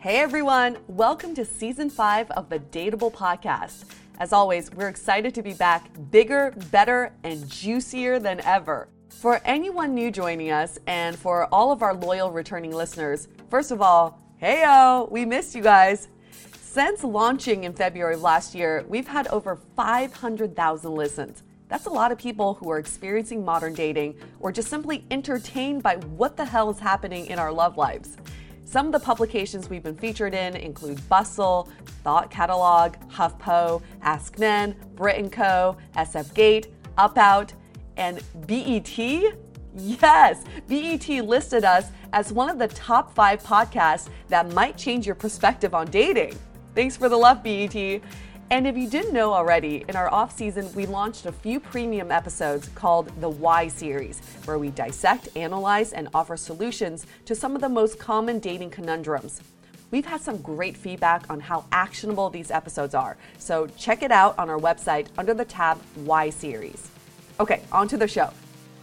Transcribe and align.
Hey 0.00 0.16
everyone, 0.16 0.78
welcome 0.88 1.34
to 1.34 1.44
season 1.44 1.90
five 1.90 2.30
of 2.30 2.48
the 2.48 2.58
Dateable 2.58 3.12
Podcast. 3.12 3.84
As 4.18 4.32
always, 4.32 4.72
we're 4.72 4.88
excited 4.88 5.34
to 5.34 5.42
be 5.42 5.52
back 5.52 5.90
bigger, 6.10 6.54
better, 6.70 7.12
and 7.22 7.46
juicier 7.46 8.18
than 8.18 8.40
ever. 8.40 8.88
For 9.10 9.42
anyone 9.44 9.94
new 9.94 10.10
joining 10.10 10.52
us, 10.52 10.78
and 10.86 11.18
for 11.18 11.52
all 11.52 11.70
of 11.70 11.82
our 11.82 11.92
loyal 11.92 12.30
returning 12.30 12.72
listeners, 12.72 13.28
first 13.50 13.72
of 13.72 13.82
all, 13.82 14.18
hey 14.38 14.62
yo, 14.62 15.06
we 15.10 15.26
missed 15.26 15.54
you 15.54 15.62
guys. 15.62 16.08
Since 16.62 17.04
launching 17.04 17.64
in 17.64 17.74
February 17.74 18.14
of 18.14 18.22
last 18.22 18.54
year, 18.54 18.86
we've 18.88 19.08
had 19.08 19.28
over 19.28 19.58
500,000 19.76 20.94
listens. 20.94 21.42
That's 21.68 21.84
a 21.84 21.90
lot 21.90 22.10
of 22.10 22.16
people 22.16 22.54
who 22.54 22.70
are 22.70 22.78
experiencing 22.78 23.44
modern 23.44 23.74
dating 23.74 24.16
or 24.40 24.50
just 24.50 24.68
simply 24.70 25.04
entertained 25.10 25.82
by 25.82 25.96
what 25.96 26.38
the 26.38 26.46
hell 26.46 26.70
is 26.70 26.78
happening 26.78 27.26
in 27.26 27.38
our 27.38 27.52
love 27.52 27.76
lives. 27.76 28.16
Some 28.70 28.86
of 28.86 28.92
the 28.92 29.00
publications 29.00 29.68
we've 29.68 29.82
been 29.82 29.96
featured 29.96 30.32
in 30.32 30.54
include 30.54 31.08
Bustle, 31.08 31.68
Thought 32.04 32.30
Catalog, 32.30 32.94
HuffPo, 33.08 33.82
Ask 34.00 34.38
Men, 34.38 34.76
Brit 34.94 35.32
& 35.32 35.32
Co., 35.32 35.76
SF 35.96 36.32
Gate, 36.34 36.68
Up 36.96 37.18
Out, 37.18 37.52
and 37.96 38.20
BET? 38.46 38.96
Yes, 38.96 40.44
BET 40.68 41.08
listed 41.08 41.64
us 41.64 41.88
as 42.12 42.32
one 42.32 42.48
of 42.48 42.60
the 42.60 42.68
top 42.68 43.12
five 43.12 43.42
podcasts 43.42 44.08
that 44.28 44.52
might 44.52 44.76
change 44.76 45.04
your 45.04 45.16
perspective 45.16 45.74
on 45.74 45.90
dating. 45.90 46.38
Thanks 46.76 46.96
for 46.96 47.08
the 47.08 47.16
love, 47.16 47.42
BET. 47.42 47.74
And 48.52 48.66
if 48.66 48.76
you 48.76 48.90
didn't 48.90 49.12
know 49.12 49.32
already, 49.32 49.84
in 49.88 49.94
our 49.94 50.12
off 50.12 50.36
season, 50.36 50.74
we 50.74 50.84
launched 50.84 51.24
a 51.24 51.30
few 51.30 51.60
premium 51.60 52.10
episodes 52.10 52.68
called 52.74 53.08
the 53.20 53.28
Why 53.28 53.68
series, 53.68 54.18
where 54.44 54.58
we 54.58 54.70
dissect, 54.70 55.28
analyze, 55.36 55.92
and 55.92 56.08
offer 56.12 56.36
solutions 56.36 57.06
to 57.26 57.36
some 57.36 57.54
of 57.54 57.60
the 57.60 57.68
most 57.68 58.00
common 58.00 58.40
dating 58.40 58.70
conundrums. 58.70 59.40
We've 59.92 60.04
had 60.04 60.20
some 60.20 60.38
great 60.38 60.76
feedback 60.76 61.30
on 61.30 61.38
how 61.38 61.64
actionable 61.70 62.28
these 62.28 62.50
episodes 62.50 62.92
are, 62.92 63.16
so 63.38 63.68
check 63.76 64.02
it 64.02 64.10
out 64.10 64.36
on 64.36 64.50
our 64.50 64.58
website 64.58 65.06
under 65.16 65.32
the 65.32 65.44
tab 65.44 65.78
Why 66.04 66.28
series. 66.28 66.90
Okay, 67.38 67.62
on 67.70 67.86
to 67.86 67.96
the 67.96 68.08
show. 68.08 68.30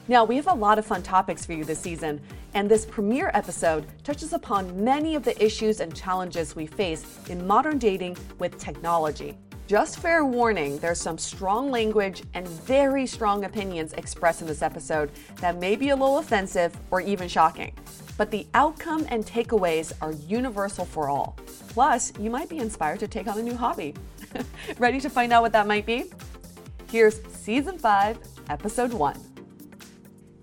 Now, 0.07 0.23
we 0.23 0.38
have 0.38 0.47
a 0.47 0.53
lot 0.53 0.79
of 0.79 0.85
fun 0.85 1.03
topics 1.03 1.45
for 1.45 1.51
you 1.51 1.66
this 1.66 1.79
season, 1.79 2.22
and 2.53 2.72
this 2.72 2.85
premiere 2.85 3.31
episode 3.33 3.85
touches 4.06 4.31
upon 4.31 4.81
many 4.81 5.16
of 5.16 5.23
the 5.23 5.44
issues 5.44 5.81
and 5.81 5.94
challenges 5.94 6.56
we 6.56 6.67
face 6.67 7.19
in 7.27 7.45
modern 7.45 7.77
dating 7.77 8.16
with 8.39 8.57
technology. 8.57 9.38
Just 9.67 10.00
fair 10.00 10.23
warning, 10.23 10.78
there's 10.79 11.01
some 11.01 11.17
strong 11.17 11.69
language 11.69 12.23
and 12.33 12.47
very 12.47 13.05
strong 13.05 13.44
opinions 13.44 13.91
expressed 13.94 14.39
in 14.39 14.47
this 14.47 14.61
episode 14.61 15.11
that 15.41 15.57
may 15.57 15.75
be 15.75 15.89
a 15.89 15.95
little 15.95 16.19
offensive 16.19 16.73
or 16.89 17.01
even 17.01 17.28
shocking. 17.28 17.73
But 18.16 18.31
the 18.31 18.47
outcome 18.53 19.06
and 19.09 19.25
takeaways 19.25 19.91
are 20.01 20.13
universal 20.13 20.85
for 20.85 21.09
all. 21.09 21.35
Plus, 21.67 22.13
you 22.17 22.29
might 22.29 22.47
be 22.47 22.59
inspired 22.59 23.00
to 23.00 23.09
take 23.09 23.27
on 23.27 23.39
a 23.39 23.44
new 23.44 23.57
hobby. 23.57 23.94
Ready 24.77 25.01
to 25.01 25.09
find 25.09 25.33
out 25.33 25.41
what 25.41 25.51
that 25.51 25.67
might 25.67 25.85
be? 25.85 26.13
Here's 26.89 27.22
Season 27.25 27.77
5, 27.77 28.19
Episode 28.50 28.94
1. 28.94 29.19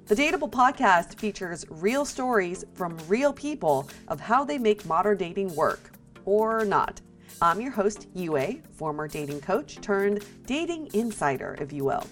The 0.05 0.15
Dateable 0.15 0.51
podcast 0.51 1.19
features 1.19 1.65
real 1.71 2.05
stories 2.05 2.63
from 2.75 2.99
real 3.09 3.33
people 3.33 3.89
of 4.09 4.21
how 4.21 4.45
they 4.45 4.59
make 4.59 4.85
modern 4.85 5.17
dating 5.17 5.57
work, 5.57 5.93
or 6.27 6.67
not. 6.67 7.01
I'm 7.43 7.61
your 7.61 7.73
host, 7.73 8.07
Yue, 8.15 8.63
former 8.73 9.09
dating 9.09 9.41
coach 9.41 9.81
turned 9.81 10.25
dating 10.47 10.89
insider, 10.95 11.57
if 11.61 11.73
you 11.73 11.85
will. 11.85 12.05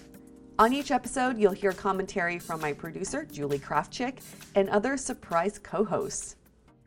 On 0.59 0.73
each 0.73 0.91
episode, 0.91 1.37
you'll 1.37 1.53
hear 1.53 1.71
commentary 1.71 2.37
from 2.37 2.59
my 2.59 2.73
producer, 2.73 3.25
Julie 3.31 3.57
Krafchick, 3.57 4.19
and 4.55 4.69
other 4.69 4.97
surprise 4.97 5.57
co 5.57 5.83
hosts. 5.83 6.35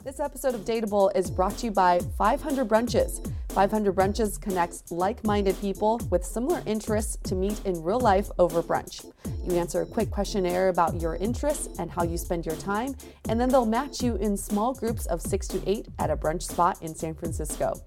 This 0.04 0.20
episode 0.20 0.54
of 0.54 0.60
Dateable 0.60 1.10
is 1.16 1.30
brought 1.30 1.56
to 1.58 1.66
you 1.66 1.72
by 1.72 1.98
500 2.16 2.68
Brunches. 2.68 3.26
500 3.48 3.92
Brunches 3.92 4.40
connects 4.40 4.92
like 4.92 5.24
minded 5.24 5.58
people 5.60 6.00
with 6.10 6.24
similar 6.24 6.62
interests 6.66 7.16
to 7.24 7.34
meet 7.34 7.60
in 7.64 7.82
real 7.82 7.98
life 7.98 8.30
over 8.38 8.62
brunch. 8.62 9.10
You 9.44 9.56
answer 9.56 9.80
a 9.80 9.86
quick 9.86 10.10
questionnaire 10.10 10.68
about 10.68 11.00
your 11.00 11.16
interests 11.16 11.78
and 11.80 11.90
how 11.90 12.04
you 12.04 12.18
spend 12.18 12.46
your 12.46 12.54
time, 12.56 12.94
and 13.28 13.40
then 13.40 13.48
they'll 13.48 13.66
match 13.66 14.02
you 14.02 14.16
in 14.16 14.36
small 14.36 14.74
groups 14.74 15.06
of 15.06 15.22
six 15.22 15.48
to 15.48 15.60
eight 15.68 15.88
at 15.98 16.10
a 16.10 16.16
brunch 16.16 16.42
spot 16.42 16.80
in 16.82 16.94
San 16.94 17.14
Francisco. 17.14 17.80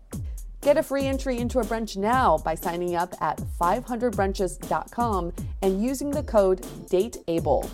Get 0.62 0.76
a 0.78 0.84
free 0.84 1.06
entry 1.06 1.38
into 1.38 1.60
a 1.60 1.64
brunch 1.64 1.96
now 1.96 2.38
by 2.40 2.54
signing 2.54 2.96
up 2.96 3.16
at 3.22 3.42
500brunches.com 3.62 5.34
and 5.62 5.82
using 5.82 6.12
the 6.12 6.24
code 6.24 6.62
DATEABLE. 6.90 7.70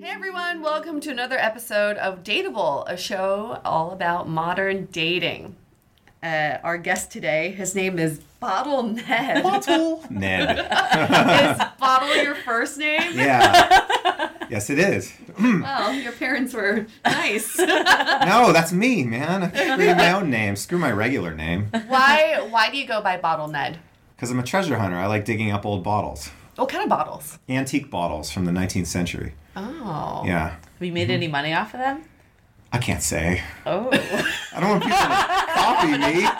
Hey 0.00 0.08
everyone, 0.08 0.62
welcome 0.62 1.00
to 1.00 1.10
another 1.10 1.36
episode 1.36 1.98
of 1.98 2.22
Dateable, 2.22 2.88
a 2.88 2.96
show 2.96 3.60
all 3.62 3.90
about 3.90 4.26
modern 4.26 4.88
dating. 4.90 5.56
Uh, 6.24 6.58
our 6.64 6.78
guest 6.78 7.10
today, 7.12 7.50
his 7.50 7.74
name 7.74 7.98
is 7.98 8.18
Bottle 8.40 8.82
Ned. 8.82 9.42
Bottle 9.42 10.02
Ned. 10.10 10.58
is 10.58 11.62
Bottle 11.78 12.16
your 12.16 12.34
first 12.34 12.78
name? 12.78 13.12
Yeah. 13.14 14.30
Yes, 14.48 14.70
it 14.70 14.78
is. 14.78 15.12
Well, 15.38 15.92
your 15.94 16.12
parents 16.12 16.54
were 16.54 16.86
nice. 17.04 17.58
No, 17.58 18.52
that's 18.52 18.72
me, 18.72 19.04
man. 19.04 19.42
I 19.42 19.48
created 19.74 19.96
my 19.98 20.12
own 20.12 20.30
name. 20.30 20.56
Screw 20.56 20.78
my 20.78 20.92
regular 20.92 21.34
name. 21.34 21.66
why? 21.88 22.46
Why 22.48 22.70
do 22.70 22.78
you 22.78 22.86
go 22.86 23.02
by 23.02 23.16
Bottle 23.18 23.48
Ned? 23.48 23.78
Because 24.16 24.30
I'm 24.30 24.38
a 24.38 24.42
treasure 24.44 24.78
hunter. 24.78 24.96
I 24.96 25.06
like 25.06 25.24
digging 25.26 25.50
up 25.50 25.66
old 25.66 25.82
bottles. 25.84 26.30
What 26.56 26.68
kind 26.70 26.84
of 26.84 26.88
bottles? 26.88 27.38
Antique 27.48 27.90
bottles 27.90 28.30
from 28.30 28.44
the 28.46 28.52
19th 28.52 28.86
century. 28.86 29.34
Oh. 29.56 30.22
Yeah. 30.24 30.50
Have 30.50 30.60
you 30.80 30.92
made 30.92 31.10
any 31.10 31.26
money 31.28 31.52
off 31.52 31.74
of 31.74 31.80
them? 31.80 32.04
I 32.74 32.78
can't 32.78 33.02
say. 33.02 33.40
Oh. 33.66 33.88
I 33.92 34.60
don't 34.60 34.68
want 34.70 34.82
people 34.82 34.98
to 34.98 35.52
copy 35.54 35.96
me. 35.98 36.28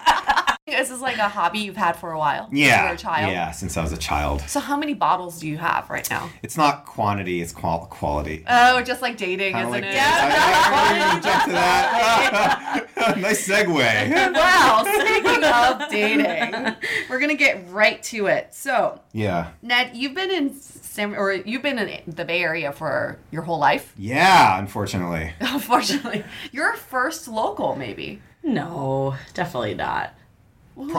This 0.66 0.90
is 0.90 1.00
like 1.00 1.18
a 1.18 1.28
hobby 1.28 1.60
you've 1.60 1.76
had 1.76 1.94
for 1.94 2.10
a 2.12 2.18
while. 2.18 2.46
Since 2.48 2.58
Yeah. 2.58 2.82
You 2.84 2.88
were 2.88 2.94
a 2.94 2.98
child. 2.98 3.32
Yeah, 3.32 3.50
since 3.52 3.76
I 3.76 3.82
was 3.82 3.92
a 3.92 3.96
child. 3.98 4.40
So 4.48 4.58
how 4.60 4.76
many 4.76 4.92
bottles 4.94 5.38
do 5.38 5.46
you 5.46 5.56
have 5.58 5.88
right 5.88 6.08
now? 6.10 6.30
It's 6.42 6.56
not 6.56 6.84
quantity, 6.86 7.40
it's 7.42 7.52
qual- 7.52 7.86
quality. 7.86 8.44
Oh, 8.48 8.82
just 8.82 9.00
like 9.02 9.16
dating, 9.16 9.52
Kinda 9.52 9.60
isn't 9.68 9.70
like 9.70 9.84
it? 9.84 9.92
this. 9.92 10.02
I, 10.02 10.72
I 10.74 11.10
really 11.10 11.20
jump 11.22 11.44
to 11.44 11.52
that. 11.52 12.86
nice 13.18 13.46
segue. 13.46 14.34
wow, 14.34 14.84
speaking 14.84 15.44
of 15.44 15.90
dating, 15.90 16.76
we're 17.08 17.20
gonna 17.20 17.34
get 17.36 17.70
right 17.70 18.02
to 18.04 18.26
it. 18.26 18.52
So, 18.54 19.00
Yeah. 19.12 19.50
Ned, 19.62 19.90
you've 19.94 20.14
been 20.14 20.30
in 20.32 20.54
San, 20.94 21.16
or 21.16 21.32
you've 21.32 21.62
been 21.62 21.76
in 21.76 22.14
the 22.14 22.24
Bay 22.24 22.40
Area 22.40 22.70
for 22.70 23.18
your 23.32 23.42
whole 23.42 23.58
life. 23.58 23.92
Yeah, 23.98 24.56
unfortunately. 24.60 25.32
Unfortunately, 25.40 26.22
you're 26.52 26.72
a 26.72 26.76
first 26.76 27.26
local, 27.26 27.74
maybe 27.74 28.22
No, 28.44 29.16
definitely 29.34 29.74
not. 29.74 30.14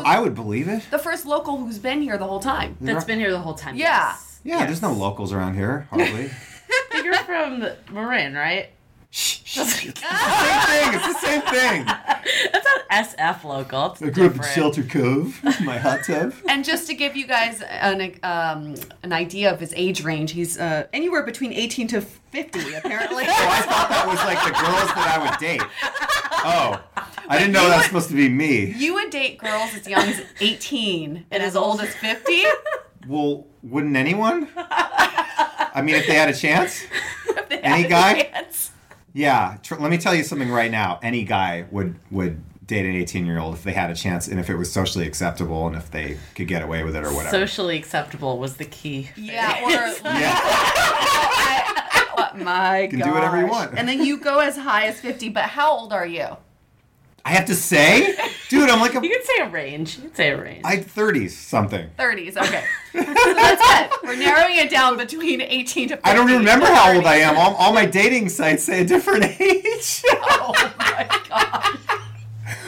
I 0.04 0.20
would 0.20 0.36
believe 0.36 0.68
it. 0.68 0.84
the 0.92 1.00
first 1.00 1.26
local 1.26 1.56
who's 1.58 1.80
been 1.80 2.02
here 2.02 2.18
the 2.18 2.26
whole 2.28 2.42
time. 2.42 2.76
That's 2.82 3.06
been 3.06 3.20
here 3.20 3.32
the 3.32 3.40
whole 3.40 3.54
time. 3.54 3.76
Yeah. 3.78 4.10
yes. 4.10 4.40
Yeah, 4.44 4.66
there's 4.66 4.82
no 4.82 4.92
locals 4.92 5.32
around 5.32 5.56
here, 5.56 5.88
hardly. 5.90 6.30
You're 6.94 7.16
from 7.16 7.66
Marin, 7.90 8.34
right? 8.34 8.72
Shh, 9.12 9.40
shh. 9.45 9.45
It's 9.45 9.45
the 9.45 9.45
same 9.64 9.92
thing. 9.94 10.94
It's 10.94 11.08
the 11.08 11.20
same 11.26 11.42
thing. 11.42 11.86
That's 12.52 12.68
an 12.68 13.06
SF 13.06 13.44
local. 13.46 13.92
It's 13.94 14.02
I 14.02 14.10
grew 14.10 14.26
up 14.28 14.36
in. 14.36 14.42
Shelter 14.44 14.84
Cove, 14.84 15.40
my 15.64 15.78
hot 15.78 16.04
tub. 16.06 16.34
And 16.50 16.66
just 16.66 16.88
to 16.88 16.94
give 16.94 17.16
you 17.16 17.26
guys 17.28 17.62
an 17.62 18.20
um, 18.24 18.76
an 19.04 19.14
idea 19.14 19.54
of 19.54 19.60
his 19.60 19.74
age 19.78 20.04
range, 20.04 20.32
he's 20.32 20.60
uh, 20.60 20.88
anywhere 20.92 21.24
between 21.24 21.54
18 21.54 21.88
to 21.90 22.02
50, 22.02 22.74
apparently. 22.76 23.24
Oh, 23.28 23.48
I 23.50 23.62
thought 23.62 23.90
that 23.90 24.08
was 24.08 24.18
like 24.26 24.40
the 24.44 24.52
girls 24.52 24.90
that 24.96 25.18
I 25.18 25.30
would 25.30 25.40
date. 25.40 25.62
Oh, 26.48 26.82
I 27.28 27.38
didn't 27.38 27.54
know 27.54 27.68
that 27.70 27.78
was 27.78 27.86
supposed 27.86 28.10
to 28.10 28.16
be 28.16 28.30
me. 28.30 28.66
you 28.76 28.94
would 28.96 29.10
date 29.10 29.38
girls 29.40 29.74
as 29.74 29.88
young 29.88 30.08
as 30.08 30.22
18 30.40 31.26
and 31.32 31.44
as 31.44 31.56
old 31.56 31.82
as 31.82 31.94
50. 31.96 32.44
Well, 33.08 33.46
wouldn't 33.64 33.96
anyone? 33.96 34.50
I 34.58 35.82
mean, 35.84 35.96
if 35.96 36.08
they 36.08 36.14
had 36.16 36.30
a 36.30 36.34
chance. 36.34 36.84
if 37.28 37.50
they 37.50 37.58
Any 37.60 37.84
had 37.84 37.86
a 37.86 37.90
guy? 37.90 38.22
chance. 38.24 38.72
Yeah, 39.16 39.58
tr- 39.64 39.76
let 39.76 39.90
me 39.90 39.98
tell 39.98 40.14
you 40.14 40.24
something 40.24 40.52
right 40.52 40.70
now. 40.70 41.00
Any 41.02 41.24
guy 41.24 41.66
would 41.72 41.96
would 42.12 42.44
date 42.68 42.86
an 42.86 42.96
18 42.96 43.26
year 43.26 43.40
old 43.40 43.54
if 43.54 43.64
they 43.64 43.72
had 43.72 43.90
a 43.90 43.96
chance 43.96 44.28
and 44.28 44.40
if 44.40 44.50
it 44.50 44.56
was 44.56 44.70
socially 44.70 45.08
acceptable 45.08 45.68
and 45.68 45.76
if 45.76 45.90
they 45.90 46.18
could 46.36 46.50
get 46.50 46.62
away 46.62 46.84
with 46.84 46.96
it 46.98 47.04
or 47.06 47.14
whatever. 47.14 47.30
Socially 47.32 47.78
acceptable 47.78 48.38
was 48.40 48.58
the 48.58 48.66
key. 48.66 49.10
Yeah, 49.16 49.64
or 49.64 50.10
yeah. 50.10 51.82
Oh 52.18 52.30
my 52.38 52.88
can 52.88 53.00
do 53.00 53.12
whatever 53.12 53.40
you 53.40 53.48
want. 53.48 53.78
And 53.78 53.88
then 53.88 54.04
you 54.04 54.18
go 54.18 54.40
as 54.40 54.58
high 54.58 54.86
as 54.86 55.00
50, 55.00 55.30
but 55.30 55.44
how 55.44 55.72
old 55.72 55.94
are 55.94 56.06
you? 56.06 56.38
I 57.28 57.30
have 57.32 57.46
to 57.46 57.56
say, 57.56 58.16
dude, 58.50 58.70
I'm 58.70 58.80
like 58.80 58.94
a 58.94 59.02
You 59.02 59.10
could 59.10 59.26
say 59.26 59.40
a 59.42 59.50
range. 59.50 59.98
You 59.98 60.04
could 60.04 60.16
say 60.16 60.30
a 60.30 60.40
range. 60.40 60.62
I 60.64 60.78
30s 60.78 61.32
something. 61.32 61.90
30s, 61.98 62.38
okay. 62.38 62.64
so 62.94 63.00
that's 63.34 63.62
it. 63.66 63.92
We're 64.04 64.16
narrowing 64.16 64.58
it 64.58 64.70
down 64.70 64.96
between 64.96 65.42
18 65.42 65.88
to 65.88 65.96
50. 65.96 66.08
I 66.08 66.14
don't 66.14 66.30
even 66.30 66.42
remember 66.42 66.68
how 66.68 66.94
old 66.96 67.06
I 67.06 67.16
am. 67.16 67.36
All, 67.36 67.56
all 67.56 67.74
my 67.74 67.88
dating 67.88 68.30
sites 68.30 68.64
say 68.64 68.82
a 68.82 68.86
different 68.86 69.24
age. 69.42 70.04
Oh 70.08 70.54
my 70.78 71.22
god. 71.28 71.80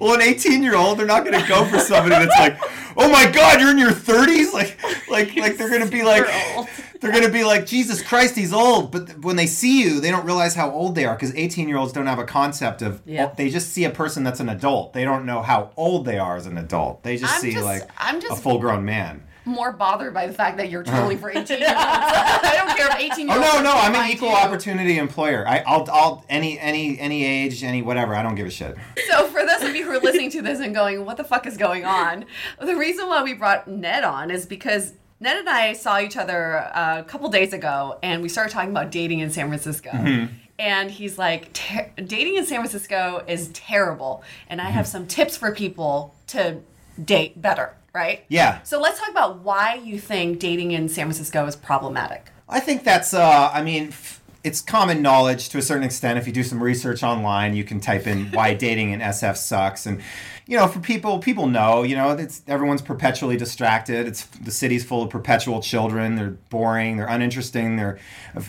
well, 0.00 0.14
an 0.14 0.22
18 0.22 0.62
year 0.62 0.76
old, 0.76 0.98
they're 0.98 1.06
not 1.06 1.24
going 1.24 1.40
to 1.40 1.48
go 1.48 1.64
for 1.64 1.78
somebody 1.78 2.24
that's 2.26 2.38
like, 2.38 2.58
oh 2.96 3.10
my 3.10 3.30
god, 3.30 3.60
you're 3.60 3.70
in 3.70 3.78
your 3.78 3.90
30s. 3.92 4.52
Like, 4.52 4.78
like, 5.08 5.36
like 5.36 5.56
they're 5.56 5.68
going 5.68 5.84
to 5.84 5.90
be 5.90 6.02
like, 6.02 6.24
they're 7.00 7.12
going 7.12 7.24
to 7.24 7.30
be 7.32 7.44
like, 7.44 7.66
Jesus 7.66 8.02
Christ, 8.02 8.36
he's 8.36 8.52
old. 8.52 8.90
But 8.92 9.18
when 9.20 9.36
they 9.36 9.46
see 9.46 9.82
you, 9.82 10.00
they 10.00 10.10
don't 10.10 10.24
realize 10.26 10.54
how 10.54 10.70
old 10.70 10.94
they 10.94 11.04
are 11.04 11.14
because 11.14 11.34
18 11.34 11.68
year 11.68 11.76
olds 11.78 11.92
don't 11.92 12.06
have 12.06 12.18
a 12.18 12.24
concept 12.24 12.82
of. 12.82 13.02
Yeah. 13.06 13.32
They 13.36 13.48
just 13.50 13.70
see 13.70 13.84
a 13.84 13.90
person 13.90 14.24
that's 14.24 14.40
an 14.40 14.48
adult. 14.48 14.92
They 14.92 15.04
don't 15.04 15.24
know 15.26 15.42
how 15.42 15.70
old 15.76 16.04
they 16.04 16.18
are 16.18 16.36
as 16.36 16.46
an 16.46 16.58
adult. 16.58 17.02
They 17.02 17.16
just 17.16 17.34
I'm 17.34 17.40
see 17.40 17.52
just- 17.52 17.64
like 17.64 17.82
I'm 17.98 18.20
just, 18.20 18.38
a 18.38 18.42
full 18.42 18.58
grown 18.58 18.84
man. 18.84 19.24
More 19.50 19.72
bothered 19.72 20.14
by 20.14 20.26
the 20.26 20.32
fact 20.32 20.56
that 20.58 20.70
you're 20.70 20.82
totally 20.94 21.16
for 21.16 21.30
18 21.30 21.58
year 21.58 21.68
olds. 21.68 21.78
I 21.80 22.54
don't 22.56 22.76
care 22.76 22.88
if 22.88 23.12
18 23.12 23.28
year 23.28 23.36
Oh 23.36 23.40
no, 23.40 23.62
no, 23.62 23.72
I'm 23.72 23.94
an 23.94 24.10
equal 24.10 24.28
you. 24.30 24.34
opportunity 24.36 24.98
employer. 24.98 25.46
I, 25.46 25.58
I'll, 25.66 25.86
I'll, 25.90 26.24
any, 26.28 26.58
any, 26.58 26.98
any 26.98 27.24
age, 27.24 27.62
any 27.64 27.82
whatever. 27.82 28.14
I 28.14 28.22
don't 28.22 28.34
give 28.36 28.46
a 28.46 28.50
shit. 28.50 28.76
So 29.08 29.26
for 29.26 29.44
those 29.44 29.62
of 29.62 29.74
you 29.74 29.84
who 29.84 29.90
are 29.90 29.98
listening 30.00 30.30
to 30.32 30.42
this 30.42 30.60
and 30.60 30.74
going, 30.74 31.04
"What 31.04 31.16
the 31.16 31.24
fuck 31.24 31.46
is 31.46 31.56
going 31.56 31.84
on?" 31.84 32.24
The 32.60 32.76
reason 32.76 33.08
why 33.08 33.22
we 33.22 33.34
brought 33.34 33.66
Ned 33.68 34.04
on 34.04 34.30
is 34.30 34.46
because 34.46 34.92
Ned 35.18 35.36
and 35.38 35.48
I 35.48 35.72
saw 35.74 35.98
each 36.00 36.16
other 36.16 36.52
a 36.74 37.04
couple 37.06 37.28
days 37.28 37.52
ago, 37.52 37.98
and 38.02 38.22
we 38.22 38.28
started 38.28 38.52
talking 38.52 38.70
about 38.70 38.90
dating 38.90 39.18
in 39.20 39.30
San 39.30 39.48
Francisco. 39.48 39.90
Mm-hmm. 39.90 40.34
And 40.58 40.90
he's 40.90 41.18
like, 41.18 41.52
"Ter- 41.54 41.90
"Dating 41.96 42.36
in 42.36 42.44
San 42.46 42.58
Francisco 42.60 43.24
is 43.26 43.48
terrible, 43.48 44.22
and 44.48 44.60
I 44.60 44.70
have 44.70 44.84
Mm-hmm. 44.86 44.92
some 44.92 45.06
tips 45.06 45.36
for 45.36 45.52
people 45.54 46.14
to 46.28 46.58
date 47.02 47.40
better." 47.40 47.74
Right? 47.92 48.24
Yeah. 48.28 48.62
So 48.62 48.80
let's 48.80 49.00
talk 49.00 49.10
about 49.10 49.40
why 49.40 49.74
you 49.74 49.98
think 49.98 50.38
dating 50.38 50.70
in 50.72 50.88
San 50.88 51.06
Francisco 51.06 51.46
is 51.46 51.56
problematic. 51.56 52.30
I 52.48 52.60
think 52.60 52.84
that's, 52.84 53.14
uh, 53.14 53.50
I 53.52 53.62
mean, 53.62 53.88
f- 53.88 54.20
it's 54.42 54.60
common 54.60 55.02
knowledge 55.02 55.50
to 55.50 55.58
a 55.58 55.62
certain 55.62 55.84
extent. 55.84 56.18
If 56.18 56.26
you 56.26 56.32
do 56.32 56.42
some 56.42 56.62
research 56.62 57.02
online, 57.02 57.54
you 57.54 57.64
can 57.64 57.80
type 57.80 58.06
in 58.06 58.26
why 58.32 58.54
dating 58.66 58.90
in 58.92 59.00
SF 59.00 59.36
sucks. 59.36 59.86
And, 59.86 60.00
you 60.46 60.56
know, 60.56 60.66
for 60.66 60.80
people, 60.80 61.18
people 61.18 61.46
know, 61.46 61.82
you 61.82 61.94
know, 61.94 62.10
it's, 62.10 62.42
everyone's 62.48 62.82
perpetually 62.82 63.36
distracted. 63.36 64.06
It's 64.06 64.24
the 64.24 64.50
city's 64.50 64.84
full 64.84 65.02
of 65.02 65.10
perpetual 65.10 65.60
children. 65.60 66.16
They're 66.16 66.30
boring, 66.30 66.96
they're 66.96 67.06
uninteresting, 67.06 67.76
they're, 67.76 67.98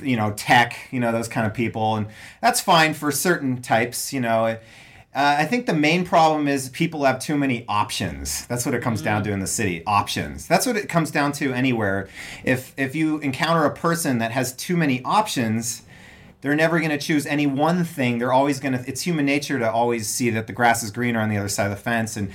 you 0.02 0.16
know, 0.16 0.32
tech, 0.32 0.78
you 0.92 1.00
know, 1.00 1.12
those 1.12 1.28
kind 1.28 1.46
of 1.46 1.54
people. 1.54 1.96
And 1.96 2.08
that's 2.42 2.62
fine 2.62 2.94
for 2.94 3.12
certain 3.12 3.62
types, 3.62 4.14
you 4.14 4.22
know. 4.22 4.58
Uh, 5.14 5.36
I 5.40 5.46
think 5.46 5.66
the 5.66 5.74
main 5.74 6.06
problem 6.06 6.48
is 6.48 6.70
people 6.70 7.04
have 7.04 7.20
too 7.20 7.38
many 7.38 7.66
options. 7.68 8.46
That's 8.48 8.66
what 8.66 8.74
it 8.74 8.82
comes 8.82 9.02
down 9.02 9.24
to 9.26 9.32
in 9.32 9.42
the 9.42 9.48
city. 9.48 9.84
Options. 9.86 10.48
That's 10.48 10.66
what 10.66 10.78
it 10.78 10.88
comes 10.88 11.12
down 11.12 11.34
to 11.34 11.52
anywhere. 11.52 12.08
If 12.46 12.74
if 12.78 12.96
you 12.96 13.20
encounter 13.20 13.66
a 13.66 13.74
person 13.74 14.20
that 14.20 14.32
has 14.32 14.54
too 14.54 14.78
many 14.78 15.04
options, 15.04 15.82
they're 16.40 16.56
never 16.56 16.80
going 16.80 16.92
to 16.92 16.98
choose 16.98 17.26
any 17.26 17.46
one 17.46 17.84
thing. 17.84 18.20
They're 18.20 18.32
always 18.32 18.62
going 18.62 18.72
to. 18.72 18.88
It's 18.88 19.02
human 19.02 19.26
nature 19.26 19.60
to 19.60 19.70
always 19.70 20.08
see 20.08 20.30
that 20.30 20.48
the 20.48 20.54
grass 20.54 20.82
is 20.82 20.92
greener 20.92 21.20
on 21.20 21.28
the 21.28 21.38
other 21.38 21.50
side 21.50 21.66
of 21.66 21.72
the 21.72 21.84
fence, 21.84 22.16
and 22.16 22.32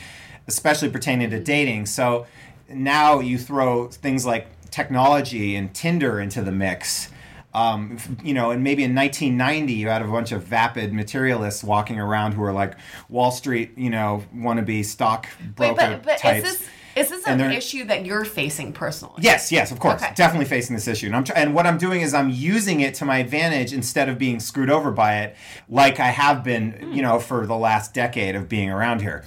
especially 0.47 0.90
pertaining 0.90 1.30
to 1.30 1.40
dating. 1.40 1.87
So 1.87 2.26
now 2.68 3.21
you 3.21 3.38
throw 3.38 3.88
things 3.88 4.26
like 4.26 4.49
technology 4.71 5.56
and 5.56 5.73
Tinder 5.73 6.21
into 6.21 6.42
the 6.42 6.52
mix. 6.52 7.09
Um, 7.56 7.96
you 8.22 8.34
know, 8.34 8.50
and 8.50 8.62
maybe 8.62 8.84
in 8.84 8.94
1990, 8.94 9.72
you 9.72 9.88
had 9.88 10.02
a 10.02 10.04
bunch 10.06 10.30
of 10.30 10.42
vapid 10.44 10.92
materialists 10.92 11.64
walking 11.64 11.98
around 11.98 12.32
who 12.32 12.42
are 12.42 12.52
like 12.52 12.75
Wall 13.08 13.30
Street, 13.30 13.78
you 13.78 13.88
know, 13.88 14.22
wannabe 14.36 14.84
stock 14.84 15.26
broker 15.54 15.72
Wait, 15.75 15.76
but 15.78 16.02
but 16.02 16.18
types. 16.18 16.46
is 16.46 16.58
this 16.58 16.68
is 16.96 17.08
this 17.10 17.26
an 17.26 17.40
issue 17.40 17.84
that 17.84 18.04
you're 18.06 18.25
facing 18.25 18.72
personally? 18.72 19.14
Yes, 19.20 19.50
yes, 19.52 19.70
of 19.70 19.78
course, 19.78 20.02
Okay. 20.02 20.12
definitely 20.14 20.46
facing 20.46 20.75
this 20.76 20.86
issue, 20.88 21.06
and 21.06 21.16
I'm 21.16 21.25
tr- 21.25 21.32
and 21.34 21.54
what 21.54 21.66
I'm 21.66 21.78
doing 21.78 22.00
is 22.02 22.12
I'm 22.14 22.30
using 22.30 22.80
it 22.80 22.94
to 22.96 23.04
my 23.06 23.18
advantage 23.18 23.72
instead 23.72 24.08
of 24.10 24.18
being 24.18 24.38
screwed 24.40 24.70
over 24.70 24.90
by 24.90 25.20
it, 25.20 25.36
like 25.68 25.98
I 26.00 26.08
have 26.08 26.42
been, 26.44 26.90
you 26.92 27.00
know, 27.02 27.18
for 27.20 27.46
the 27.46 27.56
last 27.56 27.92
decade 27.94 28.34
of 28.34 28.48
being 28.50 28.70
around 28.70 29.00
here. 29.02 29.25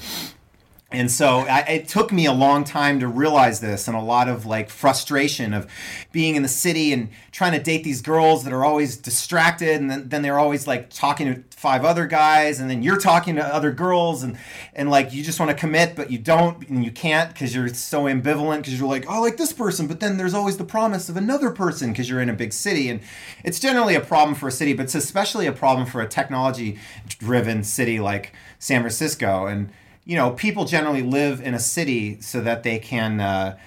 And 0.91 1.12
so 1.12 1.41
I, 1.41 1.60
it 1.62 1.88
took 1.88 2.12
me 2.12 2.25
a 2.25 2.34
long 2.34 2.63
time 2.63 3.00
to 3.01 3.08
realize 3.08 3.60
this, 3.60 3.88
and 3.88 3.96
a 3.96 4.01
lot 4.01 4.27
of 4.27 4.48
like 4.48 4.72
frustration 4.72 5.53
of 5.53 5.72
being 6.12 6.36
in 6.36 6.41
the 6.41 6.50
city 6.50 6.91
and 6.91 7.10
trying 7.31 7.51
to 7.51 7.60
date 7.60 7.84
these 7.84 8.01
girls 8.01 8.43
that 8.43 8.53
are 8.53 8.65
always 8.65 8.98
distracted, 8.98 9.79
and 9.79 9.91
then, 9.91 10.10
then 10.10 10.24
they're 10.24 10.39
always 10.39 10.65
like 10.65 10.89
talking 10.89 11.31
to 11.31 11.43
five 11.55 11.86
other 11.86 12.08
guys, 12.08 12.60
and 12.60 12.72
then 12.72 12.81
you're 12.81 12.98
talking 12.98 13.36
to 13.36 13.46
other 13.46 13.72
girls, 13.72 14.24
and 14.24 14.36
and 14.74 14.89
like 14.89 15.13
you 15.13 15.24
just 15.24 15.39
want 15.39 15.51
to 15.51 15.55
commit, 15.55 15.96
but 15.96 16.10
you 16.10 16.17
don't, 16.17 16.67
and 16.69 16.84
you 16.84 16.91
can't 16.91 17.31
because 17.34 17.53
you're 17.53 17.67
so 17.67 18.05
ambivalent 18.05 18.58
because 18.58 18.79
you're 18.79 18.89
like, 18.89 19.05
oh, 19.08 19.13
I 19.13 19.17
like 19.19 19.38
this 19.38 19.53
person, 19.53 19.86
but 19.86 20.00
then 20.00 20.17
there's 20.17 20.34
always 20.34 20.58
the 20.58 20.63
promise 20.63 21.08
of 21.08 21.17
another 21.17 21.51
person 21.51 21.91
because 21.91 22.10
you're 22.10 22.22
in 22.22 22.29
a 22.29 22.34
big 22.34 22.51
city, 22.51 22.89
and 22.89 23.00
it's 23.43 23.60
generally 23.60 23.93
a 23.93 24.01
problem 24.01 24.34
for 24.34 24.48
a 24.48 24.51
city, 24.51 24.74
but 24.74 24.86
it's 24.86 24.96
especially 24.96 25.46
a 25.46 25.51
problem 25.51 25.86
for 25.86 26.01
a 26.01 26.08
technology-driven 26.08 27.63
city 27.63 28.00
like 28.00 28.34
San 28.58 28.81
Francisco, 28.81 29.46
and 29.46 29.69
you 30.06 30.15
know, 30.15 30.32
people 30.32 30.65
generally 30.65 31.03
live 31.03 31.41
in 31.41 31.53
a 31.53 31.60
city 31.60 32.20
so 32.22 32.41
that 32.41 32.63
they 32.63 32.79
can, 32.79 33.20
uh, 33.20 33.58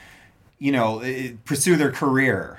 you 0.58 0.72
know, 0.72 1.02
pursue 1.44 1.76
their 1.76 1.92
career. 1.92 2.58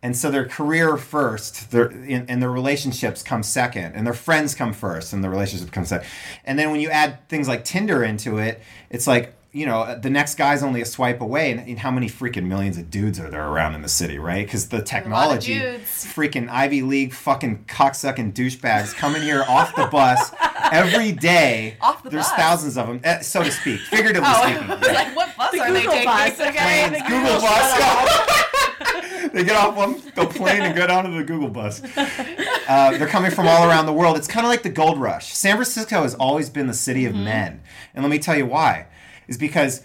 And 0.00 0.16
so 0.16 0.30
their 0.30 0.46
career 0.46 0.96
first, 0.96 1.72
their 1.72 1.88
and, 1.88 2.30
and 2.30 2.40
their 2.40 2.52
relationships 2.52 3.22
come 3.22 3.42
second, 3.42 3.94
and 3.94 4.06
their 4.06 4.14
friends 4.14 4.54
come 4.54 4.72
first, 4.72 5.12
and 5.12 5.24
the 5.24 5.28
relationship 5.28 5.72
comes 5.72 5.88
second. 5.88 6.06
And 6.44 6.56
then 6.56 6.70
when 6.70 6.80
you 6.80 6.88
add 6.90 7.28
things 7.28 7.48
like 7.48 7.64
Tinder 7.64 8.04
into 8.04 8.38
it, 8.38 8.62
it's 8.90 9.08
like 9.08 9.34
you 9.50 9.64
know 9.64 9.98
the 9.98 10.10
next 10.10 10.34
guy's 10.36 10.62
only 10.62 10.80
a 10.82 10.84
swipe 10.84 11.20
away, 11.20 11.50
and, 11.50 11.60
and 11.60 11.78
how 11.78 11.90
many 11.90 12.06
freaking 12.08 12.44
millions 12.46 12.76
of 12.76 12.90
dudes 12.90 13.18
are 13.18 13.30
there 13.30 13.46
around 13.48 13.74
in 13.74 13.82
the 13.82 13.88
city, 13.88 14.18
right? 14.18 14.44
Because 14.46 14.68
the 14.68 14.82
technology, 14.82 15.58
freaking 15.58 16.48
Ivy 16.50 16.82
League 16.82 17.12
fucking 17.14 17.64
cocksucking 17.66 18.34
douchebags 18.34 18.94
coming 18.94 19.22
here 19.22 19.42
off 19.48 19.74
the 19.74 19.86
bus 19.86 20.32
every 20.70 21.12
day. 21.12 21.76
Off 21.80 22.02
the 22.02 22.10
There's 22.10 22.26
bus? 22.28 22.36
thousands 22.36 22.76
of 22.76 22.88
them, 22.88 23.00
eh, 23.04 23.20
so 23.20 23.42
to 23.42 23.50
speak, 23.50 23.80
figuratively 23.80 24.28
Oh, 24.30 24.42
speaking. 24.42 24.70
I 24.70 24.74
was 24.74 24.88
like, 24.88 25.16
what 25.16 25.36
bus 25.36 25.54
are 25.54 25.72
they 25.72 25.80
Google 25.80 25.92
taking? 25.92 26.04
bus, 26.06 26.40
okay? 26.40 26.88
Planes, 26.90 27.08
Google 27.08 27.40
bus. 27.40 29.32
they 29.32 29.44
get 29.44 29.56
off 29.56 29.74
one 29.76 29.92
the 30.14 30.26
plane 30.26 30.62
and 30.62 30.76
go 30.76 30.86
down 30.86 31.04
to 31.04 31.10
the 31.10 31.24
Google 31.24 31.48
bus. 31.48 31.82
Uh, 31.96 32.96
they're 32.98 33.06
coming 33.08 33.30
from 33.30 33.46
all 33.48 33.66
around 33.68 33.86
the 33.86 33.92
world. 33.92 34.16
It's 34.18 34.28
kind 34.28 34.44
of 34.44 34.50
like 34.50 34.62
the 34.62 34.68
gold 34.68 35.00
rush. 35.00 35.32
San 35.34 35.56
Francisco 35.56 36.02
has 36.02 36.14
always 36.16 36.50
been 36.50 36.66
the 36.66 36.74
city 36.74 37.06
of 37.06 37.14
men, 37.14 37.62
and 37.94 38.04
let 38.04 38.10
me 38.10 38.18
tell 38.18 38.36
you 38.36 38.46
why. 38.46 38.86
Is 39.28 39.38
because 39.38 39.84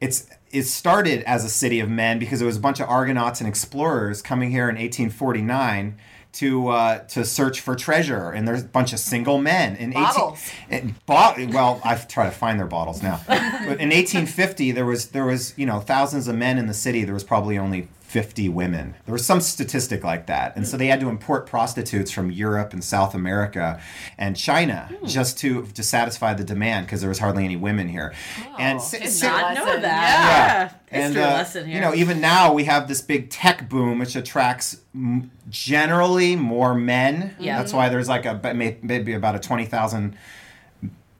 it's 0.00 0.28
it 0.50 0.62
started 0.64 1.22
as 1.24 1.44
a 1.44 1.48
city 1.50 1.80
of 1.80 1.88
men 1.90 2.18
because 2.18 2.40
it 2.40 2.46
was 2.46 2.56
a 2.56 2.60
bunch 2.60 2.80
of 2.80 2.88
Argonauts 2.88 3.40
and 3.40 3.48
explorers 3.48 4.22
coming 4.22 4.50
here 4.50 4.68
in 4.68 4.76
1849 4.76 5.96
to 6.34 6.68
uh, 6.68 6.98
to 6.98 7.24
search 7.24 7.60
for 7.60 7.76
treasure, 7.76 8.30
and 8.30 8.46
there's 8.46 8.62
a 8.62 8.66
bunch 8.66 8.92
of 8.92 8.98
single 8.98 9.38
men 9.40 9.76
in 9.76 9.90
18 9.90 10.02
Bottles. 10.02 10.50
and 10.68 11.06
bot- 11.06 11.38
well, 11.50 11.80
I've 11.84 12.08
tried 12.08 12.26
to 12.26 12.30
find 12.32 12.58
their 12.58 12.66
bottles 12.66 13.02
now. 13.02 13.20
but 13.28 13.80
in 13.80 13.90
1850, 13.90 14.72
there 14.72 14.84
was 14.86 15.08
there 15.08 15.24
was 15.24 15.54
you 15.56 15.66
know 15.66 15.80
thousands 15.80 16.26
of 16.28 16.36
men 16.36 16.58
in 16.58 16.66
the 16.66 16.74
city. 16.74 17.04
There 17.04 17.14
was 17.14 17.24
probably 17.24 17.56
only 17.56 17.88
50 18.14 18.48
women. 18.48 18.94
There 19.06 19.12
was 19.12 19.26
some 19.26 19.40
statistic 19.40 20.04
like 20.04 20.26
that, 20.26 20.54
and 20.54 20.64
so 20.68 20.76
they 20.76 20.86
had 20.86 21.00
to 21.00 21.08
import 21.08 21.46
prostitutes 21.48 22.12
from 22.12 22.30
Europe 22.30 22.72
and 22.72 22.84
South 22.84 23.12
America 23.12 23.80
and 24.16 24.36
China 24.36 24.88
just 25.04 25.36
to 25.38 25.66
to 25.74 25.82
satisfy 25.82 26.32
the 26.32 26.44
demand 26.44 26.86
because 26.86 27.00
there 27.00 27.08
was 27.08 27.18
hardly 27.18 27.44
any 27.44 27.56
women 27.56 27.88
here. 27.88 28.14
and 28.56 28.80
si- 28.80 29.00
did 29.00 29.08
si- 29.10 29.26
not 29.26 29.54
Not 29.54 29.66
know 29.66 29.80
that. 29.80 30.78
yeah. 30.92 31.02
History 31.06 31.22
uh, 31.24 31.26
lesson 31.26 31.66
here. 31.66 31.74
You 31.74 31.80
know, 31.80 31.92
even 31.92 32.20
now 32.20 32.52
we 32.52 32.64
have 32.64 32.86
this 32.86 33.00
big 33.00 33.30
tech 33.30 33.68
boom, 33.68 33.98
which 33.98 34.14
attracts 34.14 34.76
m- 34.94 35.32
generally 35.50 36.36
more 36.36 36.72
men. 36.72 37.34
Yeah. 37.40 37.58
That's 37.58 37.72
why 37.72 37.88
there's 37.88 38.08
like 38.08 38.26
a 38.26 38.38
maybe 38.80 39.12
about 39.14 39.34
a 39.34 39.40
twenty 39.40 39.64
thousand 39.64 40.16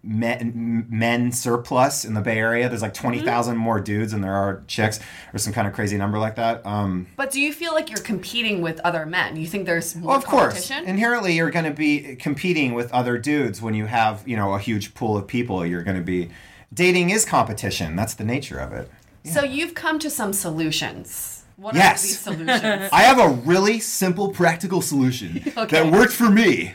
men, 0.05 0.87
men 0.89 1.33
surplus 1.33 2.05
in 2.05 2.15
the 2.15 2.21
Bay 2.21 2.39
Area. 2.39 2.69
There's 2.69 2.83
like 2.83 2.95
twenty 2.95 3.23
more 3.55 3.81
dudes 3.81 4.13
than 4.13 4.21
there 4.21 4.35
are 4.35 4.63
chicks, 4.67 5.01
or 5.33 5.39
some 5.39 5.53
kind 5.53 5.67
of 5.67 5.75
crazy 5.75 5.97
number 5.97 6.19
like 6.19 6.37
that. 6.37 6.65
Um, 6.67 7.07
But 7.17 7.31
do 7.31 7.41
you 7.41 7.53
feel 7.53 7.73
like 7.73 7.91
you're 7.91 8.03
competing 8.03 8.61
with 8.61 8.81
other 8.81 9.07
men? 9.07 9.37
You 9.37 9.47
think 9.47 9.67
there's 9.67 9.97
more 9.97 10.09
well, 10.11 10.17
of 10.19 10.25
course, 10.27 10.71
inherently 10.71 11.35
you're 11.35 11.51
going 11.51 11.65
to 11.65 11.71
be 11.71 12.17
competing 12.17 12.75
with 12.75 12.93
other 12.93 13.19
dudes 13.19 13.61
when 13.63 13.75
you 13.75 13.87
have 13.87 14.23
you 14.27 14.37
know 14.37 14.55
a 14.55 14.59
huge 14.59 14.95
pool 14.95 15.17
of 15.17 15.27
people. 15.27 15.65
You're 15.65 15.83
going 15.83 15.97
to 15.97 16.03
be 16.03 16.31
dating 16.73 17.11
is 17.11 17.25
competition. 17.25 17.97
That's 17.97 18.15
the 18.15 18.25
nature 18.25 18.59
of 18.59 18.73
it. 18.73 18.91
So 19.25 19.43
you've 19.43 19.75
come 19.75 19.99
to 20.01 20.11
some 20.11 20.33
solutions. 20.33 21.45
What 21.57 21.75
Yes. 21.75 22.03
are 22.03 22.07
these 22.07 22.19
solutions? 22.19 22.89
I 22.93 23.03
have 23.03 23.19
a 23.19 23.29
really 23.29 23.79
simple, 23.81 24.31
practical 24.31 24.83
solution 24.83 25.41
that 25.55 25.91
worked 25.93 26.13
for 26.13 26.29
me. 26.29 26.75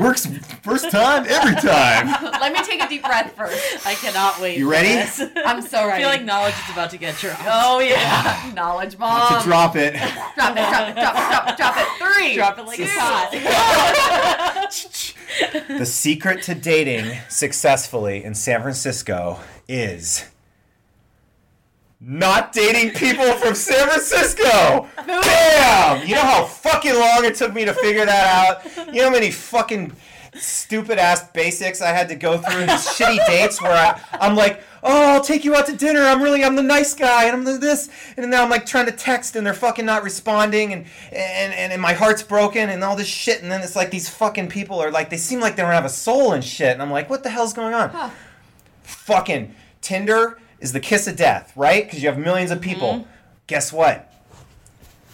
Works 0.00 0.26
first 0.62 0.90
time, 0.90 1.24
every 1.28 1.54
time. 1.54 2.08
Let 2.40 2.52
me 2.52 2.62
take 2.64 2.82
a 2.82 2.88
deep 2.88 3.04
breath 3.04 3.32
first. 3.36 3.86
I 3.86 3.94
cannot 3.94 4.40
wait. 4.40 4.58
You 4.58 4.66
for 4.66 4.72
ready? 4.72 4.88
I 4.88 5.30
I'm 5.46 5.62
so 5.62 5.86
ready. 5.86 5.92
I 5.92 5.98
feel 5.98 6.08
like 6.08 6.24
knowledge 6.24 6.54
is 6.54 6.72
about 6.72 6.90
to 6.90 6.98
get 6.98 7.16
dropped. 7.18 7.42
oh 7.46 7.78
yeah, 7.78 8.52
knowledge 8.54 8.98
bomb. 8.98 9.38
to 9.40 9.44
drop 9.44 9.76
it. 9.76 9.94
drop 10.34 10.56
it, 10.56 10.68
drop 10.68 10.88
it, 10.88 10.96
drop 10.96 11.14
it, 11.16 11.28
drop 11.30 11.48
it, 11.48 11.56
drop 11.56 11.76
it. 11.78 11.86
Three. 12.02 12.34
Drop 12.34 12.58
it 12.58 12.66
like 12.66 12.80
it's 12.80 12.92
hot. 12.96 13.30
The 15.78 15.86
secret 15.86 16.42
to 16.42 16.54
dating 16.56 17.16
successfully 17.28 18.24
in 18.24 18.34
San 18.34 18.62
Francisco 18.62 19.38
is 19.68 20.24
not 22.00 22.52
dating 22.52 22.90
people 22.90 23.32
from 23.32 23.54
San 23.54 23.88
Francisco. 23.88 24.88
Damn! 25.06 26.06
You 26.06 26.14
know 26.14 26.22
how 26.22 26.44
fucking 26.44 26.94
long 26.94 27.24
it 27.24 27.34
took 27.34 27.54
me 27.54 27.64
to 27.64 27.74
figure 27.74 28.04
that 28.04 28.64
out? 28.66 28.86
You 28.88 29.00
know 29.00 29.04
how 29.04 29.10
many 29.10 29.30
fucking 29.30 29.92
stupid 30.34 30.98
ass 30.98 31.30
basics 31.30 31.80
I 31.80 31.88
had 31.88 32.08
to 32.08 32.14
go 32.14 32.36
through 32.36 32.66
these 32.66 32.86
shitty 32.86 33.24
dates 33.26 33.62
where 33.62 33.72
I, 33.72 34.00
I'm 34.20 34.36
like, 34.36 34.62
oh, 34.82 35.14
I'll 35.14 35.22
take 35.22 35.44
you 35.44 35.56
out 35.56 35.66
to 35.66 35.76
dinner. 35.76 36.02
I'm 36.02 36.22
really, 36.22 36.44
I'm 36.44 36.56
the 36.56 36.62
nice 36.62 36.94
guy, 36.94 37.24
and 37.24 37.34
I'm 37.34 37.44
the 37.44 37.56
this, 37.56 37.88
and 38.16 38.30
now 38.30 38.42
I'm 38.42 38.50
like 38.50 38.66
trying 38.66 38.86
to 38.86 38.92
text, 38.92 39.34
and 39.34 39.46
they're 39.46 39.54
fucking 39.54 39.86
not 39.86 40.02
responding, 40.02 40.74
and 40.74 40.84
and 41.10 41.54
and, 41.54 41.72
and 41.72 41.80
my 41.80 41.94
heart's 41.94 42.22
broken, 42.22 42.68
and 42.68 42.84
all 42.84 42.96
this 42.96 43.08
shit, 43.08 43.42
and 43.42 43.50
then 43.50 43.62
it's 43.62 43.74
like 43.74 43.90
these 43.90 44.08
fucking 44.08 44.48
people 44.48 44.78
are 44.78 44.90
like, 44.90 45.08
they 45.08 45.16
seem 45.16 45.40
like 45.40 45.56
they 45.56 45.62
don't 45.62 45.72
have 45.72 45.86
a 45.86 45.90
soul 45.90 46.32
and 46.32 46.44
shit, 46.44 46.72
and 46.72 46.82
I'm 46.82 46.90
like, 46.90 47.08
what 47.08 47.22
the 47.22 47.30
hell's 47.30 47.54
going 47.54 47.72
on? 47.72 48.10
Fucking 48.82 49.54
Tinder 49.80 50.38
is 50.66 50.72
the 50.72 50.80
kiss 50.80 51.06
of 51.06 51.14
death, 51.14 51.52
right? 51.54 51.84
Because 51.84 52.02
you 52.02 52.08
have 52.08 52.18
millions 52.18 52.50
of 52.50 52.60
people. 52.60 53.06
Guess 53.46 53.72
what? 53.72 54.12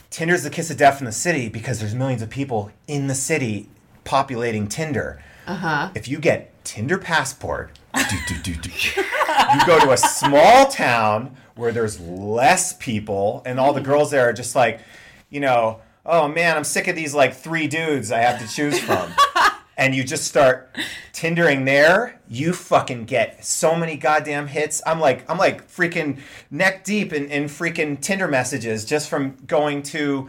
Tinder's 0.09 0.45
the 0.45 0.51
kiss 0.51 0.71
of 0.71 0.79
death 0.79 0.99
in 0.99 1.05
the 1.05 1.13
city 1.13 1.51
because 1.51 1.79
there's 1.79 1.95
millions 1.95 2.23
of 2.23 2.31
people 2.31 2.71
in 2.89 3.07
the 3.07 3.15
city 3.15 3.69
populating 4.05 4.67
Tinder. 4.67 5.23
Uh-huh. 5.47 5.91
If 5.95 6.09
you 6.09 6.19
get 6.19 6.65
Tinder 6.65 6.97
passport, 6.97 7.79
do, 7.95 8.17
do, 8.29 8.35
do, 8.43 8.55
do, 8.55 8.71
you 8.71 9.67
go 9.67 9.79
to 9.79 9.91
a 9.91 9.97
small 9.99 10.69
town 10.69 11.37
where 11.55 11.71
there's 11.71 12.01
less 12.01 12.73
people 12.73 13.43
and 13.45 13.61
all 13.61 13.75
the 13.75 13.83
girls 13.83 14.11
there 14.11 14.31
are 14.31 14.33
just 14.33 14.57
like, 14.57 14.81
you 15.29 15.41
know, 15.41 15.81
oh 16.07 16.29
man, 16.29 16.57
I'm 16.57 16.65
sick 16.65 16.89
of 16.89 16.97
these 16.97 17.13
like 17.13 17.35
three 17.35 17.67
dudes 17.69 18.11
I 18.11 18.21
have 18.21 18.41
to 18.41 18.49
choose 18.49 18.79
from. 18.79 19.13
and 19.77 19.95
you 19.95 20.05
just 20.05 20.25
start 20.25 20.77
Tindering 21.13 21.65
there, 21.65 22.21
you 22.29 22.53
fucking 22.53 23.05
get 23.05 23.45
so 23.45 23.75
many 23.75 23.97
goddamn 23.97 24.49
hits. 24.49 24.83
I'm 24.87 25.01
like, 25.01 25.29
I'm 25.31 25.39
like 25.39 25.69
freaking 25.69 26.21
neck 26.51 26.85
deep 26.85 27.13
in, 27.13 27.27
in 27.27 27.45
freaking 27.45 28.01
Tinder 28.01 28.29
messages 28.29 28.85
just 28.85 29.09
from 29.09 29.37
going 29.47 29.83
to 29.85 30.29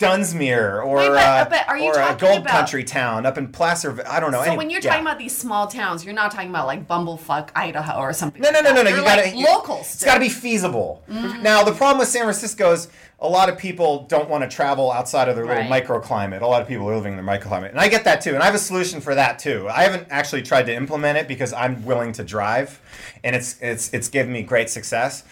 Dunsmuir 0.00 0.82
or 0.84 0.96
Wait, 0.96 1.08
but- 1.08 1.16
uh, 1.18 1.46
but 1.50 1.68
are 1.68 1.76
you 1.78 1.84
or 1.90 2.00
a 2.00 2.16
gold 2.18 2.38
about- 2.38 2.48
country 2.48 2.82
town 2.82 3.26
up 3.26 3.36
in 3.36 3.48
Placer. 3.48 4.02
I 4.08 4.18
don't 4.18 4.32
know. 4.32 4.38
So 4.42 4.48
any- 4.48 4.56
when 4.56 4.70
you're 4.70 4.80
yeah. 4.80 4.90
talking 4.90 5.06
about 5.06 5.18
these 5.18 5.36
small 5.36 5.66
towns, 5.66 6.04
you're 6.04 6.14
not 6.14 6.30
talking 6.30 6.48
about 6.50 6.66
like 6.66 6.88
Bumblefuck, 6.88 7.50
Idaho, 7.54 8.00
or 8.00 8.12
something. 8.14 8.40
No, 8.40 8.50
no, 8.50 8.60
no, 8.60 8.72
no, 8.72 8.82
no. 8.82 8.88
You're 8.88 8.98
You 8.98 9.04
gotta 9.04 9.22
like 9.22 9.34
locals. 9.34 9.94
It's 9.94 10.04
got 10.04 10.14
to 10.14 10.20
be 10.20 10.28
feasible. 10.30 11.04
Now 11.08 11.62
the 11.62 11.72
problem 11.72 11.98
with 11.98 12.08
San 12.08 12.22
Francisco 12.22 12.72
is 12.72 12.88
a 13.22 13.28
lot 13.28 13.50
of 13.50 13.58
people 13.58 14.06
don't 14.08 14.30
want 14.30 14.42
to 14.42 14.48
travel 14.48 14.90
outside 14.90 15.28
of 15.28 15.36
their 15.36 15.44
little 15.44 15.68
Right. 15.68 15.84
microclimate. 15.86 16.40
A 16.40 16.46
lot 16.46 16.62
of 16.62 16.68
people 16.68 16.88
are 16.88 16.96
living 16.96 17.18
in 17.18 17.22
their 17.24 17.38
microclimate, 17.38 17.68
and 17.68 17.78
I 17.78 17.88
get 17.88 18.04
that 18.04 18.22
too. 18.22 18.32
And 18.32 18.42
I 18.42 18.46
have 18.46 18.54
a 18.54 18.58
solution 18.58 19.02
for 19.02 19.14
that 19.14 19.38
too. 19.38 19.68
I 19.68 19.82
haven't 19.82 20.06
actually 20.10 20.40
tried 20.40 20.64
to 20.66 20.74
implement 20.74 21.18
it 21.18 21.28
because 21.28 21.52
I'm 21.52 21.84
willing 21.84 22.12
to 22.14 22.24
drive, 22.24 22.80
and 23.22 23.36
it's 23.36 23.56
it's 23.60 23.92
it's 23.92 24.08
given 24.08 24.32
me 24.32 24.42
great 24.42 24.70
success. 24.70 25.24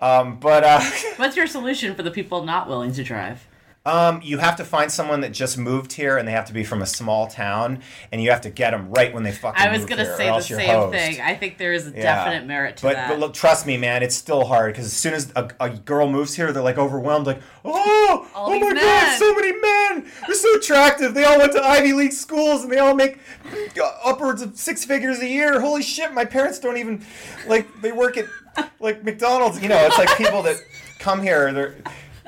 Um, 0.00 0.36
but 0.36 0.62
uh, 0.62 0.80
What's 1.16 1.36
your 1.36 1.46
solution 1.48 1.94
for 1.96 2.02
the 2.04 2.10
people 2.12 2.44
not 2.44 2.68
willing 2.68 2.92
to 2.92 3.02
drive? 3.02 3.44
Um, 3.86 4.20
you 4.24 4.38
have 4.38 4.56
to 4.56 4.64
find 4.64 4.90
someone 4.90 5.20
that 5.20 5.32
just 5.32 5.58
moved 5.58 5.92
here, 5.92 6.16
and 6.16 6.26
they 6.26 6.32
have 6.32 6.46
to 6.46 6.54
be 6.54 6.64
from 6.64 6.80
a 6.80 6.86
small 6.86 7.26
town, 7.26 7.80
and 8.10 8.22
you 8.22 8.30
have 8.30 8.40
to 8.42 8.50
get 8.50 8.70
them 8.70 8.88
right 8.90 9.12
when 9.12 9.24
they 9.24 9.32
fucking. 9.32 9.60
I 9.60 9.70
was 9.70 9.84
gonna 9.84 10.04
here, 10.04 10.16
say 10.16 10.28
the 10.30 10.40
same 10.40 10.68
hosed. 10.70 10.94
thing. 10.94 11.20
I 11.20 11.34
think 11.34 11.58
there 11.58 11.74
is 11.74 11.88
a 11.88 11.90
Yeah. 11.90 12.02
definite 12.24 12.46
merit 12.46 12.78
to 12.78 12.82
but, 12.84 12.94
that. 12.94 13.08
But 13.10 13.18
look, 13.18 13.34
trust 13.34 13.66
me, 13.66 13.76
man, 13.76 14.02
it's 14.02 14.14
still 14.14 14.46
hard 14.46 14.72
because 14.72 14.86
as 14.86 14.94
soon 14.94 15.12
as 15.12 15.30
a, 15.36 15.50
a 15.60 15.68
girl 15.68 16.08
moves 16.08 16.34
here, 16.34 16.50
they're 16.50 16.62
like 16.62 16.78
overwhelmed, 16.78 17.26
like, 17.26 17.42
oh, 17.62 18.26
All 18.34 18.46
oh 18.54 18.58
my 18.58 18.72
men." 18.72 18.76
god, 18.76 19.18
so 19.18 19.34
many 19.34 19.52
men! 19.52 20.10
They're 20.26 20.34
so 20.34 20.56
attractive. 20.56 21.12
They 21.12 21.24
all 21.24 21.36
went 21.38 21.52
to 21.52 21.62
Ivy 21.62 21.92
League 21.92 22.12
schools, 22.14 22.62
and 22.62 22.72
they 22.72 22.78
all 22.78 22.94
make 22.94 23.18
upwards 24.02 24.40
of 24.40 24.56
six 24.56 24.86
figures 24.86 25.18
a 25.20 25.28
year. 25.28 25.60
Holy 25.60 25.82
shit, 25.82 26.14
my 26.14 26.24
parents 26.24 26.58
don't 26.58 26.78
even 26.78 27.04
like. 27.46 27.66
They 27.82 27.92
work 27.92 28.16
at 28.16 28.24
like 28.80 29.04
McDonald's. 29.04 29.62
You 29.62 29.68
know, 29.68 29.84
it's 29.84 29.98
like 29.98 30.16
people 30.16 30.40
that 30.44 30.56
come 30.98 31.20
here. 31.20 31.52
They're 31.52 31.74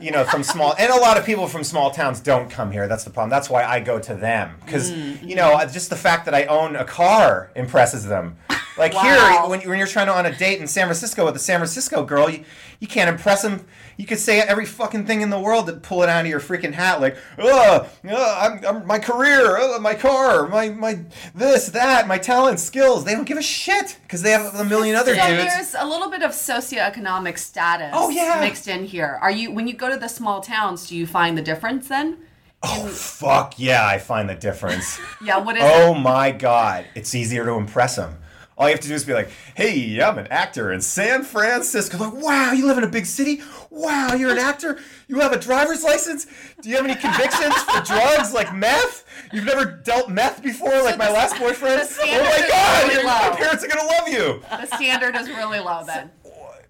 you 0.01 0.11
know 0.11 0.25
from 0.25 0.43
small 0.43 0.75
and 0.79 0.93
a 0.93 0.97
lot 0.97 1.17
of 1.17 1.25
people 1.25 1.47
from 1.47 1.65
small 1.65 1.91
towns 1.91 2.21
don't 2.21 2.51
come 2.51 2.71
here. 2.71 2.89
That's 2.89 3.05
the 3.05 3.11
problem. 3.11 3.31
That's 3.31 3.49
why 3.49 3.65
i 3.65 3.81
go 3.81 3.99
to 3.99 4.15
them. 4.15 4.57
Because 4.65 4.91
mm-hmm. 4.91 5.27
you 5.27 5.37
know 5.37 5.59
just 5.73 5.91
the 5.91 5.97
fact 5.97 6.25
that 6.27 6.35
i 6.35 6.45
own 6.45 6.77
a 6.77 6.85
car 6.85 7.51
impresses 7.55 8.05
them 8.05 8.37
like 8.79 8.93
Wow. 8.95 9.03
here 9.03 9.49
when, 9.51 9.61
when 9.69 9.79
you're 9.79 9.87
trying 9.87 10.07
to 10.07 10.13
on 10.13 10.27
a 10.27 10.37
date 10.37 10.61
in 10.61 10.67
san 10.67 10.87
francisco 10.87 11.25
with 11.25 11.35
a 11.37 11.39
san 11.39 11.59
francisco 11.59 12.05
girl 12.05 12.29
you, 12.29 12.45
you 12.81 12.87
can't 12.87 13.09
impress 13.09 13.43
them 13.43 13.67
you 13.97 14.05
could 14.07 14.19
say 14.19 14.41
every 14.41 14.67
fucking 14.67 15.07
thing 15.07 15.23
in 15.23 15.31
the 15.31 15.39
world 15.41 15.67
to 15.67 15.73
pull 15.75 16.03
it 16.03 16.09
out 16.09 16.21
of 16.25 16.31
your 16.31 16.41
freaking 16.41 16.73
hat 16.73 17.01
like 17.01 17.17
oh, 17.39 17.89
I'm, 18.05 18.65
I'm, 18.65 18.87
my 18.87 18.99
career 18.99 19.57
oh, 19.59 19.79
my 19.81 19.95
car 19.95 20.47
my, 20.49 20.69
my 20.71 20.99
this 21.35 21.69
that 21.69 22.07
my 22.07 22.19
talent 22.19 22.61
skills 22.61 23.05
they 23.05 23.13
don't 23.15 23.25
give 23.25 23.39
a 23.39 23.43
shit 23.43 23.99
because 24.03 24.23
they 24.23 24.31
have 24.33 24.55
a 24.55 24.65
million 24.65 24.95
other 24.97 25.15
So 25.15 25.27
dudes 25.27 25.45
there's 25.55 25.75
a 25.75 25.87
little 25.87 26.11
bit 26.11 26.23
of 26.23 26.33
socioeconomic 26.33 27.39
status 27.39 27.91
Oh, 27.95 28.11
yeah. 28.11 28.41
mixed 28.41 28.69
in 28.69 28.85
here. 28.85 29.19
Are 29.23 29.31
you 29.31 29.51
when 29.53 29.67
you 29.67 29.75
go 29.75 29.89
to 29.89 29.97
the 29.97 30.09
small 30.09 30.41
towns, 30.41 30.89
do 30.89 30.97
you 30.97 31.07
find 31.07 31.37
the 31.39 31.43
difference 31.43 31.89
then? 31.89 32.19
oh 32.63 32.87
fuck 32.89 33.55
yeah 33.59 33.87
i 33.87 33.99
find 33.99 34.31
the 34.31 34.35
difference 34.35 34.99
Yeah, 35.23 35.37
what 35.39 35.57
is 35.57 35.63
Oh 35.65 35.93
my 35.93 36.31
god, 36.33 36.87
it's 36.95 37.15
easier 37.15 37.45
to 37.45 37.53
impress 37.53 37.97
them. 37.97 38.17
All 38.59 38.67
you 38.69 38.73
have 38.75 38.81
to 38.81 38.89
do 38.89 38.95
is 38.95 39.05
be 39.05 39.13
like, 39.13 39.29
"Hey, 39.55 40.01
I'm 40.01 40.17
an 40.19 40.29
actor 40.29 40.73
in 40.73 40.81
San 40.81 41.25
Francisco." 41.25 41.99
Like, 41.99 42.15
wow, 42.15 42.53
you 42.53 42.67
live 42.67 42.79
in 42.79 42.85
a 42.85 42.89
big 42.89 43.05
city. 43.05 43.43
Wow, 43.69 44.15
you're 44.15 44.31
an 44.31 44.39
actor. 44.39 44.79
You 45.09 45.21
have 45.21 45.33
a 45.33 45.39
driver's 45.39 45.85
license. 45.85 46.27
Do 46.63 46.71
you 46.71 46.77
have 46.77 46.87
any 46.87 46.95
convictions 46.95 47.55
for 47.65 47.83
drugs 47.83 48.33
like 48.33 48.55
meth? 48.55 49.05
You've 49.33 49.45
never 49.45 49.65
dealt 49.67 50.09
meth 50.09 50.43
before, 50.43 50.83
like 50.83 50.97
my 50.97 51.11
last 51.11 51.39
boyfriend. 51.39 51.83
Oh 52.01 52.07
my 52.07 52.47
god, 52.49 52.83
really 52.85 52.95
your- 52.95 53.05
my 53.05 53.37
parents 53.37 53.63
are 53.63 53.69
gonna 53.69 53.85
love 53.89 54.09
you. 54.09 54.43
The 54.49 54.67
standard 54.77 55.15
is 55.17 55.29
really 55.29 55.59
low 55.61 55.85
then. 55.85 56.11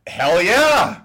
Hell 0.08 0.42
yeah. 0.42 1.02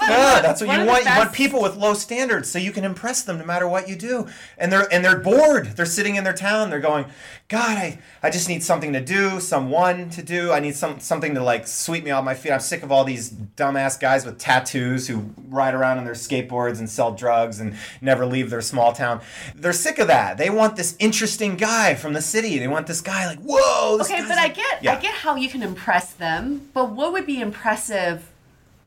Yeah, 0.08 0.40
that's 0.40 0.60
what 0.60 0.70
you 0.78 0.86
want. 0.86 1.04
You 1.04 1.10
want 1.16 1.32
people 1.32 1.60
with 1.60 1.76
low 1.76 1.92
standards 1.92 2.50
so 2.50 2.58
you 2.58 2.72
can 2.72 2.84
impress 2.84 3.22
them 3.22 3.38
no 3.38 3.44
matter 3.44 3.68
what 3.68 3.88
you 3.88 3.96
do. 3.96 4.26
And 4.56 4.72
they're 4.72 4.92
and 4.92 5.04
they're 5.04 5.18
bored. 5.18 5.76
They're 5.76 5.86
sitting 5.86 6.16
in 6.16 6.24
their 6.24 6.32
town. 6.32 6.70
They're 6.70 6.80
going, 6.80 7.06
God, 7.48 7.76
I, 7.76 7.98
I 8.22 8.30
just 8.30 8.48
need 8.48 8.62
something 8.62 8.92
to 8.92 9.00
do, 9.00 9.40
someone 9.40 10.08
to 10.10 10.22
do. 10.22 10.52
I 10.52 10.60
need 10.60 10.76
some 10.76 11.00
something 11.00 11.34
to 11.34 11.42
like 11.42 11.66
sweep 11.66 12.04
me 12.04 12.10
off 12.10 12.24
my 12.24 12.34
feet. 12.34 12.52
I'm 12.52 12.60
sick 12.60 12.82
of 12.82 12.92
all 12.92 13.04
these 13.04 13.30
dumbass 13.30 13.98
guys 13.98 14.24
with 14.24 14.38
tattoos 14.38 15.08
who 15.08 15.30
ride 15.48 15.74
around 15.74 15.98
on 15.98 16.04
their 16.04 16.14
skateboards 16.14 16.78
and 16.78 16.88
sell 16.88 17.12
drugs 17.12 17.58
and 17.60 17.74
never 18.00 18.24
leave 18.24 18.50
their 18.50 18.62
small 18.62 18.92
town. 18.92 19.20
They're 19.54 19.72
sick 19.72 19.98
of 19.98 20.06
that. 20.06 20.38
They 20.38 20.50
want 20.50 20.76
this 20.76 20.96
interesting 20.98 21.56
guy 21.56 21.94
from 21.94 22.12
the 22.12 22.22
city. 22.22 22.58
They 22.58 22.68
want 22.68 22.86
this 22.86 23.00
guy 23.00 23.26
like, 23.26 23.40
whoa. 23.40 23.98
This 23.98 24.10
Okay, 24.10 24.22
but 24.22 24.38
I 24.38 24.48
get 24.48 24.82
Yeah. 24.82 24.96
I 24.96 25.00
get 25.00 25.14
how 25.14 25.36
you 25.36 25.48
can 25.48 25.62
impress 25.62 26.12
them, 26.12 26.70
but 26.72 26.90
what 26.90 27.12
would 27.12 27.26
be 27.26 27.40
impressive 27.40 28.28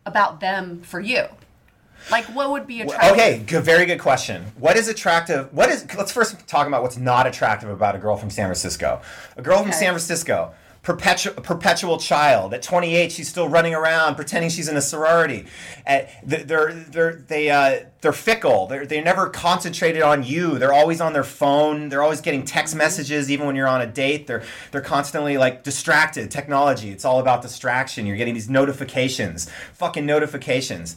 about 0.06 0.40
them 0.40 0.82
for 0.82 1.00
you? 1.00 1.26
Like 2.10 2.26
what 2.26 2.50
would 2.50 2.66
be 2.66 2.82
attractive? 2.82 3.12
Okay, 3.12 3.44
good, 3.46 3.64
very 3.64 3.86
good 3.86 4.00
question. 4.00 4.44
What 4.58 4.76
is 4.76 4.88
attractive? 4.88 5.54
What 5.54 5.70
is? 5.70 5.86
Let's 5.96 6.12
first 6.12 6.48
talk 6.48 6.68
about 6.68 6.82
what's 6.82 6.98
not 6.98 7.28
attractive 7.28 7.70
about 7.70 7.96
a 7.96 8.00
girl 8.00 8.18
from 8.18 8.30
San 8.30 8.48
Francisco. 8.48 9.02
A 9.38 9.42
girl 9.42 9.62
from 9.62 9.72
San 9.72 9.90
Francisco, 9.90 10.54
perpetual 10.84 11.34
perpetual 11.36 11.98
child. 11.98 12.54
At 12.54 12.62
28, 12.62 13.12
she's 13.12 13.30
still 13.30 13.48
running 13.48 13.76
around 13.76 14.16
pretending 14.16 14.50
she's 14.50 14.68
in 14.68 14.78
a 14.78 14.82
sorority. 14.82 15.46
Eh, 15.86 16.06
At, 16.06 16.48
they're 16.48 16.74
they're 16.74 17.14
they 17.16 17.50
uh, 17.50 17.86
they're 18.02 18.14
fickle. 18.14 18.68
They're 18.68 18.86
they're 18.86 19.04
never 19.04 19.30
concentrated 19.30 20.02
on 20.02 20.24
you. 20.24 20.58
They're 20.58 20.74
always 20.74 21.02
on 21.02 21.14
their 21.14 21.24
phone. 21.24 21.90
They're 21.90 22.04
always 22.04 22.22
getting 22.22 22.44
text 22.44 22.74
mm-hmm. 22.74 22.80
messages 22.80 23.30
even 23.30 23.46
when 23.46 23.56
you're 23.56 23.68
on 23.68 23.82
a 23.82 23.88
date. 23.88 24.28
They're 24.28 24.44
they're 24.72 24.82
constantly 24.82 25.38
like 25.38 25.64
distracted. 25.64 26.32
Technology. 26.32 26.92
It's 26.92 27.06
all 27.06 27.20
about 27.20 27.42
distraction. 27.42 28.06
You're 28.06 28.18
getting 28.18 28.34
these 28.34 28.50
notifications. 28.50 29.50
Fucking 29.74 30.06
notifications 30.06 30.96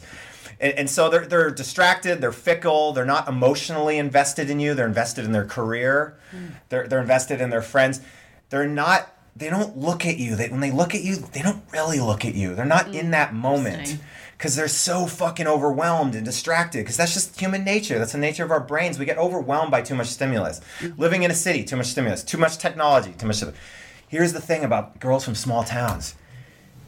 and, 0.59 0.73
and 0.79 0.89
so 0.89 1.09
they're 1.09 1.25
they're 1.25 1.51
distracted, 1.51 2.21
they're 2.21 2.31
fickle, 2.31 2.93
they're 2.93 3.05
not 3.05 3.27
emotionally 3.27 3.97
invested 3.97 4.49
in 4.49 4.59
you. 4.59 4.73
They're 4.73 4.87
invested 4.87 5.25
in 5.25 5.31
their 5.31 5.45
career, 5.45 6.17
mm. 6.31 6.51
they're 6.69 6.87
they're 6.87 7.01
invested 7.01 7.41
in 7.41 7.49
their 7.49 7.61
friends. 7.61 8.01
They're 8.49 8.67
not. 8.67 9.11
They 9.35 9.49
don't 9.49 9.77
look 9.77 10.05
at 10.05 10.17
you. 10.17 10.35
They, 10.35 10.49
when 10.49 10.61
they 10.61 10.71
look 10.71 10.95
at 10.95 11.03
you, 11.03 11.17
they 11.17 11.41
don't 11.41 11.61
really 11.73 11.99
look 11.99 12.23
at 12.23 12.35
you. 12.35 12.55
They're 12.55 12.65
not 12.65 12.95
in 12.95 13.07
mm, 13.07 13.11
that 13.11 13.33
moment 13.33 13.97
because 14.37 14.55
they're 14.55 14.69
so 14.69 15.07
fucking 15.07 15.45
overwhelmed 15.45 16.15
and 16.15 16.23
distracted. 16.23 16.79
Because 16.79 16.95
that's 16.95 17.13
just 17.13 17.39
human 17.39 17.65
nature. 17.65 17.99
That's 17.99 18.13
the 18.13 18.17
nature 18.17 18.45
of 18.45 18.51
our 18.51 18.61
brains. 18.61 18.97
We 18.97 19.05
get 19.05 19.17
overwhelmed 19.17 19.71
by 19.71 19.81
too 19.81 19.95
much 19.95 20.07
stimulus. 20.07 20.61
Mm-hmm. 20.79 21.01
Living 21.01 21.23
in 21.23 21.31
a 21.31 21.35
city, 21.35 21.65
too 21.65 21.75
much 21.75 21.87
stimulus, 21.87 22.23
too 22.23 22.37
much 22.37 22.57
technology, 22.57 23.13
too 23.17 23.27
much. 23.27 23.43
Here's 24.07 24.31
the 24.31 24.41
thing 24.41 24.63
about 24.63 24.99
girls 24.99 25.25
from 25.25 25.35
small 25.35 25.63
towns 25.63 26.15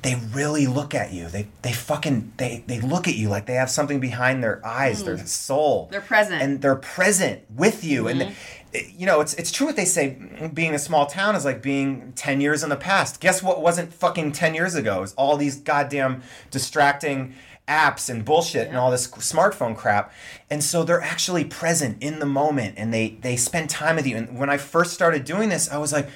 they 0.03 0.15
really 0.33 0.67
look 0.67 0.93
at 0.93 1.11
you. 1.11 1.27
They 1.27 1.47
they 1.63 1.73
fucking 1.73 2.33
they 2.37 2.63
they 2.67 2.79
look 2.79 3.07
at 3.07 3.15
you 3.15 3.29
like 3.29 3.45
they 3.45 3.55
have 3.55 3.69
something 3.69 3.99
behind 3.99 4.43
their 4.43 4.65
eyes, 4.65 5.03
their 5.03 5.17
mm. 5.17 5.27
soul. 5.27 5.89
They're 5.91 6.01
present. 6.01 6.41
and 6.41 6.61
they're 6.61 6.75
present 6.75 7.43
with 7.53 7.83
you. 7.83 8.07
And 8.07 8.21
mm-hmm. 8.21 8.33
You 8.73 9.05
know, 9.05 9.21
it's 9.21 9.33
it's 9.35 9.51
true 9.51 9.67
what 9.67 9.75
they 9.75 9.85
say. 9.85 10.17
Being 10.53 10.73
a 10.73 10.79
small 10.79 11.05
town 11.05 11.35
is 11.35 11.45
like 11.45 11.61
being 11.61 12.13
ten 12.15 12.41
years 12.41 12.63
in 12.63 12.69
the 12.69 12.75
past. 12.75 13.19
Guess 13.19 13.41
what 13.41 13.61
wasn't 13.61 13.93
fucking 13.93 14.33
ten 14.33 14.53
years 14.53 14.75
ago? 14.75 15.03
Is 15.03 15.13
all 15.13 15.37
these 15.37 15.57
goddamn 15.57 16.21
distracting 16.51 17.33
apps 17.67 18.09
and 18.09 18.23
bullshit 18.23 18.67
and 18.67 18.77
all 18.77 18.89
this 18.89 19.07
smartphone 19.07 19.75
crap. 19.75 20.11
And 20.49 20.63
so 20.63 20.83
they're 20.83 21.01
actually 21.01 21.43
present 21.43 22.01
in 22.01 22.19
the 22.19 22.25
moment 22.25 22.75
and 22.77 22.93
they 22.93 23.17
they 23.21 23.35
spend 23.35 23.69
time 23.69 23.95
with 23.95 24.07
you. 24.07 24.15
And 24.17 24.37
when 24.37 24.49
I 24.49 24.57
first 24.57 24.93
started 24.93 25.25
doing 25.25 25.49
this, 25.49 25.69
I 25.69 25.77
was 25.77 25.91
like 25.91 26.09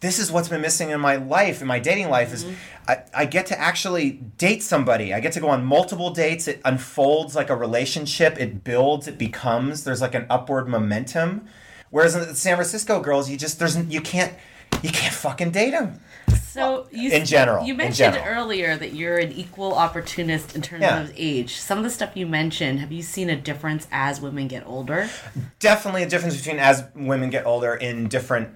this 0.00 0.18
is 0.18 0.30
what's 0.30 0.48
been 0.48 0.60
missing 0.60 0.90
in 0.90 1.00
my 1.00 1.16
life, 1.16 1.60
in 1.60 1.66
my 1.66 1.80
dating 1.80 2.08
life, 2.08 2.32
is 2.32 2.44
mm-hmm. 2.44 2.54
I, 2.86 3.02
I 3.14 3.24
get 3.24 3.46
to 3.46 3.58
actually 3.58 4.12
date 4.38 4.62
somebody. 4.62 5.12
I 5.12 5.20
get 5.20 5.32
to 5.32 5.40
go 5.40 5.48
on 5.48 5.64
multiple 5.64 6.10
dates. 6.10 6.46
It 6.46 6.60
unfolds 6.64 7.34
like 7.34 7.50
a 7.50 7.56
relationship. 7.56 8.38
It 8.38 8.62
builds. 8.62 9.08
It 9.08 9.18
becomes. 9.18 9.84
There's 9.84 10.00
like 10.00 10.14
an 10.14 10.26
upward 10.30 10.68
momentum. 10.68 11.46
Whereas 11.90 12.14
in 12.14 12.20
the 12.20 12.34
San 12.34 12.56
Francisco 12.56 13.00
girls, 13.00 13.28
you 13.28 13.36
just 13.36 13.58
there's 13.58 13.76
you 13.86 14.00
can't 14.00 14.32
you 14.82 14.90
can't 14.90 15.14
fucking 15.14 15.50
date 15.50 15.70
them. 15.70 16.00
So 16.36 16.86
you 16.92 17.10
in 17.10 17.24
general, 17.24 17.66
you 17.66 17.74
mentioned 17.74 18.14
general. 18.14 18.24
earlier 18.24 18.76
that 18.76 18.94
you're 18.94 19.18
an 19.18 19.32
equal 19.32 19.74
opportunist 19.74 20.54
in 20.54 20.62
terms 20.62 20.82
Yeah. 20.82 21.00
of 21.00 21.12
age. 21.16 21.56
Some 21.56 21.78
of 21.78 21.84
the 21.84 21.90
stuff 21.90 22.10
you 22.14 22.26
mentioned, 22.26 22.80
have 22.80 22.92
you 22.92 23.02
seen 23.02 23.30
a 23.30 23.36
difference 23.36 23.86
as 23.90 24.20
women 24.20 24.48
get 24.48 24.66
older? 24.66 25.08
definitely 25.58 26.02
a 26.02 26.08
difference 26.08 26.36
between 26.36 26.58
as 26.58 26.84
women 26.94 27.30
get 27.30 27.46
older 27.46 27.74
in 27.74 28.08
different 28.08 28.50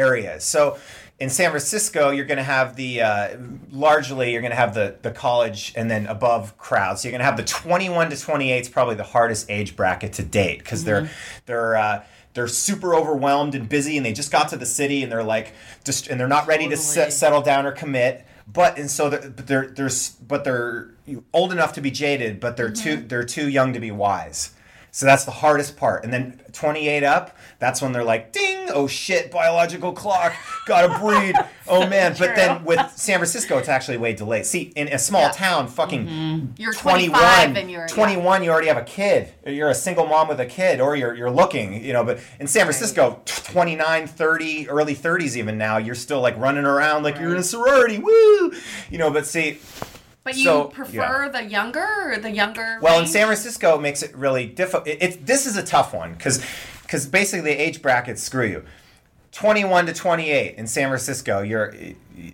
areas. 0.00 0.42
So 0.44 0.78
in 1.20 1.28
San 1.28 1.50
Francisco, 1.50 2.10
you're 2.10 2.24
going 2.24 2.38
to 2.38 2.42
have 2.42 2.76
the 2.76 3.02
uh, 3.02 3.36
largely 3.70 4.32
you're 4.32 4.40
going 4.40 4.52
to 4.52 4.56
have 4.56 4.74
the 4.74 4.96
the 5.02 5.10
college 5.10 5.72
and 5.76 5.90
then 5.90 6.06
above 6.06 6.56
crowd. 6.56 6.98
So 6.98 7.06
you're 7.08 7.12
going 7.12 7.20
to 7.20 7.26
have 7.26 7.36
the 7.36 7.44
21 7.44 8.10
to 8.10 8.18
28 8.18 8.60
is 8.60 8.68
probably 8.68 8.94
the 8.94 9.04
hardest 9.04 9.50
age 9.50 9.76
bracket 9.76 10.14
to 10.14 10.22
date 10.22 10.60
because 10.60 10.84
they're 10.84 11.10
they're 11.46 11.76
uh, 11.76 12.04
they're 12.32 12.48
super 12.48 12.94
overwhelmed 12.94 13.54
and 13.54 13.68
busy 13.68 13.96
and 13.98 14.06
they 14.06 14.12
just 14.12 14.32
got 14.32 14.48
to 14.48 14.56
the 14.56 14.66
city 14.66 15.02
and 15.02 15.12
they're 15.12 15.22
like 15.22 15.52
just 15.84 16.08
and 16.08 16.18
they're 16.18 16.28
not 16.28 16.46
ready 16.46 16.64
to 16.64 16.76
Totally. 16.76 16.84
set, 16.94 17.12
settle 17.12 17.42
down 17.42 17.66
or 17.66 17.72
commit. 17.72 18.24
But 18.50 18.78
and 18.78 18.90
so 18.90 19.10
they're 19.10 19.30
but 19.30 19.46
they're, 19.46 19.66
they're 19.68 19.90
but 20.26 20.44
they're 20.44 20.90
old 21.32 21.52
enough 21.52 21.74
to 21.74 21.80
be 21.82 21.90
jaded, 21.90 22.40
but 22.40 22.56
they're 22.56 22.72
too 22.72 22.96
they're 22.96 23.24
too 23.24 23.48
young 23.48 23.74
to 23.74 23.80
be 23.80 23.90
wise. 23.90 24.54
So 24.92 25.06
that's 25.06 25.24
the 25.24 25.30
hardest 25.30 25.76
part. 25.76 26.04
And 26.04 26.12
then 26.12 26.40
28 26.52 27.02
up, 27.04 27.36
that's 27.58 27.80
when 27.80 27.92
they're 27.92 28.04
like, 28.04 28.32
ding, 28.32 28.68
oh 28.72 28.86
shit, 28.86 29.30
biological 29.30 29.92
clock, 29.92 30.32
gotta 30.66 30.98
breed. 31.00 31.34
Oh 31.68 31.86
man. 31.86 32.14
But 32.18 32.34
then 32.34 32.64
with 32.64 32.80
San 32.96 33.18
Francisco, 33.18 33.58
it's 33.58 33.68
actually 33.68 33.98
way 33.98 34.14
delayed. 34.14 34.46
See, 34.46 34.72
in 34.76 34.88
a 34.88 34.98
small 34.98 35.22
Yeah. 35.22 35.30
town, 35.32 35.68
fucking 35.68 36.06
mm-hmm. 36.06 36.46
You're 36.56 36.72
21, 36.72 37.10
25 37.20 37.56
and 37.56 37.70
you're- 37.70 37.86
yeah. 37.88 38.40
you 38.42 38.50
already 38.50 38.68
have 38.68 38.76
a 38.76 38.82
kid. 38.84 39.32
You're 39.46 39.70
a 39.70 39.74
single 39.74 40.06
mom 40.06 40.28
with 40.28 40.40
a 40.40 40.46
kid, 40.46 40.80
or 40.80 40.96
you're, 40.96 41.14
you're 41.14 41.30
looking, 41.30 41.84
you 41.84 41.92
know. 41.92 42.04
But 42.04 42.20
in 42.38 42.46
San 42.46 42.64
Francisco, 42.64 43.20
29, 43.26 44.06
30, 44.06 44.68
early 44.68 44.94
30s 44.94 45.36
even 45.36 45.56
now, 45.58 45.76
you're 45.76 45.94
still 45.94 46.20
like 46.20 46.36
running 46.38 46.64
around 46.64 47.02
like 47.02 47.18
you're 47.18 47.32
in 47.32 47.38
a 47.38 47.42
sorority, 47.42 47.98
woo! 47.98 48.52
You 48.90 48.98
know, 48.98 49.10
but 49.10 49.26
see, 49.26 49.58
But 50.30 50.36
you 50.38 50.44
So, 50.44 50.64
prefer 50.66 51.28
the 51.28 51.44
younger 51.44 52.12
or 52.12 52.16
the 52.18 52.30
younger? 52.30 52.78
well, 52.80 53.00
in? 53.00 53.06
San 53.06 53.26
Francisco, 53.26 53.76
it 53.76 53.80
makes 53.80 54.02
it 54.02 54.14
really 54.14 54.46
difficult. 54.46 54.86
It, 54.86 54.98
it's 55.02 55.16
this 55.16 55.44
is 55.46 55.56
a 55.56 55.62
tough 55.62 55.92
one 55.92 56.12
because 56.14 56.44
because 56.82 57.06
basically 57.06 57.52
the 57.52 57.60
age 57.60 57.82
brackets 57.82 58.22
screw 58.22 58.46
you. 58.46 58.64
21 59.32 59.86
to 59.86 59.92
28 59.92 60.56
in 60.56 60.66
San 60.66 60.88
Francisco, 60.88 61.40
you're 61.40 61.72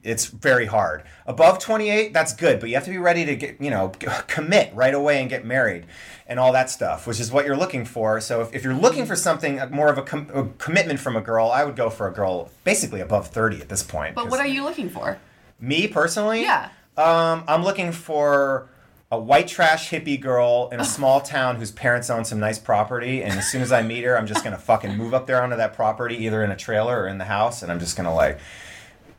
it's 0.03 0.27
very 0.27 0.67
hard. 0.67 1.05
Above 1.27 1.59
28, 1.59 2.13
that's 2.13 2.35
good, 2.35 2.59
but 2.59 2.69
you 2.69 2.75
have 2.75 2.85
to 2.85 2.91
be 2.91 2.99
ready 2.99 3.25
to 3.25 3.37
get, 3.37 3.61
you 3.61 3.71
know, 3.71 3.89
commit 4.27 4.75
right 4.75 4.95
away 4.95 5.21
and 5.21 5.31
get 5.31 5.45
married 5.45 5.87
and 6.27 6.41
all 6.41 6.53
that 6.53 6.69
stuff, 6.69 7.07
which 7.07 7.21
is 7.21 7.31
what 7.31 7.47
you're 7.47 7.57
looking 7.57 7.85
for. 7.85 8.21
So 8.21 8.41
if, 8.41 8.55
if 8.55 8.65
you're 8.65 8.75
looking 8.75 9.07
for 9.07 9.15
something 9.15 9.61
uh, 9.61 9.69
more 9.71 9.89
of 9.89 9.99
a, 9.99 10.03
com- 10.03 10.29
a 10.35 10.45
commitment 10.59 10.99
from 10.99 11.17
a 11.17 11.21
girl, 11.21 11.51
I 11.51 11.65
would 11.65 11.77
go 11.77 11.89
for 11.89 12.09
a 12.09 12.13
girl 12.13 12.51
basically 12.65 13.01
above 13.01 13.29
30 13.29 13.61
at 13.61 13.69
this 13.69 13.83
point. 13.83 14.15
But 14.15 14.29
what 14.29 14.41
are 14.41 14.47
you 14.47 14.65
looking 14.65 14.89
for? 14.91 15.19
me 15.61 15.89
personally? 15.89 16.43
Yeah. 16.43 16.69
Um, 16.97 17.45
I'm 17.47 17.63
looking 17.63 17.93
for 17.93 18.69
a 19.13 19.19
white 19.19 19.47
trash 19.49 19.91
hippie 19.91 20.21
girl 20.21 20.69
in 20.73 20.81
a 20.81 20.85
small 20.85 21.21
town 21.21 21.57
whose 21.57 21.71
parents 21.71 22.11
own 22.11 22.25
some 22.25 22.41
nice 22.41 22.59
property, 22.59 23.23
and 23.23 23.39
as 23.39 23.47
soon 23.51 23.63
as 23.63 23.71
I 23.71 23.83
meet 23.83 24.03
her, 24.05 24.17
I'm 24.19 24.27
just 24.27 24.43
gonna 24.43 24.59
fucking 24.59 24.97
move 24.97 25.15
up 25.15 25.27
there 25.27 25.43
onto 25.43 25.57
that 25.57 25.75
property, 25.75 26.17
either 26.25 26.43
in 26.43 26.51
a 26.51 26.57
trailer 26.57 27.03
or 27.03 27.09
in 27.09 27.19
the 27.19 27.25
house, 27.25 27.63
and 27.63 27.71
I'm 27.71 27.79
just 27.79 27.97
gonna 27.97 28.15
like, 28.15 28.39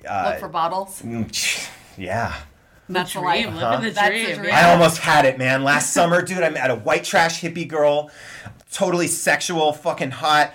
uh, 0.10 0.30
Look 0.32 0.40
for 0.40 0.50
bottles. 0.50 1.02
mm, 1.04 1.70
yeah. 1.98 2.36
That's 2.90 3.14
the 3.14 3.20
dream, 3.20 3.54
life. 3.54 3.72
living 3.72 3.86
the 3.90 3.92
That's 3.92 4.10
the 4.10 4.24
dream. 4.26 4.38
dream. 4.40 4.54
I 4.56 4.72
almost 4.72 5.00
had 5.00 5.26
it, 5.26 5.38
man. 5.38 5.64
Last 5.64 5.94
summer, 5.94 6.22
dude, 6.22 6.42
I 6.44 6.50
met 6.50 6.72
a 6.72 6.76
white 6.76 7.04
trash 7.04 7.42
hippie 7.42 7.68
girl, 7.68 8.10
totally 8.72 9.08
sexual, 9.08 9.74
fucking 9.74 10.12
hot. 10.12 10.54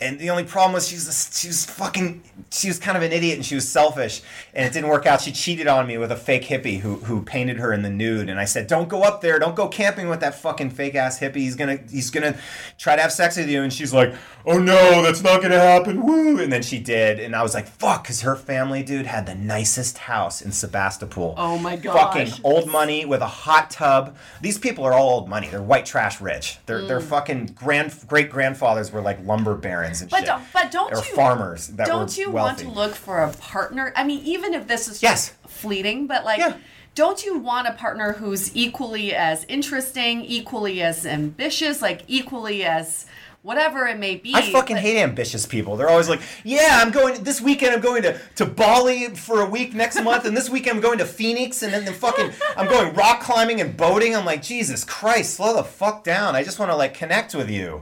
And 0.00 0.18
the 0.18 0.30
only 0.30 0.44
problem 0.44 0.72
was 0.72 0.88
she 0.88 0.94
was 0.94 1.08
a, 1.08 1.36
she 1.36 1.48
was 1.48 1.64
fucking 1.66 2.22
she 2.50 2.68
was 2.68 2.78
kind 2.78 2.96
of 2.96 3.02
an 3.02 3.12
idiot 3.12 3.36
and 3.36 3.44
she 3.44 3.54
was 3.54 3.68
selfish 3.68 4.22
and 4.54 4.66
it 4.66 4.72
didn't 4.72 4.88
work 4.88 5.06
out. 5.06 5.20
She 5.20 5.30
cheated 5.30 5.66
on 5.66 5.86
me 5.86 5.98
with 5.98 6.10
a 6.10 6.16
fake 6.16 6.44
hippie 6.44 6.80
who 6.80 6.96
who 6.96 7.22
painted 7.22 7.58
her 7.58 7.72
in 7.72 7.82
the 7.82 7.90
nude 7.90 8.28
and 8.28 8.40
I 8.40 8.44
said, 8.44 8.66
"Don't 8.66 8.88
go 8.88 9.02
up 9.02 9.20
there. 9.20 9.38
Don't 9.38 9.54
go 9.54 9.68
camping 9.68 10.08
with 10.08 10.20
that 10.20 10.34
fucking 10.34 10.70
fake 10.70 10.94
ass 10.94 11.20
hippie. 11.20 11.36
He's 11.36 11.56
gonna 11.56 11.78
he's 11.90 12.10
gonna 12.10 12.36
try 12.78 12.96
to 12.96 13.02
have 13.02 13.12
sex 13.12 13.36
with 13.36 13.48
you." 13.48 13.62
And 13.62 13.72
she's 13.72 13.92
like, 13.92 14.14
"Oh 14.46 14.58
no, 14.58 15.02
that's 15.02 15.22
not 15.22 15.42
gonna 15.42 15.58
happen." 15.58 16.02
Woo! 16.02 16.40
And 16.40 16.52
then 16.52 16.62
she 16.62 16.78
did, 16.78 17.20
and 17.20 17.36
I 17.36 17.42
was 17.42 17.54
like, 17.54 17.66
"Fuck," 17.66 18.04
because 18.04 18.22
her 18.22 18.36
family, 18.36 18.82
dude, 18.82 19.06
had 19.06 19.26
the 19.26 19.34
nicest 19.34 19.98
house 19.98 20.40
in 20.40 20.50
Sebastopol. 20.52 21.34
Oh 21.36 21.58
my 21.58 21.76
god 21.76 22.14
Fucking 22.14 22.40
old 22.42 22.68
money 22.68 23.04
with 23.04 23.20
a 23.20 23.26
hot 23.26 23.70
tub. 23.70 24.16
These 24.40 24.58
people 24.58 24.84
are 24.84 24.94
all 24.94 25.10
old 25.10 25.28
money. 25.28 25.48
They're 25.48 25.62
white 25.62 25.86
trash 25.86 26.20
rich. 26.20 26.58
They're 26.66 26.82
they're 26.82 27.00
mm. 27.00 27.04
fucking 27.04 27.46
grand 27.54 27.94
great 28.06 28.30
grandfathers 28.30 28.90
were 28.92 29.02
like 29.02 29.24
lumber 29.24 29.54
barons 29.54 29.89
and 30.00 30.08
But 30.10 30.18
shit. 30.18 30.26
don't, 30.26 30.42
but 30.52 30.70
don't 30.70 30.92
or 30.92 30.96
you 30.98 31.14
farmers 31.14 31.68
that 31.68 31.86
don't 31.86 32.16
you 32.16 32.30
wealthy. 32.30 32.64
want 32.66 32.74
to 32.74 32.80
look 32.80 32.94
for 32.94 33.22
a 33.22 33.32
partner? 33.32 33.92
I 33.96 34.04
mean, 34.04 34.22
even 34.24 34.54
if 34.54 34.66
this 34.68 34.82
is 34.88 35.00
just 35.00 35.02
Yes. 35.02 35.32
fleeting, 35.48 36.06
but 36.06 36.24
like. 36.24 36.38
Yeah. 36.38 36.54
Don't 36.96 37.24
you 37.24 37.38
want 37.38 37.68
a 37.68 37.72
partner 37.72 38.14
who's 38.14 38.54
equally 38.54 39.14
as 39.14 39.44
interesting, 39.48 40.24
equally 40.24 40.82
as 40.82 41.06
ambitious, 41.06 41.80
like 41.80 42.02
equally 42.08 42.64
as 42.64 43.06
whatever 43.42 43.86
it 43.86 43.96
may 43.96 44.16
be? 44.16 44.34
I 44.34 44.50
fucking 44.50 44.74
but- 44.74 44.82
hate 44.82 45.00
ambitious 45.00 45.46
people. 45.46 45.76
They're 45.76 45.88
always 45.88 46.08
like, 46.08 46.20
"Yeah, 46.42 46.80
I'm 46.82 46.90
going 46.90 47.22
this 47.22 47.40
weekend. 47.40 47.74
I'm 47.74 47.80
going 47.80 48.02
to, 48.02 48.18
to 48.36 48.44
Bali 48.44 49.14
for 49.14 49.40
a 49.40 49.46
week 49.46 49.72
next 49.72 50.00
month, 50.02 50.24
and 50.24 50.36
this 50.36 50.50
weekend 50.50 50.76
I'm 50.76 50.82
going 50.82 50.98
to 50.98 51.06
Phoenix, 51.06 51.62
and 51.62 51.72
then 51.72 51.84
the 51.84 51.92
fucking 51.92 52.32
I'm 52.56 52.66
going 52.68 52.92
rock 52.94 53.20
climbing 53.22 53.60
and 53.60 53.76
boating." 53.76 54.16
I'm 54.16 54.24
like, 54.26 54.42
Jesus 54.42 54.82
Christ, 54.82 55.34
slow 55.34 55.54
the 55.54 55.64
fuck 55.64 56.02
down. 56.02 56.34
I 56.34 56.42
just 56.42 56.58
want 56.58 56.72
to 56.72 56.76
like 56.76 56.92
connect 56.92 57.36
with 57.36 57.48
you. 57.48 57.78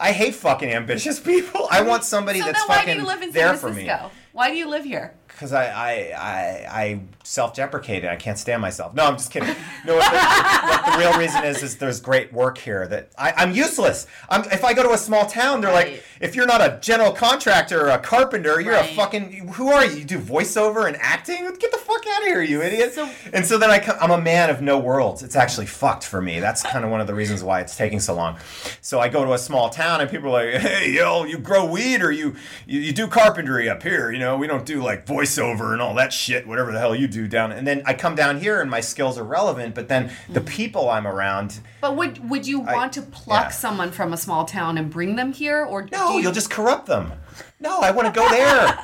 I 0.00 0.12
hate 0.12 0.34
fucking 0.34 0.72
ambitious 0.72 1.20
people. 1.32 1.68
I 1.70 1.82
want 1.82 2.04
somebody 2.04 2.40
So 2.40 2.46
that's 2.46 2.60
then 2.60 2.68
why 2.68 2.80
do 2.80 2.86
fucking 2.86 3.00
you 3.00 3.06
live 3.06 3.22
in 3.22 3.30
there 3.32 3.48
San 3.48 3.58
for 3.58 3.68
me. 3.68 3.84
Francisco? 3.84 4.10
Why 4.32 4.50
do 4.50 4.56
you 4.56 4.68
live 4.68 4.84
here? 4.84 5.14
Because 5.28 5.52
I, 5.52 5.66
I, 5.66 5.92
I, 6.16 6.82
I 6.82 7.00
self-deprecated. 7.30 8.10
I 8.10 8.16
can't 8.16 8.36
stand 8.38 8.60
myself. 8.60 8.92
No, 8.94 9.04
I'm 9.06 9.16
just 9.16 9.30
kidding. 9.30 9.54
No, 9.86 9.96
what 9.96 10.10
the, 10.12 10.18
what 10.18 10.92
the 10.92 10.98
real 10.98 11.16
reason 11.18 11.44
is 11.44 11.62
is 11.62 11.76
there's 11.76 12.00
great 12.00 12.32
work 12.32 12.58
here 12.58 12.86
that 12.88 13.10
I, 13.16 13.32
I'm 13.36 13.52
useless. 13.52 14.06
I'm, 14.28 14.42
if 14.50 14.64
I 14.64 14.74
go 14.74 14.82
to 14.82 14.90
a 14.92 14.98
small 14.98 15.26
town, 15.26 15.60
they're 15.60 15.70
Right. 15.72 15.92
like, 15.92 16.04
if 16.20 16.34
you're 16.34 16.46
not 16.46 16.60
a 16.60 16.78
general 16.82 17.12
contractor 17.12 17.86
or 17.86 17.90
a 17.90 17.98
carpenter, 17.98 18.60
you're 18.60 18.74
Right. 18.74 18.90
a 18.90 18.94
fucking. 18.94 19.48
Who 19.54 19.68
are 19.70 19.84
you? 19.86 19.98
You 20.00 20.04
do 20.04 20.18
voiceover 20.18 20.86
and 20.88 20.96
acting? 21.00 21.44
Get 21.58 21.70
the 21.70 21.78
fuck 21.78 22.02
out 22.14 22.22
of 22.22 22.26
here, 22.28 22.42
you 22.42 22.60
idiot! 22.62 22.92
So- 22.94 23.08
and 23.32 23.46
so 23.46 23.58
then 23.58 23.70
I, 23.70 23.78
come, 23.78 23.96
I'm 24.00 24.10
a 24.10 24.20
man 24.20 24.50
of 24.50 24.60
no 24.60 24.78
worlds. 24.78 25.22
It's 25.22 25.36
actually 25.36 25.66
fucked 25.66 26.04
for 26.04 26.20
me. 26.20 26.40
That's 26.40 26.62
kind 26.62 26.84
of 26.84 26.90
one 26.90 27.00
of 27.00 27.06
the 27.06 27.14
reasons 27.14 27.44
why 27.44 27.60
it's 27.60 27.76
taking 27.76 28.00
so 28.00 28.14
long. 28.14 28.38
So 28.80 28.98
I 28.98 29.08
go 29.08 29.24
to 29.24 29.32
a 29.34 29.38
small 29.38 29.70
town 29.70 30.00
and 30.00 30.10
people 30.10 30.34
are 30.36 30.52
like, 30.52 30.60
hey, 30.60 30.90
yo, 30.90 31.24
you 31.24 31.38
grow 31.38 31.64
weed 31.64 32.02
or 32.02 32.10
you, 32.10 32.34
you, 32.66 32.80
you 32.80 32.92
do 32.92 33.06
carpentry 33.06 33.68
up 33.68 33.82
here. 33.82 34.10
You 34.10 34.18
know, 34.18 34.36
we 34.36 34.46
don't 34.48 34.66
do 34.66 34.82
like 34.82 35.06
voiceover 35.06 35.72
and 35.72 35.80
all 35.80 35.94
that 35.94 36.12
shit, 36.12 36.46
whatever 36.48 36.72
the 36.72 36.78
hell 36.80 36.94
you 36.94 37.06
do 37.06 37.19
down. 37.28 37.52
And 37.52 37.66
then 37.66 37.82
I 37.86 37.94
come 37.94 38.14
down 38.14 38.40
here 38.40 38.60
and 38.60 38.70
my 38.70 38.80
skills 38.80 39.18
are 39.18 39.24
relevant, 39.24 39.74
but 39.74 39.88
then 39.88 40.10
the 40.28 40.40
mm-hmm. 40.40 40.48
people 40.48 40.90
I'm 40.90 41.06
around, 41.06 41.60
But 41.80 41.96
would 41.96 42.28
would 42.30 42.46
you 42.46 42.62
I- 42.62 42.74
want 42.74 42.92
to 42.94 43.02
pluck 43.02 43.46
yeah. 43.46 43.50
someone 43.50 43.90
from 43.90 44.12
a 44.12 44.16
small 44.16 44.44
town 44.44 44.78
and 44.78 44.90
bring 44.90 45.16
them 45.16 45.32
here, 45.32 45.64
or 45.64 45.88
no, 45.90 46.16
you, 46.16 46.22
you'll 46.22 46.32
just 46.32 46.50
corrupt 46.50 46.86
them. 46.86 47.12
No, 47.60 47.80
I 47.80 47.90
want 47.90 48.12
to 48.12 48.18
go 48.18 48.28
there. 48.28 48.78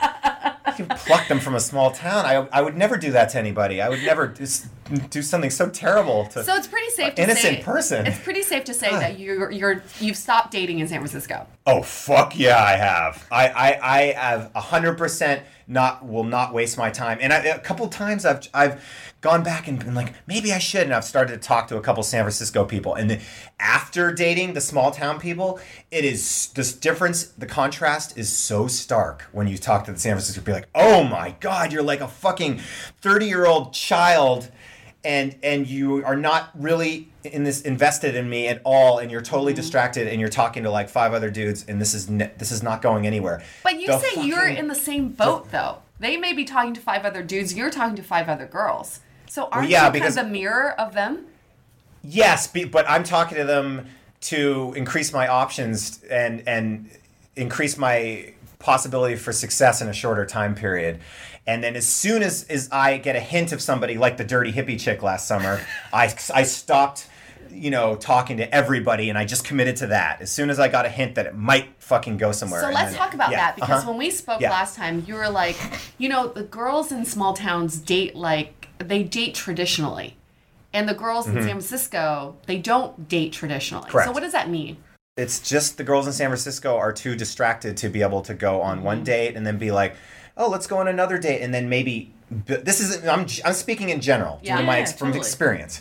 You 0.66 0.84
can 0.84 0.88
pluck 0.98 1.28
them 1.28 1.40
from 1.40 1.54
a 1.54 1.60
small 1.60 1.90
town. 1.90 2.26
I, 2.26 2.34
I 2.52 2.60
would 2.60 2.76
never 2.76 2.96
do 2.96 3.12
that 3.12 3.30
to 3.30 3.38
anybody. 3.38 3.80
I 3.80 3.88
would 3.88 4.02
never 4.02 4.26
do, 4.26 4.46
do 5.10 5.22
something 5.22 5.50
so 5.50 5.68
terrible 5.68 6.26
to 6.26 6.44
So 6.44 6.54
it's 6.54 6.66
pretty 6.66 6.90
safe 6.90 7.14
to 7.14 7.22
innocent 7.22 7.58
say, 7.58 7.62
person. 7.62 8.06
It's 8.06 8.18
pretty 8.18 8.42
safe 8.42 8.64
to 8.64 8.74
say 8.74 8.90
that 8.90 9.18
you're 9.18 9.50
you're 9.50 9.82
you've 10.00 10.16
stopped 10.16 10.50
dating 10.50 10.80
in 10.80 10.88
San 10.88 10.98
Francisco. 10.98 11.46
Oh 11.66 11.82
fuck 11.82 12.36
yeah, 12.38 12.62
I 12.62 12.72
have. 12.72 13.26
I 13.30 13.48
I, 13.48 13.78
I 13.82 14.02
have 14.12 14.52
hundred 14.54 14.98
percent 14.98 15.42
not 15.66 16.06
will 16.06 16.24
not 16.24 16.52
waste 16.52 16.76
my 16.76 16.90
time. 16.90 17.18
And 17.20 17.32
I, 17.32 17.38
a 17.38 17.58
couple 17.58 17.86
times 17.88 18.24
I've 18.24 18.48
I've 18.52 18.84
gone 19.20 19.42
back 19.42 19.66
and 19.66 19.78
been 19.78 19.94
like 19.94 20.14
maybe 20.26 20.52
I 20.52 20.58
should. 20.58 20.82
And 20.82 20.94
I've 20.94 21.04
started 21.04 21.40
to 21.40 21.46
talk 21.48 21.68
to 21.68 21.76
a 21.76 21.80
couple 21.80 22.02
San 22.02 22.22
Francisco 22.22 22.64
people. 22.64 22.94
And 22.94 23.10
then 23.10 23.20
after 23.58 24.12
dating 24.12 24.54
the 24.54 24.60
small 24.60 24.90
town 24.90 25.18
people, 25.18 25.58
it 25.90 26.04
is 26.04 26.48
this 26.54 26.72
difference. 26.72 27.24
The 27.24 27.46
contrast 27.46 28.16
is 28.16 28.30
so 28.30 28.66
stark 28.68 29.22
when 29.32 29.46
you 29.48 29.58
talk 29.58 29.84
to 29.86 29.92
the 29.92 29.98
San 29.98 30.12
Francisco. 30.12 30.42
Be 30.42 30.52
like, 30.52 30.68
oh 30.74 31.02
my 31.04 31.34
god, 31.40 31.72
you're 31.72 31.82
like 31.82 32.00
a 32.00 32.08
fucking 32.08 32.60
thirty 33.00 33.26
year 33.26 33.46
old 33.46 33.72
child 33.72 34.50
and 35.04 35.36
and 35.42 35.66
you 35.68 36.04
are 36.04 36.16
not 36.16 36.50
really 36.54 37.08
in 37.22 37.44
this 37.44 37.60
invested 37.62 38.14
in 38.16 38.28
me 38.28 38.48
at 38.48 38.60
all 38.64 38.98
and 38.98 39.10
you're 39.10 39.20
totally 39.22 39.52
Mm-hmm. 39.52 39.60
distracted 39.60 40.08
and 40.08 40.20
you're 40.20 40.28
talking 40.30 40.62
to 40.64 40.70
like 40.70 40.88
five 40.88 41.12
other 41.12 41.30
dudes 41.30 41.64
and 41.68 41.80
this 41.80 41.94
is 41.94 42.08
ne- 42.10 42.30
this 42.38 42.50
is 42.50 42.62
not 42.62 42.82
going 42.82 43.06
anywhere 43.06 43.42
But 43.62 43.80
you 43.80 43.86
The 43.88 43.98
say 43.98 44.24
you're 44.26 44.46
in 44.48 44.66
the 44.68 44.74
same 44.74 45.08
boat 45.10 45.50
though. 45.52 45.78
They 46.00 46.16
may 46.16 46.32
be 46.32 46.44
talking 46.44 46.74
to 46.74 46.80
five 46.80 47.04
other 47.04 47.22
dudes. 47.22 47.54
You're 47.54 47.70
talking 47.70 47.96
to 47.96 48.02
five 48.02 48.28
other 48.28 48.46
girls. 48.46 49.00
So 49.28 49.48
aren't 49.50 49.68
yeah, 49.68 49.86
you 49.86 49.92
because- 49.92 50.14
kind 50.14 50.26
of 50.26 50.32
the 50.32 50.38
mirror 50.38 50.72
of 50.80 50.94
them? 50.94 51.26
yes 52.08 52.46
but 52.70 52.88
i'm 52.88 53.02
talking 53.02 53.36
to 53.36 53.42
them 53.42 53.84
to 54.20 54.72
increase 54.76 55.12
my 55.12 55.26
options 55.26 56.00
and 56.08 56.46
and 56.46 56.88
increase 57.34 57.76
my 57.76 58.32
possibility 58.60 59.16
for 59.16 59.32
success 59.32 59.80
in 59.82 59.88
a 59.88 59.92
shorter 59.92 60.24
time 60.24 60.54
period 60.54 61.00
and 61.48 61.64
then 61.64 61.74
as 61.74 61.84
soon 61.84 62.22
as, 62.22 62.44
as 62.44 62.68
i 62.70 62.96
get 62.96 63.16
a 63.16 63.20
hint 63.20 63.50
of 63.50 63.60
somebody 63.60 63.98
like 63.98 64.18
the 64.18 64.24
dirty 64.24 64.52
hippie 64.52 64.78
chick 64.78 65.02
last 65.02 65.26
summer 65.26 65.60
i 65.92 66.04
i 66.32 66.44
stopped 66.44 67.08
you 67.50 67.70
know 67.72 67.96
talking 67.96 68.36
to 68.36 68.54
everybody 68.54 69.08
and 69.08 69.18
i 69.18 69.24
just 69.24 69.44
committed 69.44 69.74
to 69.74 69.88
that 69.88 70.20
as 70.20 70.30
soon 70.30 70.48
as 70.48 70.60
i 70.60 70.68
got 70.68 70.86
a 70.86 70.88
hint 70.88 71.16
that 71.16 71.26
it 71.26 71.34
might 71.34 71.66
fucking 71.80 72.16
go 72.18 72.30
somewhere 72.30 72.60
So 72.60 72.70
let's 72.70 72.90
then- 72.90 72.98
talk 73.00 73.14
about 73.14 73.30
yeah, 73.32 73.38
that 73.38 73.56
because 73.56 73.82
uh-huh. 73.82 73.90
when 73.90 73.98
we 73.98 74.10
spoke 74.12 74.40
Yeah. 74.40 74.50
last 74.50 74.76
time, 74.76 75.04
you 75.08 75.14
were 75.14 75.28
like, 75.28 75.56
you 75.98 76.08
know, 76.08 76.26
the 76.28 76.42
girls 76.42 76.90
in 76.92 77.04
small 77.04 77.32
towns 77.32 77.78
date 77.78 78.16
like 78.16 78.65
they 78.78 79.02
date 79.02 79.34
traditionally. 79.34 80.16
And 80.72 80.88
the 80.88 80.94
girls 80.94 81.26
in 81.26 81.34
San 81.34 81.44
Francisco, 81.44 82.36
they 82.46 82.58
don't 82.58 83.08
date 83.08 83.32
traditionally. 83.32 83.90
So 83.90 83.98
Mm-hmm. 83.98 84.12
What 84.12 84.22
does 84.22 84.32
that 84.32 84.50
mean? 84.50 84.76
it's 85.16 85.40
just 85.40 85.78
the 85.78 85.84
girls 85.84 86.06
in 86.06 86.12
San 86.12 86.28
Francisco 86.28 86.76
are 86.76 86.92
too 86.92 87.16
distracted 87.16 87.74
to 87.78 87.88
be 87.88 88.02
able 88.02 88.20
to 88.20 88.34
go 88.34 88.60
on 88.60 88.82
one 88.82 89.02
date 89.02 89.34
and 89.34 89.46
then 89.46 89.56
be 89.56 89.70
like, 89.70 89.96
oh, 90.36 90.50
let's 90.50 90.66
go 90.66 90.76
on 90.76 90.88
another 90.88 91.16
date, 91.16 91.40
and 91.40 91.54
then 91.54 91.70
maybe 91.70 92.12
this 92.46 92.80
is 92.80 93.02
I'm 93.08 93.26
I'm 93.44 93.54
speaking 93.54 93.88
in 93.88 94.02
general 94.02 94.40
Yeah. 94.42 94.60
my 94.60 94.80
Yeah, 94.80 94.84
from 94.86 95.08
totally. 95.08 95.18
experience. 95.20 95.80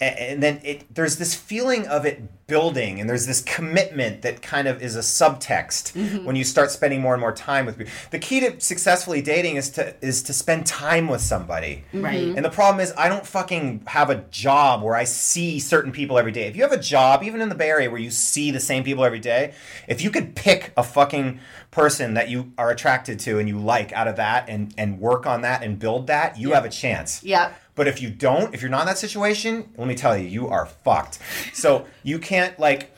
A- 0.00 0.30
And 0.32 0.42
then 0.42 0.60
it, 0.64 0.94
there's 0.94 1.16
this 1.18 1.34
feeling 1.34 1.86
of 1.86 2.04
it 2.06 2.22
building, 2.46 3.00
and 3.00 3.08
there's 3.08 3.26
this 3.28 3.42
commitment 3.42 4.22
that 4.22 4.42
kind 4.42 4.66
of 4.66 4.82
is 4.82 4.96
a 4.96 5.00
subtext 5.00 5.92
Mm-hmm. 5.92 6.24
when 6.24 6.34
you 6.36 6.42
start 6.44 6.70
spending 6.72 7.00
more 7.00 7.14
and 7.14 7.20
more 7.20 7.32
time 7.32 7.64
with 7.66 7.78
people. 7.78 7.92
The 8.10 8.18
key 8.18 8.40
to 8.40 8.60
successfully 8.60 9.22
dating 9.22 9.56
is 9.56 9.70
to 9.70 9.94
is 10.04 10.22
to 10.24 10.32
spend 10.32 10.66
time 10.66 11.06
with 11.08 11.20
somebody. 11.20 11.84
Right. 11.92 12.34
And 12.36 12.44
the 12.44 12.50
problem 12.50 12.80
is, 12.80 12.92
I 12.98 13.08
don't 13.08 13.24
fucking 13.26 13.82
have 13.86 14.10
a 14.10 14.16
job 14.30 14.82
where 14.82 14.94
I 14.96 15.04
see 15.04 15.60
certain 15.60 15.92
people 15.92 16.18
every 16.18 16.32
day. 16.32 16.46
If 16.48 16.56
you 16.56 16.62
have 16.62 16.72
a 16.72 16.78
job, 16.80 17.22
even 17.22 17.40
in 17.40 17.48
the 17.48 17.54
Bay 17.54 17.68
Area, 17.68 17.88
where 17.90 18.00
you 18.00 18.10
see 18.10 18.50
the 18.50 18.60
same 18.60 18.82
people 18.84 19.04
every 19.04 19.20
day, 19.20 19.54
if 19.86 20.02
you 20.02 20.10
could 20.10 20.34
pick 20.34 20.72
a 20.76 20.82
fucking 20.82 21.38
person 21.70 22.14
that 22.14 22.28
you 22.28 22.52
are 22.58 22.70
attracted 22.70 23.20
to 23.20 23.38
and 23.38 23.48
you 23.48 23.58
like 23.58 23.92
out 23.92 24.08
of 24.08 24.16
that 24.16 24.48
and, 24.48 24.74
and 24.76 24.98
work 24.98 25.24
on 25.24 25.42
that 25.42 25.62
and 25.62 25.78
build 25.78 26.08
that, 26.08 26.36
you 26.38 26.52
have 26.52 26.64
a 26.64 26.68
chance. 26.68 27.22
Yeah. 27.22 27.52
But 27.80 27.88
if 27.88 28.02
you 28.02 28.10
don't, 28.10 28.52
if 28.54 28.60
you're 28.60 28.70
not 28.70 28.82
in 28.82 28.88
that 28.88 28.98
situation, 28.98 29.72
let 29.78 29.88
me 29.88 29.94
tell 29.94 30.14
you, 30.14 30.28
you 30.28 30.48
are 30.48 30.66
fucked. 30.66 31.18
So 31.54 31.86
you 32.02 32.18
can't 32.18 32.60
like, 32.60 32.94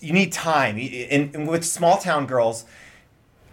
you 0.00 0.12
need 0.12 0.30
time. 0.30 0.76
And, 0.78 1.34
and 1.34 1.48
with 1.48 1.64
small 1.64 1.98
town 1.98 2.26
girls, 2.26 2.66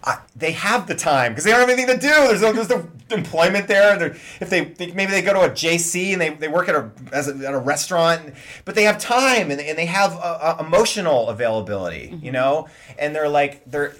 I, 0.04 0.20
they 0.36 0.52
have 0.52 0.86
the 0.86 0.94
time 0.94 1.32
because 1.32 1.42
they 1.42 1.50
don't 1.50 1.58
have 1.58 1.68
anything 1.68 1.88
to 1.88 2.00
do. 2.00 2.08
There's 2.08 2.40
no, 2.40 2.52
there's 2.52 2.68
no 2.68 2.88
employment 3.10 3.66
there. 3.66 3.98
They're, 3.98 4.16
if 4.40 4.48
they, 4.48 4.66
they 4.66 4.92
maybe 4.92 5.10
they 5.10 5.22
go 5.22 5.32
to 5.32 5.40
a 5.40 5.50
JC 5.50 6.12
and 6.12 6.20
they, 6.20 6.30
they 6.30 6.46
work 6.46 6.68
at 6.68 6.76
a 6.76 6.88
as 7.10 7.26
a, 7.26 7.34
at 7.48 7.52
a 7.52 7.58
restaurant, 7.58 8.32
but 8.64 8.76
they 8.76 8.84
have 8.84 8.98
time 8.98 9.50
and, 9.50 9.60
and 9.60 9.76
they 9.76 9.86
have 9.86 10.12
a, 10.12 10.56
a 10.60 10.64
emotional 10.64 11.30
availability, 11.30 12.10
mm-hmm. 12.10 12.24
you 12.24 12.30
know, 12.30 12.68
and 12.96 13.12
they're 13.12 13.28
like 13.28 13.68
they're 13.68 13.96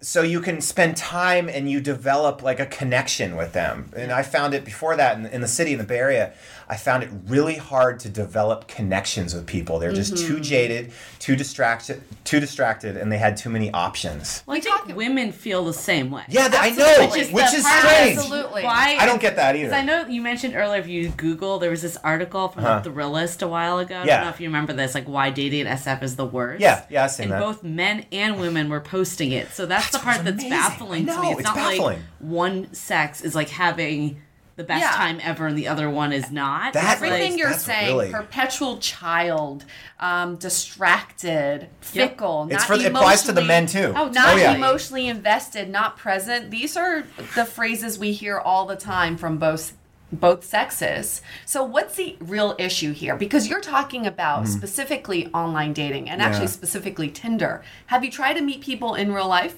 so 0.00 0.22
you 0.22 0.40
can 0.40 0.60
spend 0.60 0.96
time 0.96 1.48
and 1.48 1.70
you 1.70 1.80
develop 1.80 2.42
like 2.42 2.60
a 2.60 2.66
connection 2.66 3.36
with 3.36 3.52
them. 3.52 3.90
And 3.96 4.12
I 4.12 4.22
found 4.22 4.54
it 4.54 4.64
before 4.64 4.96
that 4.96 5.18
in, 5.18 5.26
in 5.26 5.40
the 5.40 5.48
city 5.48 5.72
in 5.72 5.78
the 5.78 5.84
Bay 5.84 5.98
Area. 5.98 6.32
I 6.68 6.76
found 6.76 7.04
it 7.04 7.10
really 7.28 7.54
hard 7.54 8.00
to 8.00 8.08
develop 8.08 8.66
connections 8.66 9.34
with 9.34 9.46
people. 9.46 9.78
They're 9.78 9.92
just 9.92 10.16
too 10.16 10.40
jaded, 10.40 10.90
too 11.20 11.36
distracted, 11.36 12.02
too 12.24 12.40
distracted, 12.40 12.96
and 12.96 13.10
they 13.12 13.18
had 13.18 13.36
too 13.36 13.50
many 13.50 13.70
options. 13.70 14.42
Well, 14.46 14.56
I 14.56 14.60
think 14.60 14.96
women 14.96 15.30
feel 15.30 15.64
the 15.64 15.72
same 15.72 16.10
way. 16.10 16.24
Yeah, 16.28 16.48
th- 16.48 16.60
I 16.60 16.70
know, 16.70 16.84
Absolutely. 17.04 17.32
which 17.34 17.54
is 17.54 17.64
strange. 17.66 18.18
Absolutely. 18.18 18.64
Why? 18.64 18.96
I 18.98 19.06
don't 19.06 19.20
get 19.20 19.36
that 19.36 19.54
either. 19.54 19.66
Because 19.68 19.78
I 19.80 19.84
know 19.84 20.06
you 20.06 20.20
mentioned 20.20 20.54
earlier 20.56 20.80
if 20.80 20.88
you 20.88 21.10
Google, 21.10 21.60
there 21.60 21.70
was 21.70 21.82
this 21.82 21.96
article 21.98 22.48
from 22.48 22.64
Uh-huh. 22.64 22.80
the 22.80 22.90
Thrillist 22.90 23.42
a 23.42 23.48
while 23.48 23.78
ago. 23.78 23.94
I 24.00 24.04
Yeah. 24.04 24.16
don't 24.16 24.24
know 24.26 24.30
if 24.30 24.40
you 24.40 24.48
remember 24.48 24.72
this, 24.72 24.94
like 24.94 25.06
why 25.06 25.30
dating 25.30 25.66
SF 25.66 26.02
is 26.02 26.16
the 26.16 26.26
worst. 26.26 26.60
Yeah, 26.60 26.82
yeah, 26.90 27.04
I've 27.04 27.12
seen 27.12 27.24
and 27.24 27.32
that. 27.34 27.40
both 27.40 27.62
men 27.62 28.06
and 28.10 28.40
women 28.40 28.68
were 28.68 28.80
posting 28.80 29.30
it. 29.30 29.52
So 29.52 29.66
that's, 29.66 29.90
the 29.90 29.98
part 30.00 30.16
that's 30.24 30.30
amazing. 30.30 30.50
baffling 30.50 31.06
to 31.06 31.20
me. 31.20 31.30
It's, 31.30 31.40
it's 31.40 31.44
not 31.48 31.54
baffling. 31.54 31.78
like 31.78 31.98
one 32.18 32.74
sex 32.74 33.20
is 33.20 33.34
like 33.36 33.50
having 33.50 34.20
the 34.56 34.64
best 34.64 34.80
Yeah. 34.82 34.90
time 34.92 35.20
ever 35.22 35.46
and 35.46 35.56
the 35.58 35.68
other 35.68 35.88
one 35.90 36.12
is 36.12 36.30
not. 36.30 36.72
That- 36.72 36.94
It's 36.94 37.02
like- 37.02 37.12
Everything 37.12 37.38
you're 37.38 37.50
that's 37.50 37.64
saying, 37.64 37.96
really- 37.96 38.10
perpetual 38.10 38.78
child, 38.78 39.64
um, 40.00 40.36
distracted, 40.36 41.68
fickle, 41.80 42.44
It's 42.50 42.54
not 42.60 42.66
for 42.66 42.74
it 42.74 42.86
applies 42.86 43.22
to 43.24 43.32
the 43.32 43.42
men 43.42 43.66
too. 43.66 43.92
Oh, 43.96 44.08
Not 44.08 44.34
Oh, 44.34 44.36
yeah. 44.36 44.52
emotionally 44.54 45.08
invested, 45.08 45.68
not 45.68 45.98
present. 45.98 46.50
These 46.50 46.76
are 46.76 47.04
the 47.34 47.44
phrases 47.44 47.98
we 47.98 48.12
hear 48.12 48.38
all 48.38 48.64
the 48.66 48.76
time 48.76 49.16
from 49.16 49.38
both 49.38 49.74
both 50.12 50.44
sexes. 50.44 51.20
So 51.44 51.64
what's 51.64 51.96
the 51.96 52.16
real 52.20 52.54
issue 52.60 52.92
here? 52.92 53.16
Because 53.16 53.48
you're 53.48 53.60
talking 53.60 54.06
about 54.06 54.46
specifically 54.46 55.26
online 55.34 55.72
dating 55.72 56.08
and 56.08 56.22
actually 56.22 56.44
Mm-hmm. 56.46 56.52
Specifically 56.54 57.08
Tinder. 57.10 57.62
Have 57.86 58.04
you 58.04 58.10
tried 58.10 58.34
to 58.34 58.40
meet 58.40 58.60
people 58.60 58.94
in 58.94 59.12
real 59.12 59.26
life? 59.26 59.56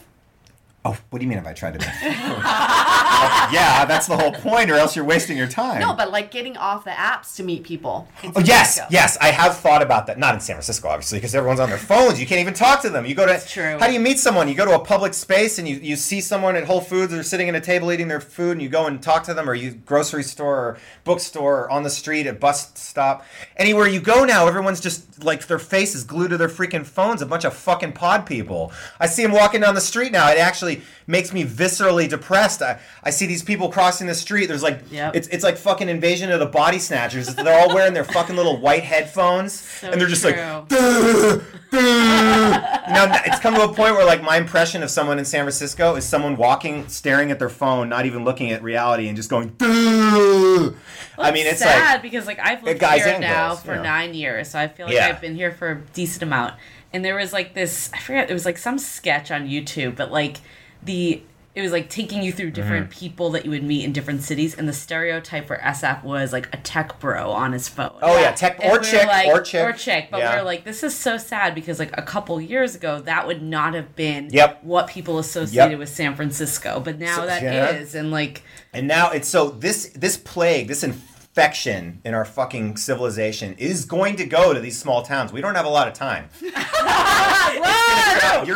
Oh, 0.85 0.97
what 1.11 1.19
do 1.19 1.25
you 1.25 1.29
mean 1.29 1.39
if 1.39 1.47
I 1.47 1.53
tried 1.53 1.79
to 1.79 1.81
make 1.81 1.95
oh, 2.03 3.49
yeah, 3.53 3.85
that's 3.85 4.07
the 4.07 4.17
whole 4.17 4.33
point, 4.33 4.71
or 4.71 4.75
else 4.75 4.95
you're 4.95 5.05
wasting 5.05 5.37
your 5.37 5.49
time. 5.49 5.81
No, 5.81 5.93
but 5.93 6.13
like 6.13 6.31
getting 6.31 6.57
off 6.57 6.85
the 6.85 6.91
apps 6.91 7.35
to 7.37 7.43
meet 7.43 7.65
people. 7.65 8.07
Oh 8.37 8.41
yes, 8.41 8.79
yes, 8.89 9.19
I 9.21 9.29
have 9.29 9.57
thought 9.57 9.83
about 9.83 10.07
that. 10.07 10.19
Not 10.19 10.35
in 10.35 10.41
San 10.41 10.55
Francisco, 10.55 10.89
obviously, 10.89 11.19
because 11.19 11.35
everyone's 11.35 11.61
on 11.61 11.69
their 11.69 11.79
phones. 11.79 12.21
You 12.21 12.27
can't 12.27 12.41
even 12.41 12.55
talk 12.55 12.81
to 12.83 12.91
them. 12.91 13.07
You 13.07 13.15
go 13.17 13.27
to 13.27 13.33
that's 13.33 13.51
true. 13.51 13.77
How 13.79 13.89
do 13.89 13.93
you 13.93 14.01
meet 14.01 14.19
someone? 14.21 14.49
You 14.49 14.55
go 14.55 14.65
to 14.65 14.75
a 14.77 14.79
public 14.79 15.15
space 15.15 15.59
and 15.59 15.69
you, 15.69 15.77
you 15.77 15.97
see 15.97 16.21
someone 16.21 16.55
at 16.55 16.65
Whole 16.65 16.81
Foods 16.81 17.13
or 17.13 17.23
sitting 17.25 17.49
at 17.49 17.55
a 17.57 17.61
table 17.61 17.91
eating 17.93 18.09
their 18.09 18.21
food, 18.21 18.53
and 18.53 18.63
you 18.63 18.69
go 18.69 18.87
and 18.87 19.03
talk 19.03 19.25
to 19.25 19.35
them, 19.35 19.51
or 19.51 19.55
you 19.55 19.73
grocery 19.73 20.23
store 20.23 20.57
or 20.57 20.79
bookstore 21.05 21.65
or 21.65 21.71
on 21.71 21.83
the 21.83 21.91
street 21.91 22.27
at 22.27 22.39
bus 22.39 22.73
stop. 22.79 23.25
Anywhere 23.57 23.89
you 23.89 24.01
go 24.01 24.25
now, 24.25 24.47
everyone's 24.47 24.81
just 24.81 25.25
like 25.25 25.47
their 25.49 25.59
face 25.59 25.95
is 25.95 26.05
glued 26.05 26.29
to 26.29 26.37
their 26.37 26.49
freaking 26.49 26.87
phones. 26.87 27.21
A 27.21 27.27
bunch 27.27 27.45
of 27.45 27.53
fucking 27.53 27.93
pod 27.93 28.27
people. 28.27 28.73
I 29.01 29.07
see 29.07 29.23
them 29.23 29.33
walking 29.33 29.61
down 29.61 29.75
the 29.75 29.81
street 29.81 30.13
now. 30.13 30.31
It 30.31 30.39
actually 30.79 30.95
makes 31.07 31.33
me 31.33 31.45
viscerally 31.45 32.09
depressed. 32.09 32.63
I, 32.63 32.79
I 33.03 33.11
see 33.11 33.27
these 33.27 33.43
people 33.43 33.71
crossing 33.71 34.07
the 34.07 34.15
street. 34.15 34.47
There's 34.47 34.63
like 34.63 34.81
Yep. 34.91 35.17
it's 35.17 35.29
it's 35.29 35.45
like 35.45 35.57
fucking 35.57 35.89
invasion 35.89 36.31
of 36.31 36.41
the 36.41 36.47
body 36.47 36.79
snatchers. 36.79 37.35
They're 37.35 37.59
all 37.61 37.75
wearing 37.75 37.95
their 37.95 38.05
fucking 38.05 38.37
little 38.37 38.59
white 38.59 38.83
headphones, 38.85 39.81
and 39.83 40.01
they're 40.01 40.09
just 40.09 40.25
like, 40.25 40.35
true. 40.37 40.65
"Duh, 40.69 41.39
duh." 41.71 42.81
you 42.89 42.95
know, 42.95 43.13
it's 43.27 43.39
come 43.41 43.55
to 43.55 43.63
a 43.63 43.69
point 43.69 43.95
where 43.95 44.05
like 44.05 44.23
my 44.23 44.37
impression 44.37 44.83
of 44.83 44.91
someone 44.91 45.19
in 45.19 45.25
San 45.25 45.45
Francisco 45.45 45.95
is 45.97 46.05
someone 46.05 46.37
walking, 46.37 46.89
staring 46.89 47.31
at 47.31 47.39
their 47.39 47.49
phone, 47.49 47.89
not 47.89 48.07
even 48.07 48.25
looking 48.25 48.51
at 48.53 48.63
reality, 48.63 49.09
and 49.09 49.17
just 49.17 49.31
going. 49.31 49.49
"Duh." 49.59 50.71
I 51.21 51.31
mean, 51.33 51.47
it's 51.47 51.59
sad 51.61 51.95
like 51.95 52.03
because 52.03 52.27
like 52.27 52.39
I've 52.39 52.63
lived 52.63 52.81
guys 52.81 53.05
here 53.05 53.19
now 53.19 53.49
girls, 53.49 53.63
for 53.63 53.71
you 53.73 53.77
know. 53.79 53.83
nine 53.83 54.15
years, 54.15 54.51
so 54.51 54.59
I 54.59 54.69
feel 54.69 54.87
like 54.87 54.95
Yeah. 54.95 55.09
I've 55.09 55.21
been 55.21 55.35
here 55.35 55.51
for 55.53 55.71
a 55.73 55.77
decent 55.95 56.23
amount. 56.23 56.55
And 56.93 57.05
there 57.05 57.17
was 57.17 57.33
like 57.35 57.53
this, 57.53 57.91
I 57.93 57.99
forget, 57.99 58.31
it 58.31 58.33
was 58.33 58.47
like 58.47 58.57
some 58.57 58.79
sketch 58.79 59.31
on 59.31 59.47
YouTube, 59.47 59.95
but 59.97 60.11
like 60.11 60.39
the 60.83 61.23
it 61.55 61.63
was 61.63 61.73
like 61.73 61.91
taking 61.91 62.23
you 62.23 62.31
through 62.31 62.53
different 62.53 62.89
Mm-hmm. 62.89 62.99
people 63.01 63.31
that 63.31 63.45
you 63.45 63.51
would 63.51 63.65
meet 63.65 63.85
in 63.85 63.93
different 63.93 64.23
cities, 64.23 64.55
and 64.57 64.69
the 64.69 64.73
stereotype 64.73 65.49
for 65.49 65.57
SF 65.57 66.05
was 66.05 66.33
like 66.33 66.49
a 66.55 66.57
tech 66.59 67.01
bro 67.01 67.33
on 67.33 67.53
his 67.53 67.69
phone. 67.69 67.99
oh 68.01 68.17
yeah, 68.21 68.31
tech 68.31 68.61
And 68.63 68.73
or 68.73 68.79
we 68.81 68.87
chick 68.87 69.07
like- 69.09 69.27
or 69.27 69.41
chick 69.41 69.67
or 69.69 69.73
chick. 69.73 70.09
But 70.11 70.19
Yeah. 70.19 70.35
we 70.35 70.41
are 70.41 70.45
like, 70.45 70.65
this 70.65 70.85
is 70.85 70.95
so 70.95 71.17
sad 71.19 71.57
because 71.57 71.81
like 71.81 71.91
a 71.99 72.03
couple 72.03 72.41
years 72.41 72.77
ago, 72.77 73.01
that 73.01 73.27
would 73.27 73.43
not 73.43 73.75
have 73.75 73.97
been 73.97 74.29
Yep. 74.31 74.63
what 74.63 74.87
people 74.87 75.19
associated 75.19 75.71
Yep. 75.73 75.79
with 75.81 75.89
San 75.89 76.15
Francisco, 76.15 76.79
but 76.79 77.01
now 77.01 77.17
So- 77.17 77.27
that 77.27 77.43
is, 77.43 77.95
yeah. 77.95 78.01
and 78.01 78.13
like 78.13 78.43
And 78.73 78.87
now 78.87 79.11
it's 79.11 79.27
so 79.29 79.51
this 79.51 79.89
this 79.97 80.17
plague, 80.17 80.69
this 80.69 80.85
infection 81.39 82.01
in 82.05 82.15
our 82.15 82.25
fucking 82.25 82.77
civilization 82.77 83.55
is 83.59 83.85
going 83.85 84.17
to 84.17 84.25
go 84.25 84.53
to 84.53 84.59
these 84.59 84.77
small 84.77 85.03
towns. 85.03 85.33
We 85.33 85.41
don't 85.41 85.55
have 85.55 85.67
a 85.67 85.69
lot 85.69 85.87
of 85.87 85.95
time. 85.95 86.29
You're 86.41 86.51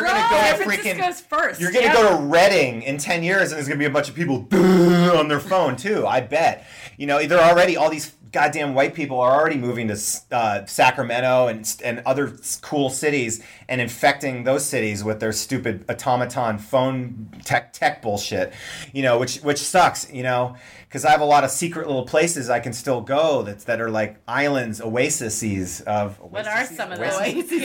gonna 0.04 0.26
go 0.28 0.58
to 0.58 0.64
freaking. 0.64 1.22
First. 1.22 1.60
You're 1.60 1.70
gonna 1.70 1.86
yeah. 1.86 1.94
go 1.94 2.16
to 2.16 2.22
Redding 2.24 2.82
in 2.82 2.98
ten 2.98 3.22
years, 3.22 3.52
and 3.52 3.58
there's 3.58 3.68
gonna 3.68 3.78
be 3.78 3.84
a 3.84 3.90
bunch 3.90 4.08
of 4.08 4.16
people 4.16 4.48
on 4.52 5.28
their 5.28 5.38
phone 5.38 5.76
too. 5.76 6.04
I 6.06 6.20
bet. 6.20 6.66
You 6.96 7.06
know, 7.06 7.24
they're 7.24 7.40
already 7.40 7.76
all 7.76 7.88
these 7.88 8.12
goddamn 8.32 8.74
white 8.74 8.94
people 8.94 9.20
are 9.20 9.38
already 9.38 9.58
moving 9.58 9.86
to 9.88 9.96
uh, 10.32 10.66
Sacramento 10.66 11.46
and 11.46 11.76
and 11.84 12.02
other 12.04 12.36
cool 12.62 12.90
cities 12.90 13.44
and 13.68 13.80
infecting 13.80 14.42
those 14.42 14.64
cities 14.64 15.04
with 15.04 15.20
their 15.20 15.32
stupid 15.32 15.84
automaton 15.88 16.58
phone 16.58 17.30
tech 17.44 17.72
tech 17.72 18.02
bullshit. 18.02 18.52
You 18.92 19.02
know, 19.02 19.18
which 19.18 19.36
which 19.38 19.58
sucks. 19.58 20.12
You 20.12 20.24
know. 20.24 20.56
Because 20.92 21.06
I 21.06 21.10
have 21.10 21.22
a 21.22 21.24
lot 21.24 21.42
of 21.42 21.50
secret 21.50 21.86
little 21.86 22.04
places 22.04 22.50
I 22.50 22.60
can 22.60 22.74
still 22.74 23.00
go 23.00 23.40
that, 23.44 23.60
that 23.60 23.80
are 23.80 23.88
like 23.88 24.18
islands, 24.28 24.78
oases 24.78 25.80
of. 25.86 26.20
What 26.20 26.46
are 26.46 26.66
some 26.66 26.92
of 26.92 26.98
those? 26.98 27.14
Oases? 27.14 27.48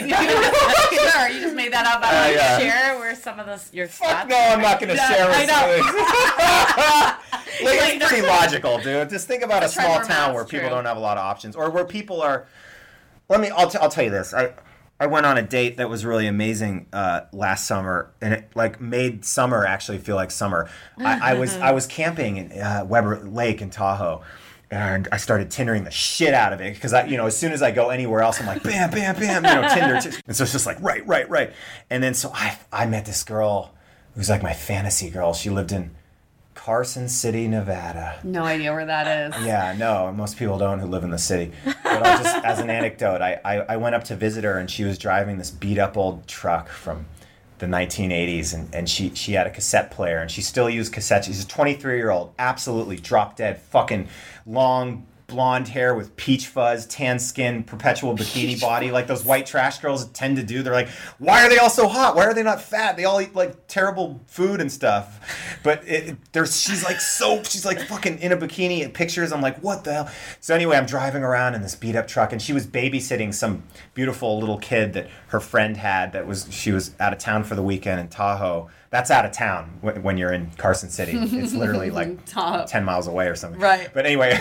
sure, 1.11 1.27
you 1.27 1.41
just 1.41 1.53
made 1.53 1.73
that 1.73 1.85
up. 1.85 2.01
Uh, 2.01 2.05
out 2.05 2.29
of 2.29 2.35
yeah. 2.37 2.57
Share 2.57 2.97
where 2.97 3.13
some 3.15 3.37
of 3.37 3.45
those 3.45 3.73
your 3.73 3.89
Fuck 3.89 4.29
no, 4.29 4.37
I'm 4.37 4.61
not 4.61 4.79
gonna 4.79 4.93
Yeah, 4.93 5.09
share 5.09 5.25
I 5.25 5.41
with 5.41 5.49
like, 7.65 7.95
it's 7.95 8.07
pretty 8.07 8.25
logical, 8.25 8.77
dude. 8.77 9.09
Just 9.09 9.27
think 9.27 9.43
about 9.43 9.61
a 9.61 9.67
small 9.67 9.99
town 9.99 10.33
where 10.33 10.45
people 10.45 10.61
true. 10.61 10.69
don't 10.69 10.85
have 10.85 10.95
a 10.95 11.01
lot 11.01 11.17
of 11.17 11.25
options, 11.25 11.57
or 11.57 11.69
where 11.69 11.83
people 11.83 12.21
are. 12.21 12.47
Let 13.27 13.41
me. 13.41 13.49
I'll, 13.49 13.69
t- 13.69 13.77
I'll 13.77 13.89
tell 13.89 14.05
you 14.05 14.09
this. 14.09 14.33
I 14.33 14.53
I 14.99 15.05
went 15.07 15.25
on 15.25 15.37
a 15.37 15.43
date 15.43 15.77
that 15.77 15.89
was 15.89 16.05
really 16.05 16.25
amazing 16.27 16.87
uh, 16.91 17.21
last 17.31 17.67
summer, 17.67 18.11
and 18.21 18.33
it 18.33 18.49
like 18.55 18.81
made 18.81 19.25
summer 19.25 19.65
actually 19.65 19.99
feel 19.99 20.15
like 20.15 20.31
summer. 20.31 20.69
I, 20.97 21.31
I 21.31 21.33
was 21.35 21.55
I 21.57 21.71
was 21.71 21.85
camping 21.85 22.37
in 22.37 22.51
uh, 22.59 22.85
Webber 22.87 23.19
Lake 23.19 23.61
in 23.61 23.69
Tahoe. 23.69 24.23
And 24.69 25.07
I 25.13 25.17
started 25.17 25.49
Tindering 25.49 25.85
the 25.85 25.91
shit 25.91 26.33
out 26.33 26.51
of 26.51 26.59
it 26.59 26.73
because 26.73 26.91
I, 26.91 27.05
you 27.05 27.15
know, 27.15 27.25
as 27.25 27.37
soon 27.37 27.53
as 27.53 27.61
I 27.61 27.71
go 27.71 27.87
anywhere 27.87 28.19
else, 28.19 28.41
I'm 28.41 28.47
like, 28.47 28.63
bam, 28.63 28.89
bam, 28.91 29.15
bam, 29.15 29.45
you 29.45 29.61
know, 29.61 29.69
Tinder. 29.73 30.01
t- 30.01 30.21
And 30.27 30.35
so 30.35 30.43
it's 30.43 30.51
just 30.51 30.65
like, 30.65 30.77
right, 30.81 31.07
right, 31.07 31.29
right. 31.29 31.53
And 31.89 32.03
then 32.03 32.13
so 32.13 32.31
I, 32.33 32.57
I 32.69 32.85
met 32.85 33.05
this 33.05 33.23
girl 33.23 33.73
who's 34.15 34.29
like 34.29 34.43
my 34.43 34.51
fantasy 34.51 35.09
girl. 35.09 35.33
She 35.33 35.49
lived 35.49 35.71
in 35.71 35.95
Carson 36.67 37.07
City, 37.07 37.47
Nevada. 37.47 38.19
No 38.25 38.43
idea 38.43 38.73
where 38.73 38.85
that 38.85 39.33
is. 39.33 39.45
Yeah, 39.45 39.73
no, 39.77 40.11
most 40.11 40.35
people 40.35 40.57
don't 40.57 40.79
who 40.79 40.87
live 40.87 41.05
in 41.05 41.11
the 41.11 41.17
city. 41.17 41.53
But 41.63 42.05
I'll 42.05 42.21
just, 42.21 42.43
as 42.43 42.59
an 42.59 42.69
anecdote, 42.69 43.21
I, 43.21 43.39
I, 43.45 43.55
I 43.59 43.77
went 43.77 43.95
up 43.95 44.03
to 44.03 44.17
visit 44.17 44.43
her 44.43 44.59
and 44.59 44.69
she 44.69 44.83
was 44.83 44.97
driving 44.97 45.37
this 45.37 45.49
beat 45.49 45.77
up 45.77 45.95
old 45.95 46.27
truck 46.27 46.67
from 46.67 47.05
the 47.59 47.67
1980s 47.67 48.53
and, 48.53 48.75
and 48.75 48.89
she, 48.89 49.15
she 49.15 49.31
had 49.31 49.47
a 49.47 49.49
cassette 49.49 49.91
player 49.91 50.17
and 50.17 50.29
she 50.29 50.41
still 50.41 50.69
used 50.69 50.93
cassettes. 50.93 51.23
She's 51.23 51.41
a 51.41 51.47
23 51.47 51.95
year 51.95 52.09
old, 52.09 52.33
absolutely 52.37 52.97
drop 52.97 53.37
dead, 53.37 53.61
fucking 53.61 54.09
long 54.45 55.07
blonde 55.27 55.67
hair 55.67 55.93
with 55.93 56.15
peach 56.15 56.47
fuzz, 56.47 56.85
tan 56.85 57.19
skin, 57.19 57.61
perpetual 57.63 58.15
bikini 58.15 58.59
body, 58.59 58.91
like 58.91 59.07
those 59.07 59.25
white 59.25 59.45
trash 59.45 59.79
girls 59.79 60.05
tend 60.07 60.37
to 60.37 60.43
do. 60.43 60.63
They're 60.63 60.73
like, 60.73 60.87
why 61.19 61.45
are 61.45 61.49
they 61.49 61.57
all 61.57 61.69
so 61.69 61.87
hot? 61.87 62.15
Why 62.15 62.25
are 62.25 62.33
they 62.33 62.43
not 62.43 62.61
fat? 62.61 62.95
They 62.95 63.03
all 63.03 63.19
eat 63.19 63.35
like 63.35 63.67
terrible 63.67 64.21
food 64.27 64.61
and 64.61 64.71
stuff. 64.71 65.19
But 65.63 65.85
it, 65.85 66.17
there's 66.31 66.59
she's 66.59 66.83
like 66.83 67.01
so 67.01 67.43
she's 67.43 67.65
like 67.65 67.79
fucking 67.81 68.19
in 68.19 68.31
a 68.31 68.37
bikini 68.37 68.81
in 68.81 68.91
pictures. 68.91 69.33
I'm 69.33 69.41
like, 69.41 69.59
what 69.59 69.83
the 69.83 69.93
hell? 69.93 70.09
So 70.39 70.55
anyway, 70.55 70.77
I'm 70.77 70.85
driving 70.85 71.23
around 71.23 71.55
in 71.55 71.61
this 71.61 71.75
beat 71.75 71.95
up 71.95 72.07
truck, 72.07 72.31
and 72.31 72.41
she 72.41 72.53
was 72.53 72.65
babysitting 72.65 73.33
some 73.33 73.63
beautiful 73.93 74.39
little 74.39 74.57
kid 74.57 74.93
that 74.93 75.09
her 75.27 75.41
friend 75.41 75.75
had. 75.75 76.13
That 76.13 76.25
was 76.25 76.47
she 76.51 76.71
was 76.71 76.95
out 76.99 77.11
of 77.11 77.19
town 77.19 77.43
for 77.43 77.55
the 77.55 77.63
weekend 77.63 77.99
in 77.99 78.07
Tahoe. 78.07 78.69
That's 78.89 79.11
out 79.11 79.25
of 79.25 79.33
town 79.33 79.79
when, 79.81 80.17
you're 80.17 80.31
in 80.31 80.49
Carson 80.51 80.89
City. 80.89 81.11
It's 81.13 81.53
literally 81.53 81.89
like 81.91 82.25
Tahoe. 82.25 82.65
10 82.65 82.85
miles 82.85 83.07
away 83.07 83.27
or 83.27 83.35
something. 83.35 83.59
Right. 83.59 83.89
But 83.93 84.05
anyway, 84.05 84.39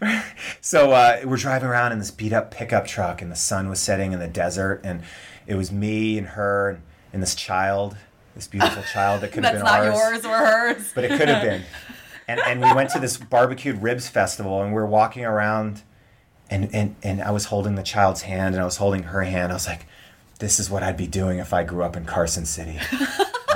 so 0.60 0.92
uh, 0.92 1.20
we're 1.24 1.38
driving 1.38 1.68
around 1.68 1.92
in 1.92 1.98
this 1.98 2.10
beat 2.10 2.34
up 2.34 2.50
pickup 2.50 2.86
truck, 2.86 3.22
and 3.22 3.32
the 3.32 3.36
sun 3.36 3.68
was 3.70 3.80
setting 3.80 4.12
in 4.12 4.18
the 4.18 4.28
desert, 4.28 4.82
and 4.84 5.02
it 5.46 5.54
was 5.54 5.72
me 5.72 6.18
and 6.18 6.26
her 6.28 6.70
and, 6.70 6.82
and 7.14 7.22
this 7.22 7.34
child, 7.34 7.96
this 8.34 8.46
beautiful 8.46 8.82
child 8.92 9.22
that 9.22 9.32
could 9.32 9.44
have 9.44 9.54
That's 9.54 9.64
been 9.64 9.86
not 9.88 9.96
ours 9.96 10.22
yours 10.22 10.24
or 10.26 10.36
hers. 10.36 10.92
but 10.94 11.04
it 11.04 11.18
could 11.18 11.28
have 11.28 11.42
been. 11.42 11.62
And, 12.28 12.40
and 12.40 12.60
we 12.60 12.72
went 12.74 12.90
to 12.90 12.98
this 12.98 13.16
barbecued 13.16 13.82
ribs 13.82 14.08
festival 14.08 14.60
and 14.60 14.72
we 14.72 14.74
were 14.74 14.86
walking 14.86 15.24
around 15.24 15.82
and, 16.50 16.68
and, 16.74 16.96
and 17.02 17.22
I 17.22 17.30
was 17.30 17.46
holding 17.46 17.76
the 17.76 17.82
child's 17.82 18.22
hand 18.22 18.54
and 18.54 18.62
I 18.62 18.64
was 18.64 18.76
holding 18.76 19.04
her 19.04 19.22
hand. 19.22 19.52
I 19.52 19.54
was 19.54 19.66
like, 19.66 19.86
this 20.38 20.60
is 20.60 20.68
what 20.68 20.82
I'd 20.82 20.96
be 20.96 21.06
doing 21.06 21.38
if 21.38 21.52
I 21.52 21.62
grew 21.62 21.82
up 21.82 21.96
in 21.96 22.04
Carson 22.04 22.44
City. 22.44 22.78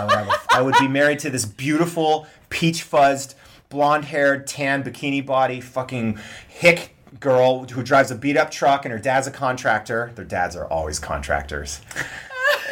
I 0.01 0.23
would, 0.23 0.35
a, 0.35 0.39
I 0.51 0.63
would 0.63 0.75
be 0.79 0.89
married 0.89 1.19
to 1.21 1.31
this 1.31 1.45
beautiful, 1.45 2.27
peach 2.49 2.89
fuzzed, 2.89 3.35
blonde 3.69 4.07
haired, 4.07 4.47
tan, 4.47 4.83
bikini 4.83 5.25
body, 5.25 5.61
fucking 5.61 6.19
hick 6.49 6.95
girl 7.19 7.65
who 7.65 7.83
drives 7.83 8.11
a 8.11 8.15
beat 8.15 8.37
up 8.37 8.51
truck 8.51 8.85
and 8.85 8.93
her 8.93 8.99
dad's 8.99 9.27
a 9.27 9.31
contractor. 9.31 10.13
Their 10.15 10.25
dads 10.25 10.55
are 10.57 10.67
always 10.67 10.99
contractors. 10.99 11.81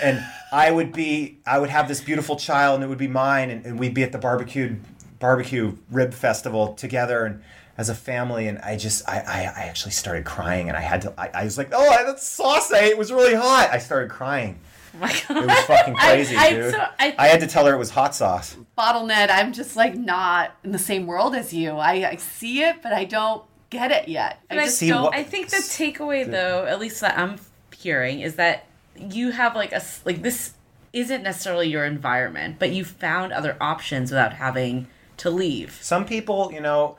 And 0.02 0.24
I 0.52 0.70
would 0.70 0.92
be 0.92 1.38
I 1.46 1.58
would 1.58 1.70
have 1.70 1.88
this 1.88 2.00
beautiful 2.00 2.36
child 2.36 2.76
and 2.76 2.84
it 2.84 2.86
would 2.86 2.98
be 2.98 3.08
mine 3.08 3.50
and, 3.50 3.66
and 3.66 3.78
we'd 3.78 3.94
be 3.94 4.02
at 4.02 4.12
the 4.12 4.18
barbecued 4.18 4.80
barbecue 5.18 5.76
rib 5.90 6.14
festival 6.14 6.74
together 6.74 7.24
and 7.24 7.42
as 7.76 7.88
a 7.88 7.94
family 7.94 8.48
and 8.48 8.58
I 8.58 8.76
just 8.76 9.08
I, 9.08 9.18
I, 9.18 9.40
I 9.40 9.64
actually 9.64 9.92
started 9.92 10.24
crying 10.24 10.68
and 10.68 10.76
I 10.76 10.80
had 10.80 11.02
to 11.02 11.14
I, 11.18 11.30
I 11.34 11.44
was 11.44 11.58
like 11.58 11.70
oh 11.72 12.04
that 12.06 12.20
sauce 12.20 12.72
I 12.72 12.78
ate 12.78 12.98
was 12.98 13.12
really 13.12 13.34
hot. 13.34 13.70
I 13.72 13.78
started 13.78 14.10
crying 14.10 14.58
my 15.00 15.12
God. 15.28 15.36
it 15.38 15.46
was 15.46 15.64
fucking 15.66 15.94
crazy 15.94 16.36
I- 16.36 16.50
dude 16.50 16.72
so 16.72 16.78
I- 16.98 17.14
I 17.18 17.28
had 17.28 17.40
to 17.40 17.46
tell 17.46 17.66
her 17.66 17.74
it 17.74 17.78
was 17.78 17.90
hot 17.90 18.14
sauce 18.14 18.56
Bottle 18.76 19.06
Ned, 19.06 19.30
I'm 19.30 19.52
just 19.52 19.74
like 19.76 19.94
not 19.96 20.54
in 20.62 20.70
the 20.72 20.78
same 20.78 21.06
world 21.06 21.34
as 21.34 21.52
you. 21.52 21.72
I, 21.72 22.10
I 22.10 22.16
see 22.16 22.62
it, 22.62 22.80
but 22.82 22.92
I 22.92 23.04
don't 23.04 23.42
get 23.70 23.90
it 23.90 24.08
yet. 24.08 24.38
I 24.42 24.54
And 24.54 24.60
I, 24.60 24.64
just 24.66 24.78
See, 24.78 24.88
don't. 24.88 25.02
what- 25.04 25.14
I 25.14 25.24
think 25.24 25.48
the 25.50 25.56
takeaway, 25.56 26.24
though, 26.30 26.64
at 26.64 26.78
least 26.78 27.00
that 27.00 27.18
I'm 27.18 27.40
hearing, 27.76 28.20
is 28.20 28.36
that 28.36 28.66
you 28.96 29.32
have 29.32 29.56
like 29.56 29.72
a 29.72 29.76
s- 29.76 30.00
like 30.04 30.22
this 30.22 30.54
isn't 30.92 31.22
necessarily 31.24 31.68
your 31.68 31.84
environment, 31.84 32.56
but 32.60 32.70
you 32.70 32.84
found 32.84 33.32
other 33.32 33.56
options 33.60 34.10
without 34.12 34.34
having 34.34 34.86
to 35.18 35.28
leave. 35.30 35.76
some 35.82 36.04
people 36.04 36.52
you 36.52 36.60
know 36.60 36.96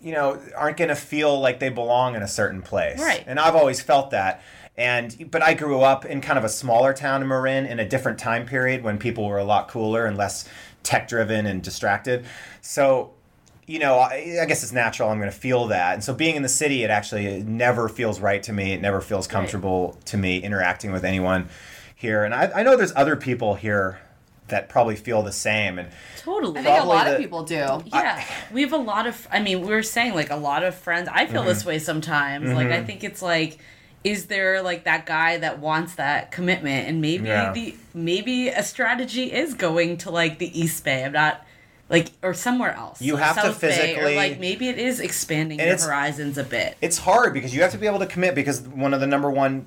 you 0.00 0.12
know 0.12 0.40
aren't 0.56 0.78
going 0.78 0.88
to 0.88 0.94
feel 0.96 1.38
like 1.38 1.58
they 1.60 1.68
belong 1.68 2.14
in 2.14 2.22
a 2.22 2.28
certain 2.28 2.62
place 2.62 2.98
Right. 2.98 3.22
and 3.26 3.38
i've 3.38 3.54
always 3.54 3.82
felt 3.82 4.10
that 4.12 4.40
and 4.78 5.30
but 5.30 5.42
i 5.42 5.54
grew 5.54 5.80
up 5.80 6.04
in 6.04 6.20
kind 6.20 6.38
of 6.38 6.44
a 6.44 6.48
smaller 6.48 6.92
town 6.92 7.22
in 7.22 7.28
marin 7.28 7.64
in 7.66 7.78
a 7.80 7.88
different 7.88 8.18
time 8.18 8.44
period 8.46 8.82
when 8.82 8.98
people 8.98 9.26
were 9.26 9.38
a 9.38 9.44
lot 9.44 9.68
cooler 9.68 10.04
and 10.06 10.16
less 10.16 10.48
tech 10.82 11.08
driven 11.08 11.46
and 11.46 11.62
distracted 11.62 12.24
so 12.60 13.12
you 13.66 13.78
know 13.78 13.98
I, 13.98 14.38
I 14.42 14.44
guess 14.46 14.62
it's 14.62 14.72
natural 14.72 15.08
i'm 15.10 15.18
going 15.18 15.30
to 15.30 15.36
feel 15.36 15.66
that 15.68 15.94
and 15.94 16.04
so 16.04 16.12
being 16.14 16.36
in 16.36 16.42
the 16.42 16.48
city 16.48 16.84
it 16.84 16.90
actually 16.90 17.26
it 17.26 17.46
never 17.46 17.88
feels 17.88 18.20
right 18.20 18.42
to 18.44 18.52
me 18.52 18.72
it 18.72 18.80
never 18.80 19.00
feels 19.00 19.26
comfortable 19.26 19.98
to 20.06 20.16
me 20.16 20.38
interacting 20.38 20.92
with 20.92 21.04
anyone 21.04 21.48
here 21.94 22.24
and 22.24 22.34
I, 22.34 22.50
I 22.56 22.62
know 22.62 22.76
there's 22.76 22.94
other 22.94 23.16
people 23.16 23.54
here 23.54 23.98
that 24.48 24.68
probably 24.68 24.94
feel 24.94 25.22
the 25.22 25.32
same 25.32 25.78
and 25.78 25.88
Totally. 26.18 26.60
I 26.60 26.62
think 26.62 26.80
a 26.84 26.86
lot 26.86 27.06
the- 27.06 27.14
of 27.14 27.18
people 27.20 27.42
do. 27.44 27.82
Yeah, 27.86 28.24
we 28.52 28.62
have 28.62 28.72
a 28.72 28.76
lot 28.76 29.06
of. 29.06 29.26
I 29.32 29.40
mean, 29.40 29.60
we 29.60 29.68
were 29.68 29.82
saying 29.84 30.14
like 30.14 30.30
a 30.30 30.36
lot 30.36 30.62
of 30.64 30.74
friends. 30.74 31.08
I 31.12 31.26
feel 31.26 31.42
this 31.44 31.60
Mm-hmm. 31.60 31.68
way 31.68 31.78
sometimes. 31.78 32.52
Like 32.52 32.68
I 32.68 32.82
think 32.84 33.02
it's 33.04 33.22
like, 33.22 33.58
is 34.06 34.26
there 34.26 34.62
like 34.62 34.84
that 34.84 35.04
guy 35.04 35.36
that 35.38 35.58
wants 35.58 35.96
that 35.96 36.30
commitment, 36.30 36.88
and 36.88 37.00
maybe 37.00 37.26
Yeah. 37.28 37.52
the 37.52 37.74
maybe 37.92 38.48
a 38.48 38.62
strategy 38.62 39.32
is 39.32 39.54
going 39.54 39.96
to 39.98 40.10
like 40.10 40.38
the 40.38 40.58
East 40.58 40.84
Bay. 40.84 41.04
I'm 41.04 41.12
not 41.12 41.44
like 41.90 42.12
or 42.22 42.32
somewhere 42.32 42.72
else. 42.74 43.02
You 43.02 43.14
like 43.14 43.24
have 43.24 43.34
to 43.36 43.42
South 43.42 43.60
Bay, 43.60 43.70
physically- 43.72 44.12
or 44.12 44.16
like 44.16 44.38
maybe 44.38 44.68
it 44.68 44.78
is 44.78 45.00
expanding 45.00 45.58
your 45.58 45.76
horizons 45.76 46.38
a 46.38 46.44
bit. 46.44 46.76
it's 46.80 46.98
hard 46.98 47.34
because 47.34 47.52
you 47.54 47.62
have 47.62 47.72
to 47.72 47.78
be 47.78 47.86
able 47.88 47.98
to 47.98 48.06
commit 48.06 48.34
because 48.36 48.60
one 48.60 48.94
of 48.94 49.00
the 49.00 49.06
number 49.08 49.30
one 49.30 49.66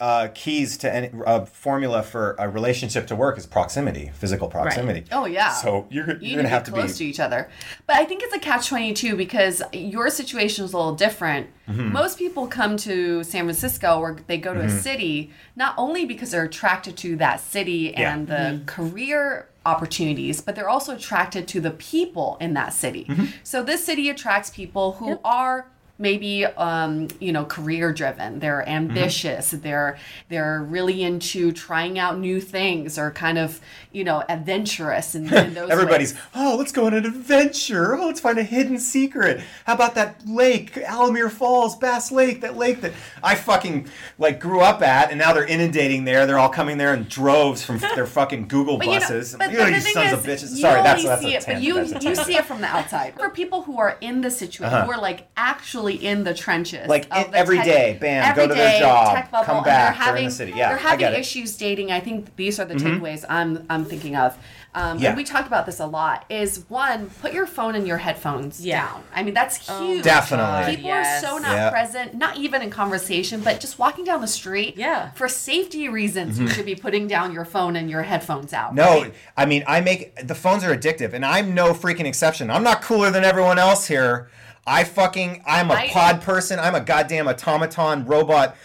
uh, 0.00 0.28
keys 0.34 0.76
to 0.78 0.92
any 0.92 1.10
uh, 1.24 1.44
formula 1.44 2.02
for 2.02 2.34
a 2.38 2.48
relationship 2.48 3.06
to 3.06 3.14
work 3.16 3.38
is 3.38 3.46
proximity, 3.46 4.10
physical 4.14 4.48
proximity. 4.48 5.04
Oh 5.12 5.24
yeah. 5.24 5.52
So 5.52 5.86
you're, 5.90 6.06
you're 6.06 6.18
you 6.18 6.36
gonna 6.36 6.48
have 6.48 6.64
to 6.64 6.70
to 6.70 6.74
be 6.76 6.80
close 6.82 6.98
to 6.98 7.04
each 7.04 7.20
other. 7.20 7.48
But 7.86 7.96
I 7.96 8.04
think 8.04 8.22
it's 8.24 8.34
a 8.34 8.40
catch 8.40 8.68
twenty 8.68 8.92
two 8.92 9.14
because 9.16 9.62
your 9.72 10.10
situation 10.10 10.64
is 10.64 10.72
a 10.72 10.76
little 10.76 10.94
different. 10.96 11.48
Mm-hmm. 11.68 11.92
Most 11.92 12.18
people 12.18 12.46
come 12.48 12.76
to 12.78 13.22
San 13.24 13.44
Francisco 13.44 13.98
or 14.00 14.16
they 14.26 14.36
go 14.36 14.52
to 14.52 14.60
Mm-hmm. 14.60 14.68
a 14.76 14.80
city 14.80 15.30
not 15.56 15.74
only 15.78 16.04
because 16.04 16.32
they're 16.32 16.44
attracted 16.44 16.96
to 16.98 17.16
that 17.16 17.40
city 17.40 17.94
Yeah. 17.96 18.14
and 18.14 18.26
the 18.26 18.62
career 18.66 19.48
opportunities, 19.66 20.40
but 20.40 20.54
they're 20.54 20.68
also 20.68 20.94
attracted 20.94 21.48
to 21.48 21.60
the 21.60 21.70
people 21.70 22.36
in 22.40 22.52
that 22.54 22.72
city. 22.72 23.04
Mm-hmm. 23.08 23.26
So 23.42 23.62
this 23.62 23.84
city 23.84 24.10
attracts 24.10 24.50
people 24.50 24.92
who 24.92 25.18
are 25.24 25.68
maybe 25.96 26.44
um, 26.44 27.06
you 27.20 27.30
know 27.32 27.44
career 27.44 27.92
driven 27.92 28.40
they're 28.40 28.68
ambitious 28.68 29.52
they're 29.52 29.96
they're 30.28 30.60
really 30.62 31.02
into 31.04 31.52
trying 31.52 31.98
out 32.00 32.18
new 32.18 32.40
things 32.40 32.98
or 32.98 33.12
kind 33.12 33.38
of 33.38 33.60
you 33.92 34.02
know 34.02 34.22
adventurous 34.28 35.14
in 35.14 35.32
Everybody's, 35.34 36.14
ways. 36.14 36.22
oh, 36.34 36.56
let's 36.58 36.72
go 36.72 36.86
on 36.86 36.94
an 36.94 37.04
adventure. 37.06 37.94
Oh, 37.96 38.06
let's 38.06 38.18
find 38.20 38.38
a 38.38 38.42
hidden 38.42 38.78
secret. 38.78 39.40
How 39.66 39.74
about 39.74 39.94
that 39.94 40.20
lake, 40.26 40.76
Alamere 40.78 41.30
Falls, 41.30 41.76
Bass 41.76 42.10
Lake, 42.10 42.40
that 42.40 42.56
lake 42.56 42.80
that 42.80 42.92
I 43.22 43.36
fucking 43.36 43.88
like 44.18 44.40
grew 44.40 44.60
up 44.60 44.82
at, 44.82 45.10
and 45.10 45.18
now 45.18 45.32
they're 45.32 45.46
inundating 45.46 46.04
there. 46.04 46.26
They're 46.26 46.38
all 46.40 46.48
coming 46.48 46.76
there 46.78 46.92
in 46.92 47.04
droves 47.04 47.62
from 47.64 47.78
their 47.94 48.06
fucking 48.06 48.48
Google 48.48 48.78
But 48.78 48.86
you 48.88 48.92
know, 48.94 48.98
buses. 49.00 49.36
but, 49.38 49.52
you 49.52 49.58
but 49.58 49.72
you 49.72 49.80
sons 49.80 50.12
is, 50.12 50.18
of 50.18 50.24
bitches. 50.24 50.60
Sorry, 50.60 50.82
that's 50.82 51.04
that's 51.04 51.22
see 51.22 51.34
a 51.34 51.38
it, 51.38 51.44
but 51.46 51.62
you 51.62 51.86
That's 51.86 52.04
you 52.04 52.14
see 52.16 52.34
it 52.36 52.44
from 52.44 52.60
the 52.62 52.66
outside. 52.66 53.14
For 53.16 53.30
people 53.30 53.62
who 53.62 53.78
are 53.78 53.96
in 54.00 54.20
the 54.22 54.30
situation, 54.30 54.64
Uh-huh. 54.74 54.86
who 54.86 54.92
are 54.92 55.00
like 55.00 55.28
actually 55.36 55.83
in 55.92 56.24
the 56.24 56.32
trenches, 56.32 56.88
Like, 56.88 57.04
of 57.10 57.30
the 57.30 57.36
every 57.36 57.58
tech- 57.58 57.66
day, 57.66 57.98
bam, 58.00 58.34
go 58.34 58.42
every 58.42 58.54
to 58.56 58.60
their 58.60 58.80
job, 58.80 59.14
tech 59.14 59.30
bubble, 59.30 59.44
come 59.44 59.56
and 59.58 59.64
back, 59.66 59.74
they're 59.74 59.84
they're 59.84 59.90
in 59.92 60.06
having 60.06 60.24
the 60.24 60.30
city. 60.30 60.52
Yeah, 60.56 60.68
they're 60.70 60.78
I 60.78 60.82
having 60.82 60.98
get 60.98 61.12
it. 61.12 61.16
Mm-hmm. 61.16 61.20
issues 61.20 61.56
dating. 61.56 61.92
I 61.92 62.00
think 62.00 62.34
these 62.36 62.58
are 62.58 62.64
the 62.64 62.74
takeaways 62.74 63.24
I'm 63.28 63.66
I'm 63.68 63.84
thinking 63.84 64.16
of. 64.16 64.36
Um, 64.76 64.98
Yeah. 64.98 65.10
And 65.10 65.16
we 65.16 65.22
talk 65.22 65.46
about 65.46 65.66
this 65.66 65.78
a 65.78 65.86
lot. 65.86 66.24
Is 66.28 66.64
one, 66.68 67.08
put 67.22 67.32
your 67.32 67.46
phone 67.46 67.76
and 67.76 67.86
your 67.86 67.98
headphones 67.98 68.60
Yeah. 68.60 68.86
down. 68.88 69.02
I 69.14 69.22
mean, 69.22 69.32
that's 69.32 69.68
huge. 69.68 70.02
Definitely. 70.02 70.74
People 70.74 70.88
Yes. 70.90 71.22
are 71.22 71.28
so 71.28 71.38
not 71.38 71.52
Yeah. 71.52 71.70
present, 71.70 72.14
not 72.14 72.36
even 72.38 72.60
in 72.60 72.70
conversation, 72.70 73.40
but 73.40 73.60
just 73.60 73.78
walking 73.78 74.04
down 74.04 74.20
the 74.20 74.26
street. 74.26 74.74
Yeah. 74.76 75.10
For 75.12 75.28
safety 75.28 75.88
reasons, 75.88 76.40
you 76.40 76.48
should 76.48 76.66
be 76.66 76.74
putting 76.74 77.06
down 77.06 77.32
your 77.32 77.44
phone 77.44 77.76
and 77.76 77.88
your 77.88 78.02
headphones 78.02 78.52
out. 78.52 78.68
Mm-hmm. 78.74 78.76
No, 78.76 79.02
right? 79.02 79.14
I 79.36 79.44
mean, 79.44 79.62
I 79.68 79.80
make 79.80 80.26
the 80.26 80.34
phones 80.34 80.64
are 80.64 80.76
addictive, 80.76 81.12
and 81.12 81.24
I'm 81.24 81.54
no 81.54 81.72
freaking 81.72 82.06
exception. 82.06 82.50
I'm 82.50 82.64
not 82.64 82.82
cooler 82.82 83.12
than 83.12 83.22
everyone 83.22 83.60
else 83.60 83.86
here. 83.86 84.28
I 84.66 84.84
fucking, 84.84 85.42
I'm 85.46 85.70
a 85.70 85.74
I- 85.74 85.88
pod 85.88 86.22
person. 86.22 86.58
I'm 86.58 86.74
a 86.74 86.80
goddamn 86.80 87.28
automaton 87.28 88.06
robot 88.06 88.56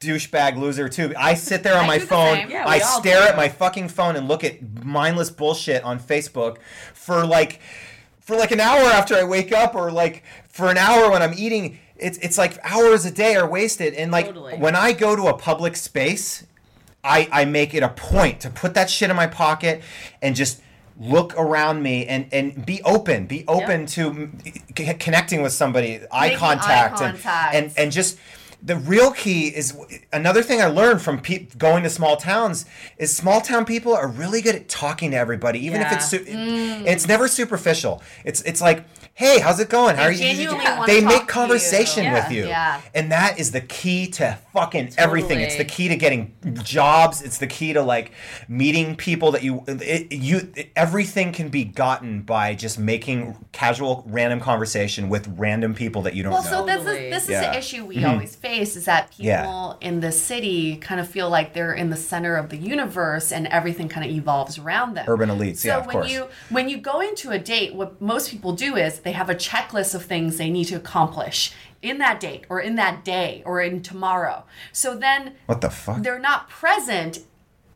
douchebag 0.00 0.56
loser 0.56 0.88
too. 0.88 1.12
I 1.18 1.34
sit 1.34 1.62
there 1.62 1.76
on 1.76 1.84
I 1.84 1.86
my 1.86 1.98
phone. 1.98 2.48
Yeah, 2.50 2.64
I 2.66 2.78
stare 2.78 3.22
do. 3.22 3.28
at 3.28 3.36
my 3.36 3.48
fucking 3.48 3.88
phone 3.88 4.16
and 4.16 4.28
look 4.28 4.44
at 4.44 4.84
mindless 4.84 5.30
bullshit 5.30 5.82
on 5.84 5.98
Facebook 6.00 6.58
for 6.94 7.26
like, 7.26 7.60
for 8.20 8.36
like 8.36 8.50
an 8.52 8.60
hour 8.60 8.80
after 8.80 9.14
I 9.14 9.24
wake 9.24 9.52
up, 9.52 9.74
or 9.74 9.90
like 9.90 10.22
for 10.48 10.68
an 10.68 10.78
hour 10.78 11.10
when 11.10 11.20
I'm 11.22 11.34
eating. 11.36 11.78
It's 11.96 12.16
it's 12.18 12.38
like 12.38 12.58
hours 12.64 13.04
a 13.04 13.10
day 13.10 13.36
are 13.36 13.46
wasted, 13.46 13.92
and 13.92 14.10
like 14.10 14.26
Totally. 14.26 14.56
when 14.56 14.74
I 14.74 14.92
go 14.94 15.14
to 15.16 15.26
a 15.26 15.36
public 15.36 15.76
space, 15.76 16.46
I, 17.04 17.28
I 17.30 17.44
make 17.44 17.74
it 17.74 17.82
a 17.82 17.90
point 17.90 18.40
to 18.40 18.48
put 18.50 18.72
that 18.74 18.88
shit 18.88 19.10
in 19.10 19.16
my 19.16 19.26
pocket 19.26 19.82
and 20.22 20.34
just 20.34 20.62
look 21.00 21.34
around 21.38 21.82
me 21.82 22.06
and, 22.06 22.26
and 22.30 22.66
be 22.66 22.82
open 22.82 23.24
be 23.26 23.42
open 23.48 23.86
to 23.86 24.10
mm, 24.10 24.76
c- 24.76 24.94
connecting 24.94 25.40
with 25.40 25.52
somebody 25.52 25.98
eye 26.12 26.34
contact, 26.36 27.00
eye 27.00 27.08
and, 27.08 27.14
contact. 27.14 27.54
and 27.54 27.72
and 27.78 27.90
just 27.90 28.18
the 28.62 28.76
real 28.76 29.10
key 29.12 29.48
is 29.48 29.76
another 30.12 30.42
thing 30.42 30.60
I 30.60 30.66
learned 30.66 31.00
from 31.00 31.18
pe- 31.20 31.46
going 31.56 31.82
to 31.84 31.90
small 31.90 32.16
towns 32.16 32.66
is 32.98 33.16
small 33.16 33.40
town 33.40 33.64
people 33.64 33.94
are 33.94 34.06
really 34.08 34.42
good 34.42 34.54
at 34.54 34.68
talking 34.68 35.12
to 35.12 35.16
everybody 35.16 35.64
even 35.66 35.80
if 35.80 35.90
it's 35.92 36.08
su- 36.10 36.24
Mm. 36.24 36.86
it's 36.86 37.08
never 37.08 37.26
superficial 37.28 38.02
it's 38.24 38.42
it's 38.42 38.60
like 38.60 38.84
hey 39.14 39.38
how's 39.40 39.60
it 39.60 39.68
going 39.70 39.96
how 39.96 40.04
are 40.04 40.12
you 40.12 40.56
they 40.86 41.00
make 41.02 41.26
conversation 41.26 42.04
you. 42.04 42.12
with 42.12 42.24
Yeah. 42.30 42.36
you 42.36 42.46
Yeah. 42.48 42.80
and 42.94 43.10
that 43.12 43.38
is 43.40 43.52
the 43.52 43.60
key 43.62 44.06
to 44.08 44.38
fucking 44.52 44.92
everything 44.98 45.40
it's 45.40 45.56
the 45.56 45.64
key 45.64 45.88
to 45.88 45.96
getting 45.96 46.34
jobs 46.62 47.22
it's 47.22 47.38
the 47.38 47.46
key 47.46 47.72
to 47.72 47.82
like 47.82 48.12
meeting 48.48 48.94
people 48.94 49.32
that 49.32 49.42
you 49.42 49.64
it, 49.66 50.12
you 50.12 50.52
it, 50.54 50.70
everything 50.76 51.32
can 51.32 51.48
be 51.48 51.64
gotten 51.64 52.20
by 52.22 52.54
just 52.54 52.78
making 52.78 53.36
casual 53.52 54.04
random 54.06 54.38
conversation 54.40 55.08
with 55.08 55.26
random 55.38 55.74
people 55.74 56.02
that 56.02 56.14
you 56.14 56.22
don't 56.22 56.32
Well, 56.32 56.42
know 56.44 56.50
Well, 56.50 56.60
so 56.60 56.66
this 56.66 56.84
Totally. 56.84 57.06
is 57.06 57.14
this 57.14 57.22
is 57.24 57.30
Yeah. 57.30 57.42
Mm-hmm. 57.44 57.52
the 57.52 57.58
issue 57.58 57.84
we 57.86 58.04
always 58.04 58.36
face 58.36 58.49
is 58.58 58.84
that 58.84 59.10
people 59.10 59.24
Yeah. 59.80 59.88
in 59.88 60.00
the 60.00 60.12
city 60.12 60.76
kind 60.76 61.00
of 61.00 61.08
feel 61.08 61.28
like 61.30 61.52
they're 61.54 61.72
in 61.72 61.90
the 61.90 61.96
center 61.96 62.36
of 62.36 62.48
the 62.50 62.56
universe 62.56 63.30
and 63.32 63.46
everything 63.46 63.88
kind 63.88 64.04
of 64.04 64.10
evolves 64.14 64.58
around 64.58 64.94
them. 64.94 65.04
Urban 65.08 65.28
elites, 65.30 65.58
So 65.58 65.68
yeah, 65.68 65.78
of 65.78 65.86
when 65.86 65.92
course. 65.94 66.10
you 66.10 66.26
when 66.50 66.68
you 66.68 66.78
go 66.78 67.00
into 67.00 67.30
a 67.30 67.38
date, 67.38 67.74
what 67.74 68.00
most 68.00 68.30
people 68.30 68.52
do 68.52 68.76
is 68.76 69.00
they 69.00 69.12
have 69.12 69.30
a 69.30 69.34
checklist 69.34 69.94
of 69.94 70.04
things 70.04 70.36
they 70.36 70.50
need 70.50 70.64
to 70.66 70.74
accomplish 70.76 71.52
in 71.82 71.98
that 71.98 72.20
date 72.20 72.44
or 72.50 72.60
in 72.60 72.74
that 72.76 73.04
day 73.04 73.42
or 73.46 73.60
in 73.62 73.82
tomorrow. 73.82 74.44
So 74.72 74.94
then 74.94 75.34
what 75.46 75.60
the 75.62 75.70
fuck 75.70 76.02
they're 76.02 76.18
not 76.18 76.48
present 76.50 77.20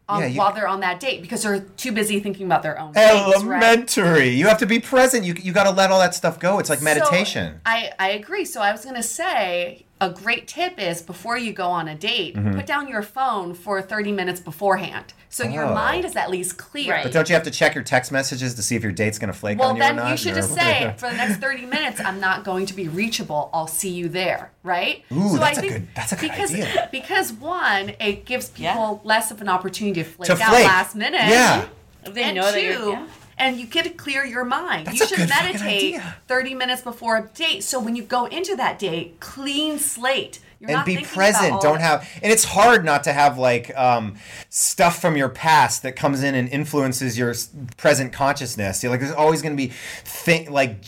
on, 0.06 0.20
Yeah, 0.20 0.26
you- 0.26 0.38
while 0.38 0.52
they're 0.52 0.68
on 0.68 0.80
that 0.80 1.00
date 1.00 1.22
because 1.22 1.42
they're 1.44 1.60
too 1.60 1.90
busy 1.90 2.20
thinking 2.20 2.44
about 2.44 2.62
their 2.62 2.78
own 2.78 2.92
things, 2.92 3.42
right? 3.42 3.62
elementary 3.62 4.28
you 4.28 4.46
have 4.46 4.58
to 4.58 4.66
be 4.66 4.78
present 4.78 5.24
you, 5.24 5.34
you 5.42 5.50
got 5.50 5.64
to 5.64 5.70
let 5.70 5.90
all 5.90 5.98
that 5.98 6.14
stuff 6.14 6.38
go 6.38 6.58
it's 6.58 6.68
like 6.68 6.82
meditation 6.82 7.54
So, 7.54 7.60
I, 7.64 7.90
I 7.98 8.10
agree. 8.10 8.44
So 8.44 8.60
I 8.60 8.70
was 8.72 8.82
going 8.84 8.96
to 8.96 9.02
say 9.02 9.86
a 10.04 10.10
great 10.12 10.46
tip 10.46 10.78
is 10.78 11.02
before 11.02 11.36
you 11.38 11.52
go 11.52 11.68
on 11.68 11.88
a 11.88 11.94
date, 11.94 12.34
Mm-hmm. 12.36 12.56
put 12.56 12.66
down 12.66 12.88
your 12.88 13.02
phone 13.02 13.54
for 13.54 13.80
30 13.80 14.12
minutes 14.12 14.40
beforehand. 14.40 15.12
So 15.28 15.42
your 15.44 15.64
Oh. 15.64 15.74
mind 15.74 16.04
is 16.04 16.14
at 16.14 16.30
least 16.30 16.58
clear. 16.58 16.92
Right. 16.92 17.02
but 17.02 17.12
don't 17.12 17.28
you 17.28 17.34
have 17.34 17.42
to 17.44 17.50
check 17.50 17.74
your 17.74 17.82
text 17.82 18.12
messages 18.12 18.54
to 18.54 18.62
see 18.62 18.76
if 18.76 18.82
your 18.84 18.92
date's 18.92 19.18
gonna 19.18 19.32
flake 19.32 19.58
Well, 19.58 19.70
on 19.70 19.76
you 19.76 19.82
then 19.82 19.98
or 19.98 20.02
not 20.02 20.10
you 20.12 20.16
should 20.16 20.32
or- 20.32 20.36
just 20.36 20.54
say, 20.54 20.94
for 20.98 21.08
the 21.10 21.16
next 21.16 21.38
30 21.38 21.66
minutes, 21.66 22.00
I'm 22.00 22.20
not 22.20 22.44
going 22.44 22.66
to 22.66 22.74
be 22.74 22.86
reachable. 22.88 23.50
I'll 23.52 23.66
see 23.66 23.90
you 23.90 24.08
there, 24.08 24.50
right? 24.62 25.04
Ooh, 25.12 25.36
that's 25.38 25.58
a 25.58 25.62
good- 25.62 25.88
that's 25.96 26.12
a 26.12 26.16
good 26.16 26.30
because, 26.30 26.52
idea. 26.52 26.88
Because 26.92 27.32
one, 27.32 27.92
it 28.00 28.24
gives 28.26 28.50
people 28.50 29.00
Yeah. 29.02 29.08
less 29.08 29.30
of 29.32 29.40
an 29.40 29.48
opportunity 29.48 30.02
to 30.04 30.08
flake 30.08 30.26
To 30.28 30.32
out 30.40 30.50
flake. 30.50 30.66
last 30.66 30.94
minute. 30.94 31.20
Yeah. 31.22 31.64
They 32.04 32.22
and 32.24 32.36
know 32.36 32.42
that 32.42 32.54
two, 32.54 32.60
you're, 32.60 32.90
yeah. 32.90 33.06
And 33.38 33.58
you 33.58 33.66
get 33.66 33.84
to 33.84 33.90
clear 33.90 34.24
your 34.24 34.44
mind. 34.44 34.86
That's 34.86 35.00
you 35.00 35.06
should 35.06 35.28
meditate 35.28 35.94
idea. 35.94 36.16
30 36.28 36.54
minutes 36.54 36.82
before 36.82 37.16
a 37.16 37.22
date. 37.22 37.64
So 37.64 37.80
when 37.80 37.96
you 37.96 38.02
go 38.02 38.26
into 38.26 38.56
that 38.56 38.78
date, 38.78 39.20
clean 39.20 39.78
slate. 39.78 40.40
You're 40.60 40.70
and 40.70 40.78
not 40.78 40.86
be 40.86 40.98
present 40.98 41.60
don't 41.60 41.80
have 41.80 42.08
and 42.22 42.32
it's 42.32 42.44
hard 42.44 42.86
not 42.86 43.04
to 43.04 43.12
have 43.12 43.36
like 43.36 43.76
um, 43.76 44.16
stuff 44.48 44.98
from 44.98 45.14
your 45.14 45.28
past 45.28 45.82
that 45.82 45.94
comes 45.94 46.22
in 46.22 46.34
and 46.34 46.48
influences 46.48 47.18
your 47.18 47.34
present 47.76 48.14
consciousness 48.14 48.82
You're 48.82 48.90
like 48.90 49.00
there's 49.00 49.12
always 49.12 49.42
going 49.42 49.54
to 49.54 49.62
be 49.62 49.72
thing 50.04 50.50
like 50.50 50.78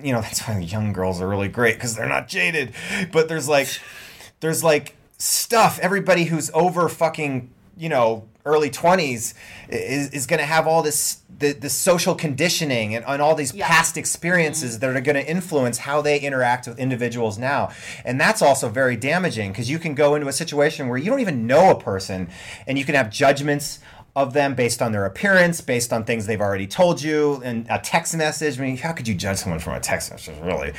you 0.00 0.12
know 0.12 0.20
that's 0.20 0.46
why 0.46 0.58
young 0.58 0.92
girls 0.92 1.20
are 1.20 1.26
really 1.26 1.48
great 1.48 1.74
because 1.74 1.96
they're 1.96 2.08
not 2.08 2.28
jaded 2.28 2.72
but 3.10 3.28
there's 3.28 3.48
like 3.48 3.80
there's 4.40 4.62
like 4.62 4.94
stuff 5.18 5.78
everybody 5.82 6.24
who's 6.24 6.50
over 6.54 6.88
fucking 6.88 7.50
you 7.76 7.88
know 7.88 8.28
early 8.44 8.70
20s 8.70 9.34
is, 9.68 10.10
is 10.10 10.26
going 10.26 10.40
to 10.40 10.46
have 10.46 10.66
all 10.66 10.82
this 10.82 11.18
the, 11.38 11.52
the 11.52 11.70
social 11.70 12.14
conditioning 12.14 12.94
and, 12.94 13.04
and 13.06 13.22
all 13.22 13.34
these 13.34 13.54
Yeah. 13.54 13.66
past 13.66 13.96
experiences 13.96 14.72
mm-hmm. 14.72 14.80
that 14.80 14.96
are 14.96 15.00
going 15.00 15.16
to 15.16 15.26
influence 15.26 15.78
how 15.78 16.02
they 16.02 16.20
interact 16.20 16.66
with 16.66 16.78
individuals 16.78 17.38
now 17.38 17.70
and 18.04 18.20
that's 18.20 18.42
also 18.42 18.68
very 18.68 18.96
damaging 18.96 19.52
because 19.52 19.70
you 19.70 19.78
can 19.78 19.94
go 19.94 20.14
into 20.14 20.28
a 20.28 20.32
situation 20.32 20.88
where 20.88 20.98
you 20.98 21.10
don't 21.10 21.20
even 21.20 21.46
know 21.46 21.70
a 21.70 21.80
person 21.80 22.28
and 22.66 22.78
you 22.78 22.84
can 22.84 22.94
have 22.94 23.10
judgments 23.10 23.78
of 24.16 24.32
them 24.32 24.54
based 24.54 24.82
on 24.82 24.90
their 24.92 25.06
appearance, 25.06 25.60
based 25.60 25.92
on 25.92 26.04
things 26.04 26.26
they've 26.26 26.40
already 26.40 26.66
told 26.66 27.00
you, 27.00 27.40
and 27.44 27.66
a 27.70 27.78
text 27.78 28.16
message. 28.16 28.58
I 28.58 28.62
mean, 28.62 28.76
how 28.76 28.92
could 28.92 29.06
you 29.06 29.14
judge 29.14 29.38
someone 29.38 29.60
from 29.60 29.74
a 29.74 29.80
text 29.80 30.10
message, 30.10 30.36
really? 30.42 30.72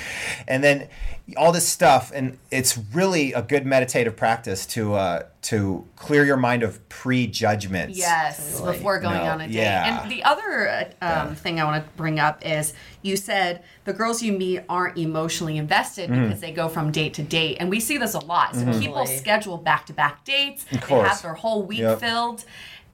And 0.48 0.64
then 0.64 0.90
all 1.38 1.54
this 1.54 1.66
stuff, 1.68 2.12
and 2.14 2.38
it's 2.52 2.78
really 2.94 3.32
a 3.32 3.42
good 3.42 3.66
meditative 3.66 4.18
practice 4.18 4.66
to 4.68 4.96
uh, 4.96 5.24
to 5.44 5.88
clear 5.96 6.26
your 6.26 6.36
mind 6.38 6.62
of 6.62 6.88
prejudgments. 6.90 7.98
Yes, 7.98 8.60
before 8.62 9.00
going 9.00 9.16
No, 9.18 9.24
on 9.24 9.42
a 9.42 9.48
date. 9.48 9.54
yeah. 9.56 10.02
And 10.04 10.12
the 10.12 10.24
other 10.24 10.92
uh, 11.02 11.26
um, 11.28 11.36
thing 11.36 11.60
I 11.60 11.64
want 11.64 11.84
to 11.86 11.92
bring 11.96 12.20
up 12.20 12.46
is 12.46 12.74
you 13.02 13.16
said 13.16 13.64
the 13.86 13.94
girls 13.94 14.22
you 14.22 14.34
meet 14.34 14.62
aren't 14.70 14.98
emotionally 14.98 15.58
invested 15.58 16.10
Mm-hmm. 16.10 16.24
because 16.26 16.42
they 16.42 16.52
go 16.52 16.68
from 16.68 16.92
date 16.92 17.14
to 17.16 17.24
date. 17.24 17.58
And 17.60 17.70
we 17.70 17.80
see 17.80 17.98
this 17.98 18.14
a 18.14 18.20
lot. 18.20 18.56
So 18.56 18.66
people 18.80 18.96
Totally. 18.98 19.18
schedule 19.18 19.58
back 19.58 19.86
to 19.88 19.94
back 19.94 20.26
dates, 20.26 20.66
they 20.72 20.78
course. 20.80 21.08
have 21.08 21.22
their 21.22 21.34
whole 21.36 21.64
week 21.64 21.80
Yep. 21.80 22.00
filled. 22.00 22.46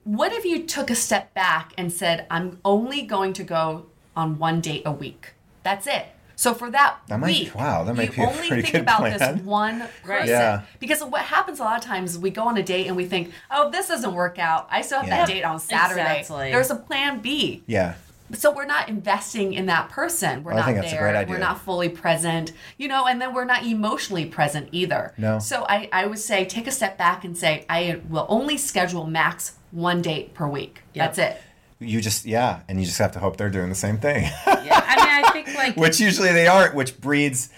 What 0.08 0.32
if 0.32 0.46
you 0.46 0.64
took 0.64 0.90
a 0.90 0.96
step 0.96 1.34
back 1.34 1.74
and 1.78 1.92
said, 1.92 2.26
I'm 2.32 2.60
only 2.64 3.02
going 3.02 3.34
to 3.34 3.44
go 3.44 3.88
on 4.16 4.40
one 4.40 4.62
date 4.62 4.84
a 4.86 4.92
week? 4.92 5.34
That's 5.64 5.86
it. 5.86 6.06
So 6.38 6.54
for 6.54 6.70
that, 6.72 6.98
That 7.08 7.20
might- 7.20 7.28
week, 7.28 7.56
wow, 7.56 7.84
that 7.84 7.96
might 7.96 8.10
you 8.10 8.16
be 8.16 8.22
a 8.22 8.28
only 8.30 8.48
think 8.62 8.72
good 8.72 8.82
about 8.82 9.00
plan. 9.00 9.18
this 9.18 9.42
one 9.44 9.84
person. 10.04 10.28
Yeah. 10.30 10.62
Because 10.80 11.04
what 11.04 11.24
happens 11.24 11.60
a 11.60 11.64
lot 11.64 11.78
of 11.80 11.84
times 11.84 12.18
we 12.18 12.30
go 12.30 12.44
on 12.48 12.58
a 12.58 12.64
date 12.64 12.88
and 12.88 12.96
we 12.96 13.06
think, 13.06 13.32
oh, 13.52 13.70
this 13.72 13.88
doesn't 13.88 14.14
work 14.14 14.38
out. 14.40 14.68
I 14.72 14.82
still 14.84 15.00
have 15.00 15.08
Yeah. 15.08 15.18
that 15.18 15.28
date 15.28 15.44
on 15.44 15.60
Saturday. 15.60 16.20
Exactly. 16.20 16.52
There's 16.52 16.70
a 16.72 16.76
plan 16.76 17.20
B. 17.20 17.64
Yeah. 17.66 17.96
So 18.34 18.52
we're 18.52 18.66
not 18.66 18.88
investing 18.90 19.54
in 19.54 19.66
that 19.68 19.90
person. 19.90 20.44
We're 20.44 20.52
I 20.54 20.56
not 20.58 20.66
think 20.66 20.78
that's 20.78 20.92
a 20.92 20.96
there. 20.96 21.02
great 21.02 21.16
idea. 21.16 21.34
We're 21.34 21.40
not 21.40 21.60
fully 21.62 21.90
present, 21.90 22.52
you 22.78 22.88
know, 22.88 23.08
and 23.08 23.20
then 23.22 23.34
we're 23.34 23.46
not 23.46 23.66
emotionally 23.66 24.26
present 24.26 24.70
either. 24.72 25.14
No. 25.18 25.40
So 25.40 25.66
I, 25.68 25.90
I 25.92 26.06
would 26.06 26.20
say 26.20 26.46
take 26.46 26.68
a 26.68 26.72
step 26.72 26.98
back 26.98 27.24
and 27.26 27.38
say, 27.38 27.66
I 27.70 28.02
will 28.10 28.26
only 28.30 28.58
schedule 28.58 29.06
max 29.08 29.54
one 29.72 30.02
date 30.02 30.34
per 30.34 30.48
week. 30.48 30.82
That's 30.94 31.18
it. 31.18 31.42
You 31.80 32.02
just 32.02 32.26
yeah, 32.26 32.62
and 32.68 32.80
you 32.80 32.86
just 32.86 32.98
have 32.98 33.12
to 33.12 33.20
hope 33.20 33.38
they're 33.38 33.50
doing 33.52 33.70
the 33.70 33.76
same 33.76 34.00
thing. 34.00 34.24
Yeah, 34.24 34.84
I 34.86 34.96
mean, 34.96 35.26
I 35.26 35.32
think 35.32 35.56
like 35.56 35.78
which 35.78 36.00
usually 36.00 36.34
they 36.34 36.48
aren't, 36.48 36.74
which 36.74 37.00
breeds, 37.00 37.50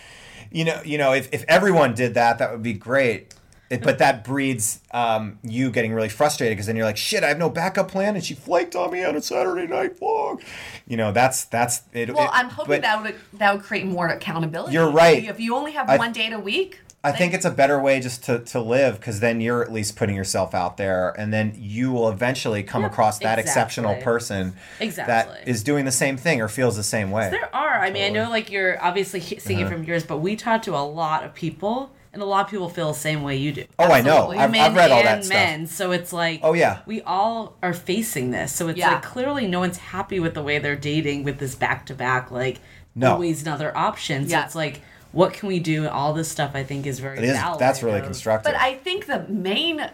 you 0.51 0.65
know, 0.65 0.81
you 0.83 0.97
know, 0.97 1.13
if, 1.13 1.33
if 1.33 1.45
everyone 1.47 1.95
did 1.95 2.15
that, 2.15 2.37
that 2.39 2.51
would 2.51 2.63
be 2.63 2.73
great. 2.73 3.33
It, 3.69 3.83
but 3.83 3.99
that 3.99 4.23
breeds 4.23 4.79
um, 4.91 5.37
you 5.43 5.69
getting 5.69 5.93
really 5.93 6.09
frustrated 6.09 6.57
because 6.57 6.65
then 6.65 6.75
you're 6.75 6.85
like, 6.85 6.97
shit, 6.97 7.23
I 7.23 7.27
have 7.27 7.37
no 7.37 7.51
backup 7.51 7.89
plan, 7.91 8.15
and 8.15 8.23
she 8.25 8.33
flaked 8.33 8.75
on 8.75 8.91
me 8.91 9.03
on 9.03 9.15
a 9.15 9.21
Saturday 9.21 9.67
night 9.67 9.99
vlog. 9.99 10.41
You 10.87 10.97
know, 10.97 11.11
that's 11.11 11.45
that's 11.45 11.83
it. 11.93 12.13
Well, 12.13 12.25
it- 12.25 12.31
I'm 12.33 12.49
hoping 12.49 12.81
that 12.81 13.03
would 13.03 13.15
that 13.33 13.53
would 13.53 13.63
create 13.63 13.85
more 13.85 14.07
accountability. 14.07 14.73
You're 14.73 14.89
right. 14.91 15.23
If 15.23 15.39
you 15.39 15.55
only 15.55 15.73
have 15.73 15.87
I- 15.87 15.97
one 15.97 16.11
date 16.13 16.33
a 16.33 16.39
week, 16.39 16.79
I 17.03 17.11
think 17.11 17.33
it's 17.35 17.45
a 17.45 17.51
better 17.51 17.79
way 17.79 17.99
just 18.01 18.23
to, 18.25 18.39
to 18.39 18.59
live 18.59 18.99
because 18.99 19.19
then 19.21 19.39
you're 19.39 19.61
at 19.63 19.71
least 19.71 19.95
putting 19.95 20.15
yourself 20.15 20.53
out 20.55 20.75
there, 20.77 21.11
and 21.17 21.31
then 21.31 21.53
you 21.55 21.91
will 21.91 22.09
eventually 22.09 22.63
come 22.63 22.83
across 22.83 23.19
that 23.19 23.37
exceptional 23.39 23.95
person 24.01 24.53
Exactly. 24.79 25.35
that 25.37 25.47
is 25.47 25.63
doing 25.63 25.85
the 25.85 25.91
same 25.91 26.17
thing 26.17 26.41
or 26.41 26.47
feels 26.49 26.75
the 26.75 26.83
same 26.83 27.11
way. 27.11 27.29
There 27.29 27.55
are. 27.55 27.79
I 27.81 27.91
mean, 27.91 28.03
I 28.03 28.09
know 28.09 28.29
like 28.31 28.49
you're 28.51 28.83
obviously 28.83 29.19
seeing 29.21 29.59
Uh-huh. 29.59 29.67
it 29.67 29.71
from 29.77 29.83
yours, 29.83 30.03
but 30.03 30.17
we 30.17 30.35
talk 30.35 30.63
to 30.63 30.75
a 30.75 30.81
lot 30.83 31.23
of 31.23 31.33
people, 31.35 31.91
and 32.13 32.21
a 32.21 32.25
lot 32.25 32.45
of 32.45 32.51
people 32.51 32.69
feel 32.69 32.87
the 32.91 32.97
same 32.99 33.21
way 33.23 33.35
you 33.35 33.51
do. 33.51 33.65
Oh, 33.77 33.85
I 33.91 34.01
know. 34.01 34.11
Absolutely. 34.31 34.37
I've, 34.37 34.49
Women 34.51 34.61
I've 34.65 34.75
read 34.75 34.91
all 34.91 35.03
that 35.03 35.15
and 35.17 35.25
stuff. 35.25 35.35
men. 35.35 35.67
So 35.67 35.91
it's 35.91 36.11
like, 36.11 36.39
Oh, 36.43 36.53
yeah. 36.53 36.79
we 36.85 37.01
all 37.03 37.55
are 37.61 37.73
facing 37.73 38.31
this. 38.31 38.51
So 38.53 38.67
it's 38.67 38.79
Yeah. 38.79 38.93
like 38.93 39.03
clearly 39.03 39.47
no 39.47 39.59
one's 39.59 39.77
happy 39.77 40.19
with 40.19 40.33
the 40.33 40.41
way 40.43 40.57
they're 40.59 40.75
dating 40.75 41.23
with 41.23 41.37
this 41.39 41.53
back 41.55 41.85
to 41.87 41.93
back, 41.93 42.31
like 42.31 42.59
No. 42.95 43.11
always 43.13 43.43
another 43.43 43.75
option. 43.77 44.25
So 44.27 44.31
Yeah. 44.37 44.45
it's 44.45 44.55
like, 44.55 44.81
what 45.11 45.33
can 45.33 45.47
we 45.47 45.59
do? 45.59 45.87
All 45.87 46.13
this 46.13 46.29
stuff 46.29 46.51
I 46.55 46.63
think 46.63 46.85
is 46.87 46.99
very 46.99 47.17
It 47.19 47.23
is. 47.25 47.31
valid. 47.37 47.59
That's 47.59 47.83
really 47.83 47.99
of- 47.99 48.05
constructive. 48.05 48.51
But 48.51 48.59
I 48.59 48.75
think 48.75 49.05
the 49.05 49.25
main 49.27 49.89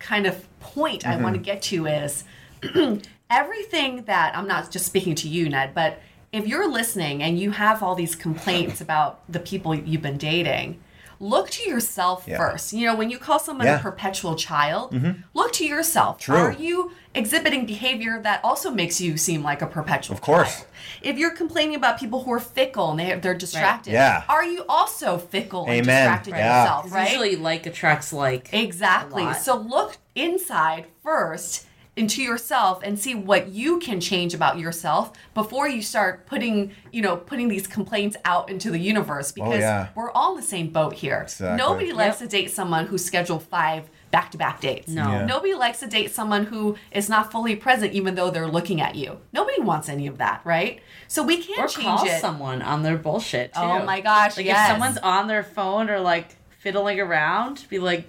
kind 0.00 0.26
of 0.26 0.44
point 0.60 1.06
I 1.06 1.14
Mm-hmm. 1.14 1.22
want 1.22 1.34
to 1.36 1.40
get 1.40 1.62
to 1.62 1.86
is 1.86 2.24
everything 3.30 4.04
that 4.04 4.36
I'm 4.36 4.46
not 4.46 4.70
just 4.70 4.86
speaking 4.86 5.14
to 5.16 5.28
you, 5.28 5.48
Ned, 5.48 5.74
but 5.74 6.00
if 6.32 6.46
you're 6.46 6.68
listening 6.68 7.22
and 7.22 7.38
you 7.38 7.52
have 7.52 7.82
all 7.82 7.94
these 7.94 8.14
complaints 8.16 8.80
about 8.80 9.20
the 9.30 9.38
people 9.38 9.74
you've 9.74 10.02
been 10.02 10.18
dating, 10.18 10.80
look 11.20 11.50
to 11.50 11.68
yourself 11.68 12.24
Yeah. 12.26 12.36
first. 12.38 12.72
You 12.72 12.86
know, 12.86 12.94
when 12.94 13.10
you 13.10 13.18
call 13.18 13.38
someone 13.38 13.66
Yeah. 13.66 13.78
Mm-hmm. 13.78 13.86
a 13.88 13.90
perpetual 13.90 14.34
child, 14.34 14.94
look 15.34 15.52
to 15.54 15.64
yourself. 15.64 16.18
True. 16.18 16.36
Are 16.36 16.52
you 16.52 16.92
exhibiting 17.14 17.64
behavior 17.66 18.20
that 18.22 18.40
also 18.42 18.70
makes 18.70 19.00
you 19.00 19.16
seem 19.16 19.42
like 19.42 19.62
a 19.62 19.66
perpetual 19.66 20.14
Of 20.16 20.20
course. 20.22 20.56
child? 20.56 20.66
If 21.02 21.18
you're 21.18 21.30
complaining 21.30 21.76
about 21.76 21.98
people 21.98 22.24
who 22.24 22.32
are 22.32 22.40
fickle 22.40 22.90
and 22.90 23.00
they, 23.00 23.14
they're 23.14 23.34
distracted, 23.34 23.92
Yeah. 23.92 24.22
are 24.28 24.44
you 24.44 24.64
also 24.68 25.18
fickle 25.18 25.66
and 25.66 25.84
distracted 25.84 26.30
Yeah. 26.34 26.62
yourself, 26.62 26.92
right? 26.92 27.08
Usually, 27.10 27.36
like 27.36 27.66
attracts 27.66 28.12
like. 28.12 28.52
Exactly. 28.52 29.22
a 29.22 29.26
lot. 29.26 29.36
So 29.36 29.56
look 29.56 29.98
inside 30.14 30.86
first 31.02 31.66
into 31.96 32.20
yourself 32.22 32.80
and 32.82 32.98
see 32.98 33.14
what 33.14 33.48
you 33.50 33.78
can 33.78 34.00
change 34.00 34.34
about 34.34 34.58
yourself 34.58 35.12
before 35.32 35.68
you 35.68 35.80
start 35.80 36.26
putting, 36.26 36.72
you 36.90 37.00
know, 37.00 37.16
putting 37.16 37.46
these 37.46 37.68
complaints 37.68 38.16
out 38.24 38.50
into 38.50 38.70
the 38.72 38.78
universe 38.80 39.30
oh, 39.30 39.34
because 39.36 39.54
Oh, 39.54 39.58
yeah. 39.60 39.88
we're 39.94 40.10
all 40.10 40.30
in 40.32 40.36
the 40.40 40.46
same 40.46 40.70
boat 40.70 40.94
here. 40.94 41.20
Exactly. 41.22 41.56
Nobody 41.56 41.92
likes 41.92 42.18
to 42.18 42.26
date 42.26 42.50
someone 42.50 42.86
who 42.86 42.98
scheduled 42.98 43.44
five 43.44 43.88
back-to-back 44.10 44.60
dates. 44.60 44.88
No. 44.88 45.08
Yeah. 45.10 45.26
Nobody 45.26 45.54
likes 45.54 45.80
to 45.80 45.86
date 45.86 46.10
someone 46.12 46.46
who 46.46 46.76
is 46.90 47.08
not 47.08 47.30
fully 47.30 47.54
present 47.56 47.92
even 47.92 48.14
though 48.16 48.30
they're 48.30 48.48
looking 48.48 48.80
at 48.80 48.94
you. 48.96 49.18
Nobody 49.32 49.60
wants 49.60 49.88
any 49.88 50.06
of 50.08 50.18
that, 50.18 50.40
right? 50.44 50.80
So 51.08 51.22
we 51.22 51.42
can't 51.42 51.58
Or 51.60 51.68
change 51.68 51.84
call 52.00 52.06
it. 52.06 52.20
someone 52.20 52.60
on 52.62 52.82
their 52.82 52.96
bullshit 52.96 53.52
oh 53.56 53.60
too. 53.60 53.82
Oh 53.82 53.84
my 53.84 54.00
gosh, 54.00 54.36
Like 54.36 54.46
yes. 54.46 54.68
if 54.68 54.72
someone's 54.72 54.98
on 54.98 55.28
their 55.28 55.42
phone 55.44 55.88
or 55.90 56.00
like 56.00 56.36
fiddling 56.58 56.98
around, 56.98 57.66
be 57.68 57.78
like, 57.78 58.06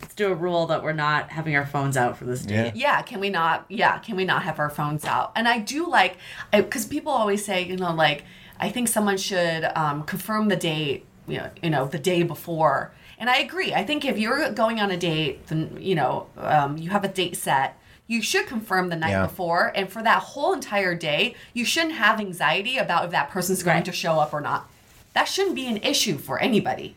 let's 0.00 0.14
do 0.14 0.30
a 0.30 0.34
rule 0.34 0.66
that 0.66 0.82
we're 0.82 0.92
not 0.92 1.30
having 1.30 1.54
our 1.56 1.66
phones 1.66 1.96
out 1.96 2.16
for 2.16 2.24
this 2.24 2.42
date. 2.42 2.72
yeah 2.74 2.96
yeah, 2.96 3.02
can 3.02 3.20
we 3.20 3.30
not 3.30 3.64
yeah 3.68 3.98
can 3.98 4.16
we 4.16 4.24
not 4.24 4.42
have 4.42 4.58
our 4.58 4.70
phones 4.70 5.04
out? 5.04 5.32
And 5.36 5.46
i 5.48 5.58
do 5.58 5.88
like 5.88 6.16
because 6.52 6.86
people 6.86 7.12
always 7.12 7.44
say 7.44 7.64
you 7.64 7.76
know 7.76 7.92
like 7.94 8.24
i 8.60 8.68
think 8.68 8.88
someone 8.88 9.16
should 9.16 9.64
um, 9.76 10.02
confirm 10.04 10.48
the 10.48 10.56
date 10.56 11.04
you 11.26 11.38
know, 11.38 11.50
you 11.62 11.70
know 11.70 11.86
the 11.86 11.98
day 11.98 12.22
before. 12.22 12.92
And 13.18 13.28
i 13.28 13.38
agree. 13.38 13.74
I 13.74 13.84
think 13.84 14.04
if 14.04 14.16
you're 14.16 14.50
going 14.52 14.80
on 14.80 14.90
a 14.90 14.96
date 14.96 15.46
then 15.48 15.76
you 15.80 15.94
know 15.94 16.26
um, 16.36 16.78
you 16.78 16.90
have 16.90 17.04
a 17.04 17.08
date 17.08 17.36
set 17.36 17.76
you 18.06 18.22
should 18.22 18.46
confirm 18.46 18.88
the 18.88 18.96
night 18.96 19.10
Yeah. 19.10 19.26
before. 19.26 19.70
And 19.74 19.90
for 19.92 20.02
that 20.02 20.22
whole 20.22 20.52
entire 20.54 20.94
day 20.94 21.34
you 21.52 21.64
shouldn't 21.66 21.94
have 21.94 22.18
anxiety 22.20 22.78
about 22.78 23.04
if 23.06 23.10
that 23.10 23.28
person's 23.30 23.62
going 23.62 23.76
Right. 23.78 23.84
to 23.84 23.92
show 23.92 24.18
up 24.20 24.32
or 24.32 24.40
not. 24.40 24.70
That 25.14 25.24
shouldn't 25.24 25.56
be 25.56 25.66
an 25.66 25.78
issue 25.78 26.16
for 26.16 26.38
anybody 26.38 26.96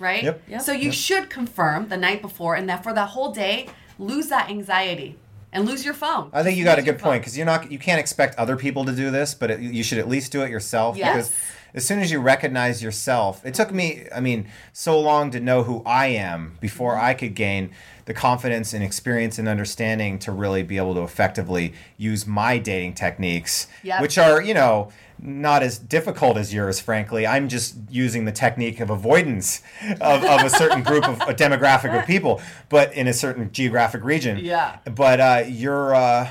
right 0.00 0.22
Yep. 0.24 0.42
Yep. 0.48 0.60
so 0.62 0.72
you 0.72 0.90
should 0.92 1.30
confirm 1.30 1.88
the 1.88 1.96
night 1.96 2.20
before 2.22 2.54
and 2.54 2.68
that 2.68 2.82
for 2.82 2.92
that 2.92 3.10
whole 3.10 3.32
day 3.32 3.68
lose 3.98 4.28
that 4.28 4.48
anxiety 4.50 5.16
and 5.52 5.66
lose 5.66 5.84
your 5.84 5.94
phone 5.94 6.30
I 6.32 6.42
think 6.42 6.56
you 6.58 6.64
got 6.64 6.78
a 6.78 6.82
good 6.82 6.98
point 6.98 7.22
because 7.22 7.36
you're 7.36 7.46
not 7.46 7.70
you 7.70 7.78
can't 7.78 8.00
expect 8.00 8.38
other 8.38 8.56
people 8.56 8.84
to 8.84 8.92
do 8.92 9.10
this, 9.10 9.34
but 9.34 9.50
it, 9.50 9.60
you 9.60 9.82
should 9.82 9.98
at 9.98 10.08
least 10.08 10.30
do 10.32 10.42
it 10.42 10.50
yourself 10.50 10.96
Yes. 10.96 11.28
because 11.28 11.36
as 11.72 11.86
soon 11.86 12.00
as 12.00 12.10
you 12.10 12.18
recognize 12.20 12.82
yourself, 12.82 13.44
it 13.46 13.54
took 13.54 13.72
me 13.72 14.06
I 14.14 14.20
mean 14.20 14.48
so 14.72 14.98
long 15.00 15.30
to 15.32 15.40
know 15.40 15.62
who 15.64 15.82
I 15.84 16.06
am 16.06 16.56
before 16.60 16.94
Mm-hmm. 16.94 17.04
I 17.04 17.14
could 17.14 17.34
gain 17.34 17.70
the 18.06 18.14
confidence 18.14 18.72
and 18.72 18.82
experience 18.84 19.38
and 19.38 19.46
understanding 19.48 20.18
to 20.20 20.32
really 20.32 20.62
be 20.62 20.76
able 20.78 20.94
to 20.94 21.02
effectively 21.02 21.74
use 21.96 22.26
my 22.26 22.58
dating 22.58 22.94
techniques, 22.94 23.66
Yep. 23.82 24.02
which 24.02 24.18
are 24.18 24.40
you 24.40 24.54
know 24.54 24.90
not 25.22 25.62
as 25.62 25.78
difficult 25.78 26.36
as 26.36 26.52
yours, 26.54 26.80
frankly. 26.80 27.26
I'm 27.26 27.48
just 27.48 27.76
using 27.90 28.24
the 28.24 28.32
technique 28.32 28.80
of 28.80 28.90
avoidance 28.90 29.62
of, 30.00 30.24
of 30.24 30.42
a 30.42 30.50
certain 30.50 30.82
group 30.82 31.06
of 31.06 31.20
a 31.22 31.34
demographic 31.34 31.98
of 31.98 32.06
people, 32.06 32.40
but 32.68 32.92
in 32.94 33.06
a 33.06 33.12
certain 33.12 33.52
geographic 33.52 34.02
region. 34.04 34.38
Yeah. 34.38 34.78
But 34.84 35.20
uh, 35.20 35.44
your 35.46 35.94
uh, 35.94 36.30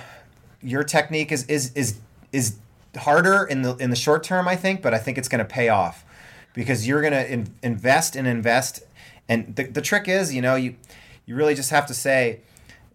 your 0.62 0.84
technique 0.84 1.32
is 1.32 1.46
is 1.46 1.72
is 1.74 2.00
is 2.32 2.56
harder 2.98 3.46
in 3.46 3.62
the 3.62 3.76
in 3.76 3.90
the 3.90 3.96
short 3.96 4.24
term, 4.24 4.48
I 4.48 4.56
think, 4.56 4.82
but 4.82 4.94
I 4.94 4.98
think 4.98 5.18
it's 5.18 5.30
going 5.30 5.40
to 5.40 5.46
pay 5.46 5.70
off 5.70 6.04
because 6.54 6.88
you're 6.88 7.02
going 7.02 7.14
to 7.14 7.32
in, 7.32 7.54
invest 7.62 8.16
and 8.16 8.28
invest. 8.28 8.84
And 9.28 9.56
the, 9.56 9.64
the 9.66 9.82
trick 9.82 10.08
is, 10.08 10.34
you 10.34 10.42
know, 10.42 10.56
you 10.56 10.76
you 11.26 11.36
really 11.36 11.54
just 11.54 11.70
have 11.70 11.86
to 11.86 11.94
say, 11.94 12.42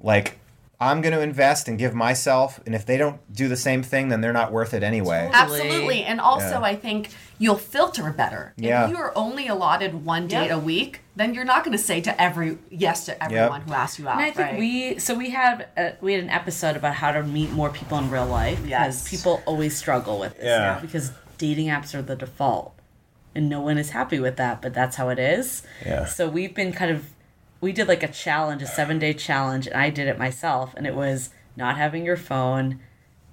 like, 0.00 0.38
I'm 0.80 1.00
going 1.00 1.14
to 1.14 1.20
invest 1.20 1.68
and 1.68 1.78
give 1.78 1.94
myself, 1.94 2.60
and 2.66 2.74
if 2.74 2.84
they 2.84 2.96
don't 2.96 3.20
do 3.32 3.48
the 3.48 3.56
same 3.56 3.82
thing, 3.82 4.08
then 4.08 4.20
they're 4.20 4.32
not 4.32 4.52
worth 4.52 4.74
it 4.74 4.82
anyway. 4.82 5.30
Absolutely 5.32 6.02
and 6.04 6.20
also 6.20 6.58
Yeah. 6.60 6.72
i 6.72 6.74
think 6.76 7.10
you'll 7.38 7.56
filter 7.56 8.10
better 8.12 8.52
Yeah. 8.56 8.84
if 8.84 8.90
you 8.90 8.96
are 8.96 9.12
only 9.16 9.48
allotted 9.48 10.04
one 10.04 10.26
date 10.28 10.46
Yep. 10.48 10.56
a 10.56 10.58
week 10.58 11.00
then 11.16 11.34
you're 11.34 11.44
not 11.44 11.64
going 11.64 11.76
to 11.76 11.82
say 11.82 12.00
to 12.00 12.20
every 12.20 12.58
yes 12.70 13.06
to 13.06 13.22
everyone 13.24 13.60
who 13.62 13.72
asks 13.72 13.98
you 13.98 14.08
out 14.08 14.16
And 14.16 14.22
I 14.24 14.30
think 14.30 14.50
right? 14.50 14.58
we 14.58 14.98
so 14.98 15.14
we 15.14 15.30
had 15.30 15.66
a, 15.76 15.92
we 16.00 16.12
had 16.14 16.22
an 16.22 16.30
episode 16.30 16.76
about 16.76 16.94
how 16.94 17.12
to 17.12 17.22
meet 17.22 17.50
more 17.52 17.70
people 17.70 17.98
in 17.98 18.10
real 18.10 18.26
life 18.26 18.58
because 18.62 18.70
Yes. 18.70 19.08
people 19.08 19.42
always 19.46 19.76
struggle 19.76 20.18
with 20.18 20.36
this 20.36 20.46
Yeah. 20.46 20.58
now 20.58 20.78
because 20.80 21.12
dating 21.38 21.68
apps 21.68 21.94
are 21.94 22.02
the 22.02 22.16
default 22.16 22.72
and 23.34 23.48
no 23.48 23.60
one 23.60 23.78
is 23.78 23.90
happy 23.90 24.18
with 24.20 24.36
that 24.36 24.60
but 24.62 24.74
that's 24.74 24.96
how 24.96 25.08
it 25.08 25.18
is. 25.18 25.62
Yeah. 25.86 26.04
So 26.06 26.28
we've 26.28 26.54
been 26.54 26.72
kind 26.72 26.90
of 26.90 27.04
we 27.64 27.72
did 27.72 27.88
like 27.88 28.02
a 28.02 28.08
challenge, 28.08 28.62
a 28.62 28.66
7-day 28.66 29.14
challenge 29.14 29.66
and 29.66 29.74
I 29.76 29.90
did 29.90 30.06
it 30.06 30.18
myself 30.18 30.74
and 30.76 30.86
it 30.86 30.94
was 30.94 31.30
not 31.56 31.76
having 31.76 32.04
your 32.04 32.16
phone 32.16 32.78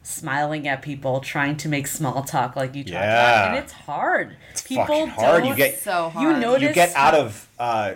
smiling 0.03 0.67
at 0.67 0.81
people 0.81 1.19
trying 1.19 1.55
to 1.57 1.69
make 1.69 1.85
small 1.85 2.23
talk 2.23 2.55
like 2.55 2.73
you 2.73 2.83
talked 2.83 2.95
about 2.95 3.03
Yeah. 3.03 3.49
and 3.49 3.57
it's 3.63 3.73
hard 3.73 4.35
it's 4.51 4.63
people 4.63 4.85
fucking 4.85 5.07
hard. 5.09 5.43
You 5.43 5.49
don't- 5.49 5.57
get- 5.57 5.79
so 5.79 6.09
hard 6.09 6.23
you 6.35 6.41
notice 6.41 6.63
you 6.69 6.73
get 6.73 6.95
out 6.95 7.13
of 7.13 7.47
uh, 7.59 7.93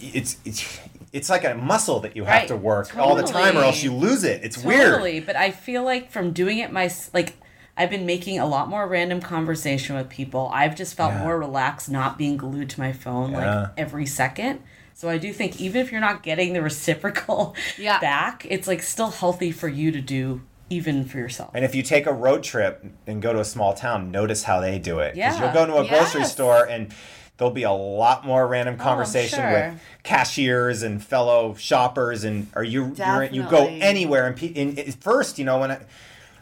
it's 0.00 0.38
it's 0.46 0.80
it's 1.12 1.28
like 1.28 1.44
a 1.44 1.54
muscle 1.54 2.00
that 2.00 2.16
you 2.16 2.24
have 2.24 2.34
Right. 2.40 2.48
to 2.48 2.56
work 2.56 2.96
all 2.96 3.14
the 3.14 3.22
time, 3.22 3.56
or 3.56 3.62
else 3.62 3.84
you 3.84 3.92
lose 3.92 4.24
it. 4.24 4.42
It's 4.42 4.56
Totally, 4.60 5.12
weird. 5.12 5.26
but 5.26 5.36
I 5.36 5.52
feel 5.52 5.84
like 5.84 6.10
from 6.10 6.32
doing 6.32 6.58
it 6.58 6.72
my 6.72 6.90
like 7.12 7.34
I've 7.76 7.90
been 7.90 8.06
making 8.06 8.38
a 8.40 8.46
lot 8.46 8.68
more 8.68 8.86
random 8.88 9.20
conversation 9.20 9.94
with 9.96 10.08
people. 10.08 10.50
I've 10.52 10.74
just 10.74 10.96
felt 10.96 11.12
Yeah. 11.12 11.22
more 11.24 11.38
relaxed 11.38 11.88
not 11.90 12.16
being 12.18 12.36
glued 12.36 12.70
to 12.70 12.80
my 12.80 12.92
phone 12.92 13.32
Yeah. 13.32 13.38
like 13.60 13.68
every 13.76 14.06
second. 14.06 14.60
So 14.94 15.08
I 15.08 15.18
do 15.18 15.32
think 15.32 15.60
even 15.60 15.80
if 15.80 15.90
you're 15.92 16.00
not 16.00 16.22
getting 16.22 16.52
the 16.52 16.62
reciprocal 16.70 17.54
Yeah. 17.78 17.98
back, 18.00 18.46
it's 18.48 18.66
like 18.68 18.82
still 18.82 19.10
healthy 19.10 19.50
for 19.52 19.68
you 19.68 19.90
to 19.92 20.00
do 20.00 20.42
even 20.70 21.04
for 21.04 21.18
yourself. 21.18 21.50
And 21.52 21.64
if 21.64 21.74
you 21.74 21.82
take 21.82 22.06
a 22.06 22.12
road 22.12 22.42
trip 22.42 22.84
and 23.06 23.20
go 23.20 23.32
to 23.32 23.40
a 23.40 23.44
small 23.44 23.74
town, 23.74 24.10
notice 24.10 24.44
how 24.44 24.60
they 24.60 24.78
do 24.78 24.98
it. 25.00 25.10
'Cause 25.10 25.16
Yeah. 25.18 25.40
you'll 25.42 25.52
go 25.52 25.66
to 25.66 25.76
a 25.78 25.86
grocery 25.88 26.24
store 26.24 26.64
and 26.64 26.92
there'll 27.36 27.52
be 27.52 27.64
a 27.64 27.72
lot 27.72 28.24
more 28.24 28.46
random 28.46 28.76
oh, 28.78 28.82
conversation 28.82 29.40
sure. 29.40 29.50
with 29.50 29.80
cashiers 30.04 30.82
and 30.82 31.04
fellow 31.04 31.54
shoppers 31.58 32.22
and 32.24 32.46
are 32.54 32.62
you 32.64 32.94
you're, 32.96 33.24
you 33.24 33.42
go 33.42 33.66
anywhere 33.66 34.26
and, 34.28 34.36
pe- 34.36 34.54
and 34.54 35.02
first 35.02 35.38
you 35.38 35.44
know 35.44 35.58
when 35.58 35.72
I 35.72 35.78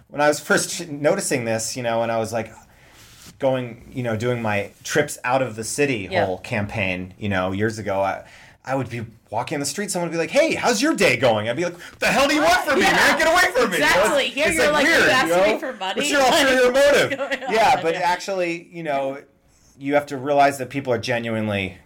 when 0.08 0.20
I 0.20 0.28
was 0.28 0.38
first 0.38 0.88
noticing 0.90 1.46
this 1.46 1.76
you 1.78 1.82
know 1.82 2.02
and 2.02 2.12
I 2.12 2.18
was 2.18 2.32
like 2.32 2.52
going 3.42 3.90
you 3.92 4.02
know 4.02 4.16
doing 4.16 4.40
my 4.40 4.70
trips 4.84 5.18
out 5.24 5.42
of 5.42 5.56
the 5.56 5.64
city 5.64 6.08
Yeah. 6.10 6.24
whole 6.24 6.38
campaign 6.38 7.12
you 7.18 7.28
know 7.28 7.52
years 7.52 7.78
ago 7.78 8.00
I 8.00 8.24
I 8.64 8.76
would 8.76 8.88
be 8.88 9.04
walking 9.30 9.56
in 9.56 9.60
the 9.60 9.66
street 9.66 9.90
someone 9.90 10.08
would 10.08 10.14
be 10.14 10.18
like 10.18 10.30
hey 10.30 10.54
how's 10.54 10.80
your 10.80 10.94
day 10.94 11.16
going 11.16 11.48
I'd 11.48 11.56
be 11.56 11.64
like 11.64 11.74
what 11.74 11.98
the 12.00 12.06
hell 12.06 12.28
do 12.28 12.34
you 12.34 12.42
want 12.42 12.60
from 12.64 12.76
me 12.78 12.84
Yeah. 12.86 12.92
man 12.92 13.18
get 13.18 13.28
away 13.28 13.52
from 13.52 13.70
me 13.70 13.76
You 13.78 13.82
know, 13.82 13.88
Exactly. 13.88 14.24
Here 14.28 14.50
you're 14.52 14.72
like, 14.72 14.86
you 14.86 14.92
weird, 14.92 15.10
asking 15.10 15.42
me 15.42 15.52
know? 15.52 15.58
for 15.58 15.72
money? 15.74 16.00
what's 16.00 16.10
your 16.10 16.20
ulterior 16.22 16.72
motive 16.80 17.12
yeah 17.50 17.82
but 17.82 17.94
Yeah. 17.94 18.00
actually 18.14 18.68
you 18.72 18.84
know 18.84 19.18
you 19.78 19.94
have 19.94 20.06
to 20.06 20.16
realize 20.16 20.58
that 20.58 20.70
people 20.70 20.92
are 20.92 20.98
genuinely 20.98 21.78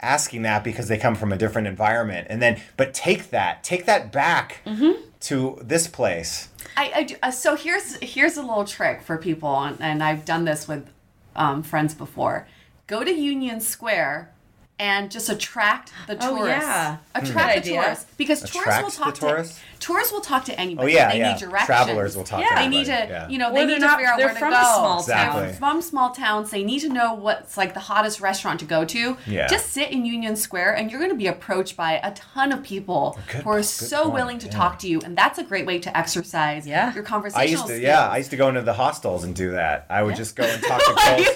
asking 0.00 0.42
that 0.42 0.64
because 0.64 0.88
they 0.88 0.96
come 0.96 1.14
from 1.14 1.32
a 1.32 1.36
different 1.36 1.68
environment 1.68 2.26
and 2.30 2.40
then 2.40 2.58
but 2.78 2.94
take 2.94 3.30
that 3.30 3.62
take 3.62 3.84
that 3.86 4.10
back 4.12 4.62
Mm-hmm. 4.66 4.92
to 5.20 5.58
this 5.62 5.86
place 5.88 6.48
I, 6.76 6.92
I 6.94 7.02
do- 7.04 7.16
uh, 7.22 7.30
so 7.30 7.56
here's 7.56 7.96
here's 7.96 8.36
a 8.36 8.42
little 8.42 8.64
trick 8.64 9.02
for 9.02 9.16
people, 9.16 9.54
and, 9.62 9.80
and 9.80 10.02
I've 10.02 10.24
done 10.24 10.44
this 10.44 10.68
with 10.68 10.88
um, 11.34 11.62
friends 11.62 11.94
before. 11.94 12.46
Go 12.86 13.02
to 13.02 13.10
Union 13.10 13.60
Square 13.60 14.30
and 14.78 15.10
just 15.10 15.28
attract 15.30 15.90
the 16.06 16.14
tourists. 16.16 16.30
Oh, 16.30 16.36
tourists. 16.38 16.68
yeah. 16.68 16.96
Attract 17.14 17.54
Good 17.54 17.62
the 17.64 17.70
idea. 17.70 17.82
tourists 17.82 18.06
because 18.18 18.40
tourists 18.50 18.80
will 18.82 18.88
Attract 18.88 18.96
the 18.96 19.20
talk 19.20 19.30
tourists? 19.30 19.60
to 19.75 19.75
tourists 19.80 20.12
will 20.12 20.20
talk 20.20 20.44
to 20.46 20.58
anybody. 20.60 20.92
oh 20.92 20.94
yeah 20.96 21.12
they 21.12 21.18
yeah 21.18 21.32
need 21.32 21.38
directions. 21.40 21.66
travelers 21.66 22.16
will 22.16 22.24
talk 22.24 22.40
Yeah. 22.40 22.48
to 22.48 22.54
They 22.56 22.68
need 22.68 22.84
to, 22.86 22.90
yeah. 22.92 23.28
you 23.28 23.38
know, 23.38 23.46
Well, 23.52 23.54
they 23.54 23.60
they're 23.60 23.66
need 23.68 23.74
to 23.80 23.86
not- 23.86 23.96
figure 23.98 24.10
out 24.12 24.18
they're 24.18 24.26
where 24.26 24.34
to 24.34 24.40
from 24.40 24.50
go. 24.52 24.60
a 24.60 24.74
small 24.74 25.00
Exactly. 25.00 25.42
They're 25.42 25.52
from 25.54 25.82
small 25.82 26.10
towns. 26.10 26.50
They 26.50 26.64
need 26.64 26.80
to 26.80 26.88
know 26.88 27.14
what's 27.14 27.56
like 27.56 27.74
the 27.74 27.80
hottest 27.80 28.20
restaurant 28.20 28.60
to 28.60 28.66
go 28.66 28.84
to. 28.84 29.16
Yeah. 29.26 29.46
Just 29.48 29.70
sit 29.72 29.90
in 29.90 30.04
Union 30.04 30.36
Square, 30.36 30.74
and 30.76 30.90
you're 30.90 31.00
going 31.00 31.10
to 31.12 31.16
be 31.16 31.26
approached 31.26 31.76
by 31.76 32.00
a 32.02 32.12
ton 32.12 32.52
of 32.52 32.62
people 32.62 33.18
Good- 33.32 33.42
who 33.42 33.50
are 33.50 33.62
so 33.62 34.02
point, 34.04 34.14
willing 34.14 34.38
to 34.40 34.46
yeah. 34.46 34.52
talk 34.52 34.78
to 34.80 34.88
you, 34.88 35.00
and 35.04 35.16
that's 35.16 35.38
a 35.38 35.44
great 35.44 35.66
way 35.66 35.78
to 35.80 35.96
exercise 35.96 36.66
Yeah. 36.66 36.92
your 36.94 37.04
I 37.34 37.44
used 37.44 37.62
to, 37.62 37.68
skills. 37.68 37.80
yeah, 37.80 38.08
I 38.08 38.18
used 38.18 38.30
to 38.30 38.36
go 38.36 38.48
into 38.48 38.62
the 38.62 38.72
hostels 38.74 39.24
and 39.24 39.34
do 39.34 39.52
that. 39.52 39.86
I 39.90 40.02
would 40.02 40.16
just 40.16 40.36
go 40.36 40.44
and 40.44 40.62
talk 40.62 40.80
to 40.84 40.94
girls. 41.16 41.26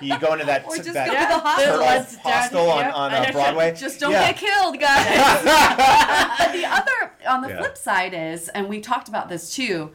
You 0.00 0.18
go 0.18 0.32
into 0.32 0.46
that, 0.46 0.64
Or 0.66 0.76
just 0.76 0.94
that 0.94 1.08
go 1.08 1.12
to 1.12 1.26
the 1.34 1.38
hostel. 1.38 1.78
turtle 1.78 2.20
hostel 2.22 2.70
on, 2.70 2.86
on 2.86 3.12
uh. 3.12 3.30
Broadway. 3.32 3.74
Just 3.76 4.00
don't 4.00 4.12
Yeah. 4.12 4.32
get 4.32 4.36
killed, 4.38 4.80
guys. 4.80 5.04
but 6.38 6.52
the 6.52 6.64
other, 6.64 7.12
on 7.28 7.42
the 7.42 7.48
Yeah. 7.50 7.58
flip 7.58 7.76
side 7.76 7.89
is, 8.14 8.48
and 8.50 8.68
we 8.68 8.80
talked 8.80 9.08
about 9.08 9.28
this 9.28 9.54
too, 9.54 9.90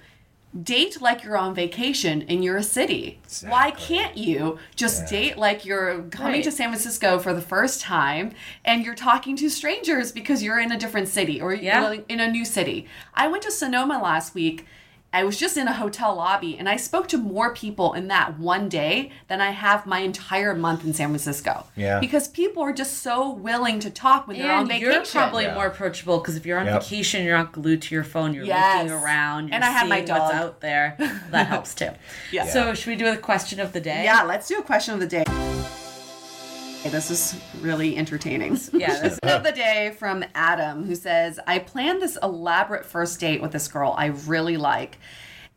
date 0.64 1.02
like 1.02 1.24
you're 1.24 1.38
on 1.38 1.54
vacation 1.54 2.22
in 2.24 2.41
your 2.41 2.62
city. 2.62 3.20
Why 3.46 3.72
can't 3.72 4.16
you 4.18 4.58
just 4.76 5.02
Yeah. 5.04 5.08
date 5.20 5.38
like 5.38 5.66
you're 5.66 6.04
coming 6.04 6.34
Right. 6.34 6.43
to 6.46 6.52
San 6.52 6.70
Francisco 6.70 7.20
for 7.20 7.34
the 7.34 7.41
first 7.41 7.82
time 7.82 8.32
and 8.64 8.86
you're 8.86 8.96
talking 8.96 9.36
to 9.38 9.50
strangers 9.50 10.14
because 10.14 10.41
you're 10.43 10.60
in 10.60 10.72
a 10.72 10.78
different 10.78 11.10
city 11.10 11.41
or 11.41 11.54
Yeah. 11.54 11.96
in 12.08 12.22
a 12.22 12.32
new 12.32 12.46
city? 12.46 12.88
I 13.14 13.28
went 13.28 13.43
to 13.43 13.52
Sonoma 13.52 14.02
last 14.02 14.34
week. 14.34 14.66
I 15.16 15.24
was 15.24 15.38
just 15.38 15.55
in 15.55 15.70
a 15.70 15.72
hotel 15.74 16.13
lobby 16.16 16.57
and 16.59 16.68
I 16.68 16.76
spoke 16.76 17.07
to 17.07 17.18
more 17.18 17.53
people 17.53 17.93
in 17.93 18.09
that 18.09 18.38
one 18.38 18.68
day 18.68 19.13
than 19.30 19.39
I 19.39 19.51
have 19.51 19.86
my 19.86 19.99
entire 19.99 20.53
month 20.53 20.84
in 20.84 20.93
San 20.93 21.07
Francisco. 21.07 21.66
Yeah. 21.78 22.01
Because 22.01 22.28
people 22.28 22.61
are 22.63 22.74
just 22.74 23.01
so 23.01 23.32
willing 23.32 23.80
to 23.80 23.89
talk 23.89 24.28
when 24.28 24.38
they're 24.38 24.51
on 24.51 24.59
And 24.63 24.68
vacation. 24.68 24.91
you're 24.91 25.05
probably 25.05 25.45
Yeah. 25.45 25.53
more 25.53 25.68
approachable 25.68 26.18
because 26.18 26.36
if 26.36 26.45
you're 26.45 26.59
on 26.59 26.66
Yep. 26.66 26.82
vacation, 26.84 27.24
you're 27.24 27.38
not 27.38 27.53
glued 27.53 27.82
to 27.84 27.95
your 27.95 28.03
phone. 28.03 28.34
You're 28.34 28.43
Yes. 28.43 28.84
looking 28.84 28.91
around. 28.91 29.47
You're 29.47 29.55
And 29.55 29.63
I 29.63 29.70
have 29.70 29.88
my 29.88 30.03
seeing 30.03 30.09
what's 30.09 30.32
dog. 30.32 30.34
out 30.34 30.59
there. 30.59 30.97
That 31.32 31.47
helps 31.47 31.74
too. 31.74 31.91
Yeah. 32.34 32.45
So 32.47 32.74
should 32.74 32.88
we 32.88 32.97
do 32.97 33.07
a 33.07 33.16
question 33.16 33.61
of 33.61 33.72
the 33.72 33.80
day? 33.80 34.03
Yeah, 34.03 34.24
let's 34.24 34.49
do 34.49 34.57
a 34.57 34.63
question 34.63 34.95
of 34.95 34.99
the 34.99 35.07
day. 35.07 35.24
This 36.91 37.09
is 37.11 37.39
really 37.61 37.97
entertaining. 37.97 38.57
Yeah, 38.73 39.01
this- 39.01 39.19
of 39.23 39.43
the 39.43 39.51
day 39.55 39.95
from 39.97 40.23
Adam, 40.36 40.86
who 40.86 40.95
says, 40.95 41.39
I 41.47 41.59
planned 41.59 42.01
this 42.01 42.17
elaborate 42.21 42.86
first 42.86 43.19
date 43.19 43.41
with 43.41 43.51
this 43.51 43.67
girl 43.67 43.95
I 43.97 44.07
really 44.07 44.57
like. 44.57 44.97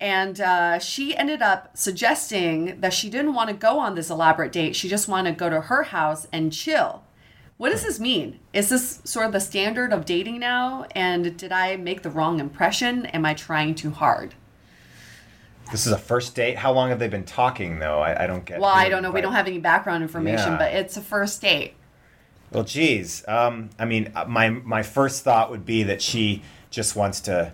And 0.00 0.40
uh, 0.40 0.78
she 0.78 1.16
ended 1.16 1.42
up 1.42 1.76
suggesting 1.76 2.80
that 2.80 2.94
she 2.94 3.10
didn't 3.10 3.34
want 3.34 3.50
to 3.50 3.56
go 3.56 3.78
on 3.78 3.94
this 3.96 4.10
elaborate 4.10 4.52
date. 4.52 4.76
She 4.76 4.88
just 4.88 5.08
wanted 5.08 5.32
to 5.32 5.36
go 5.36 5.50
to 5.50 5.62
her 5.62 5.82
house 5.84 6.26
and 6.32 6.52
chill. 6.52 7.02
What 7.56 7.70
does 7.70 7.82
this 7.82 7.98
mean? 7.98 8.38
Is 8.52 8.68
this 8.68 9.00
sort 9.04 9.26
of 9.26 9.32
the 9.32 9.40
standard 9.40 9.92
of 9.92 10.04
dating 10.04 10.38
now? 10.38 10.86
And 10.92 11.36
did 11.36 11.50
I 11.50 11.76
make 11.76 12.02
the 12.02 12.10
wrong 12.10 12.38
impression? 12.38 13.06
Am 13.06 13.26
I 13.26 13.34
trying 13.34 13.74
too 13.74 13.90
hard? 13.90 14.34
This 15.70 15.86
is 15.86 15.92
a 15.92 15.98
first 15.98 16.34
date. 16.34 16.56
How 16.56 16.72
long 16.72 16.88
have 16.88 16.98
they 16.98 17.08
been 17.08 17.24
talking 17.24 17.78
though? 17.78 18.00
I, 18.00 18.24
I 18.24 18.26
don't 18.26 18.44
get. 18.44 18.60
Well, 18.60 18.70
I 18.70 18.88
don't 18.88 19.02
know. 19.02 19.10
We 19.10 19.20
don't 19.20 19.34
have 19.34 19.46
any 19.46 19.58
background 19.58 20.02
information, 20.02 20.52
Yeah. 20.52 20.58
but 20.58 20.72
it's 20.72 20.96
a 20.96 21.02
first 21.02 21.42
date. 21.42 21.74
Well, 22.50 22.64
geez. 22.64 23.26
Um, 23.28 23.70
I 23.78 23.84
mean, 23.84 24.10
uh, 24.14 24.24
my 24.26 24.48
my 24.50 24.82
first 24.82 25.22
thought 25.24 25.50
would 25.50 25.66
be 25.66 25.82
that 25.84 26.00
she 26.00 26.42
just 26.70 26.96
wants 26.96 27.20
to 27.22 27.52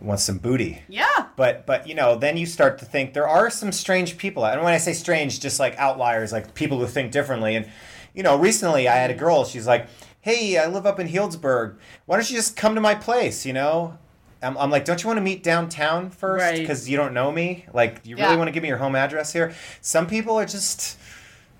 wants 0.00 0.22
some 0.22 0.38
booty. 0.38 0.82
Yeah. 0.88 1.06
But 1.36 1.66
but 1.66 1.86
you 1.86 1.94
know, 1.94 2.16
then 2.16 2.36
you 2.38 2.46
start 2.46 2.78
to 2.78 2.86
think 2.86 3.12
there 3.12 3.28
are 3.28 3.50
some 3.50 3.72
strange 3.72 4.16
people. 4.16 4.46
And 4.46 4.62
when 4.62 4.72
I 4.72 4.78
say 4.78 4.94
strange, 4.94 5.40
just 5.40 5.60
like 5.60 5.76
outliers, 5.76 6.32
like 6.32 6.54
people 6.54 6.78
who 6.78 6.86
think 6.86 7.12
differently. 7.12 7.56
And 7.56 7.68
you 8.14 8.22
know, 8.22 8.36
recently 8.38 8.88
I 8.88 8.96
had 8.96 9.10
a 9.10 9.14
girl. 9.14 9.44
She's 9.44 9.66
like, 9.66 9.86
"Hey, 10.22 10.56
I 10.56 10.66
live 10.66 10.86
up 10.86 10.98
in 10.98 11.08
Healdsburg. 11.08 11.76
Why 12.06 12.16
don't 12.16 12.30
you 12.30 12.36
just 12.36 12.56
come 12.56 12.74
to 12.74 12.80
my 12.80 12.94
place?" 12.94 13.44
You 13.44 13.52
know. 13.52 13.98
I'm, 14.42 14.56
I'm 14.56 14.70
like, 14.70 14.84
don't 14.84 15.02
you 15.02 15.06
want 15.06 15.18
to 15.18 15.22
meet 15.22 15.42
downtown 15.42 16.10
first? 16.10 16.42
Right. 16.42 16.58
Because 16.58 16.88
you 16.88 16.96
don't 16.96 17.12
know 17.12 17.30
me. 17.30 17.66
Like, 17.72 18.00
you 18.04 18.16
really 18.16 18.36
want 18.36 18.48
to 18.48 18.52
give 18.52 18.62
me 18.62 18.68
your 18.68 18.78
home 18.78 18.96
address 18.96 19.32
here? 19.32 19.54
Some 19.80 20.06
people 20.06 20.38
are 20.38 20.46
just 20.46 20.96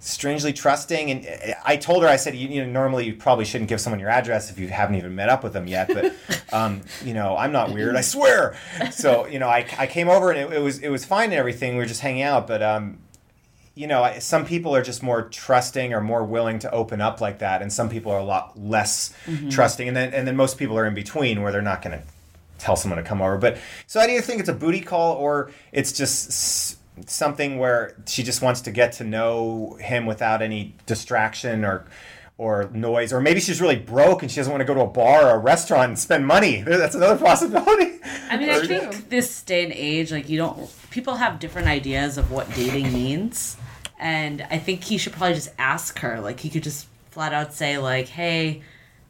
strangely 0.00 0.50
trusting 0.50 1.10
and 1.10 1.26
uh, 1.26 1.52
i 1.62 1.76
told 1.76 2.02
her 2.02 2.08
i 2.08 2.16
said 2.16 2.34
you, 2.34 2.48
you 2.48 2.64
know 2.64 2.70
normally 2.70 3.04
you 3.04 3.14
probably 3.14 3.44
shouldn't 3.44 3.68
give 3.68 3.78
someone 3.78 4.00
your 4.00 4.08
address 4.08 4.50
if 4.50 4.58
you 4.58 4.66
haven't 4.66 4.96
even 4.96 5.14
met 5.14 5.28
up 5.28 5.44
with 5.44 5.52
them 5.52 5.66
yet 5.66 5.88
but 5.88 6.14
um, 6.54 6.80
you 7.04 7.12
know 7.12 7.36
i'm 7.36 7.52
not 7.52 7.70
weird 7.70 7.94
i 7.94 8.00
swear 8.00 8.56
so 8.90 9.26
you 9.26 9.38
know 9.38 9.46
i, 9.46 9.66
I 9.78 9.86
came 9.86 10.08
over 10.08 10.30
and 10.30 10.40
it, 10.40 10.56
it 10.56 10.60
was 10.62 10.78
it 10.78 10.88
was 10.88 11.04
fine 11.04 11.24
and 11.24 11.34
everything 11.34 11.74
we 11.74 11.80
were 11.80 11.86
just 11.86 12.00
hanging 12.00 12.22
out 12.22 12.46
but 12.46 12.62
um, 12.62 12.98
you 13.74 13.86
know 13.86 14.02
I, 14.02 14.20
some 14.20 14.46
people 14.46 14.74
are 14.74 14.82
just 14.82 15.02
more 15.02 15.24
trusting 15.28 15.92
or 15.92 16.00
more 16.00 16.24
willing 16.24 16.58
to 16.60 16.70
open 16.70 17.02
up 17.02 17.20
like 17.20 17.40
that 17.40 17.60
and 17.60 17.70
some 17.70 17.90
people 17.90 18.10
are 18.10 18.18
a 18.18 18.24
lot 18.24 18.58
less 18.58 19.12
trusting 19.50 19.86
and 19.86 19.94
then 19.94 20.14
and 20.14 20.26
then 20.26 20.34
most 20.34 20.56
people 20.56 20.78
are 20.78 20.86
in 20.86 20.94
between 20.94 21.42
where 21.42 21.52
they're 21.52 21.60
not 21.60 21.82
going 21.82 21.98
to 21.98 22.04
tell 22.60 22.76
someone 22.76 23.02
to 23.02 23.08
come 23.08 23.22
over. 23.22 23.38
But 23.38 23.58
so 23.86 24.00
i 24.00 24.04
either 24.04 24.20
think 24.20 24.40
it's 24.40 24.48
a 24.48 24.54
booty 24.54 24.80
call 24.80 25.16
or 25.16 25.50
it's 25.72 25.92
just 25.92 26.78
something 27.08 27.58
where 27.58 27.96
she 28.06 28.22
just 28.22 28.42
wants 28.42 28.60
to 28.62 28.70
get 28.70 28.92
to 28.92 29.04
know 29.04 29.76
him 29.80 30.06
without 30.06 30.42
any 30.42 30.74
distraction 30.86 31.64
or 31.64 31.86
or 32.40 32.70
noise? 32.72 33.12
Or 33.12 33.20
maybe 33.20 33.38
she's 33.38 33.60
really 33.60 33.76
broke 33.76 34.22
and 34.22 34.30
she 34.30 34.36
doesn't 34.36 34.50
want 34.50 34.62
to 34.62 34.64
go 34.64 34.72
to 34.72 34.80
a 34.80 34.86
bar 34.86 35.26
or 35.26 35.34
a 35.34 35.38
restaurant 35.38 35.88
and 35.90 35.98
spend 35.98 36.26
money. 36.26 36.62
That's 36.66 36.94
another 36.94 37.22
possibility. 37.22 38.00
I 38.30 38.38
mean, 38.38 38.48
I 38.48 38.66
think 38.66 39.10
this 39.10 39.42
day 39.42 39.62
and 39.62 39.74
age, 39.74 40.10
like 40.10 40.30
you 40.30 40.38
don't, 40.38 40.70
people 40.90 41.16
have 41.16 41.38
different 41.38 41.68
ideas 41.68 42.16
of 42.16 42.30
what 42.30 42.52
dating 42.54 42.94
means, 42.94 43.58
and 43.98 44.46
I 44.50 44.56
think 44.56 44.84
he 44.84 44.96
should 44.96 45.12
probably 45.12 45.34
just 45.34 45.50
ask 45.58 45.98
her. 45.98 46.18
Like 46.18 46.40
he 46.40 46.48
could 46.48 46.62
just 46.62 46.86
flat 47.10 47.34
out 47.34 47.52
say, 47.52 47.76
like, 47.76 48.08
"Hey, 48.08 48.62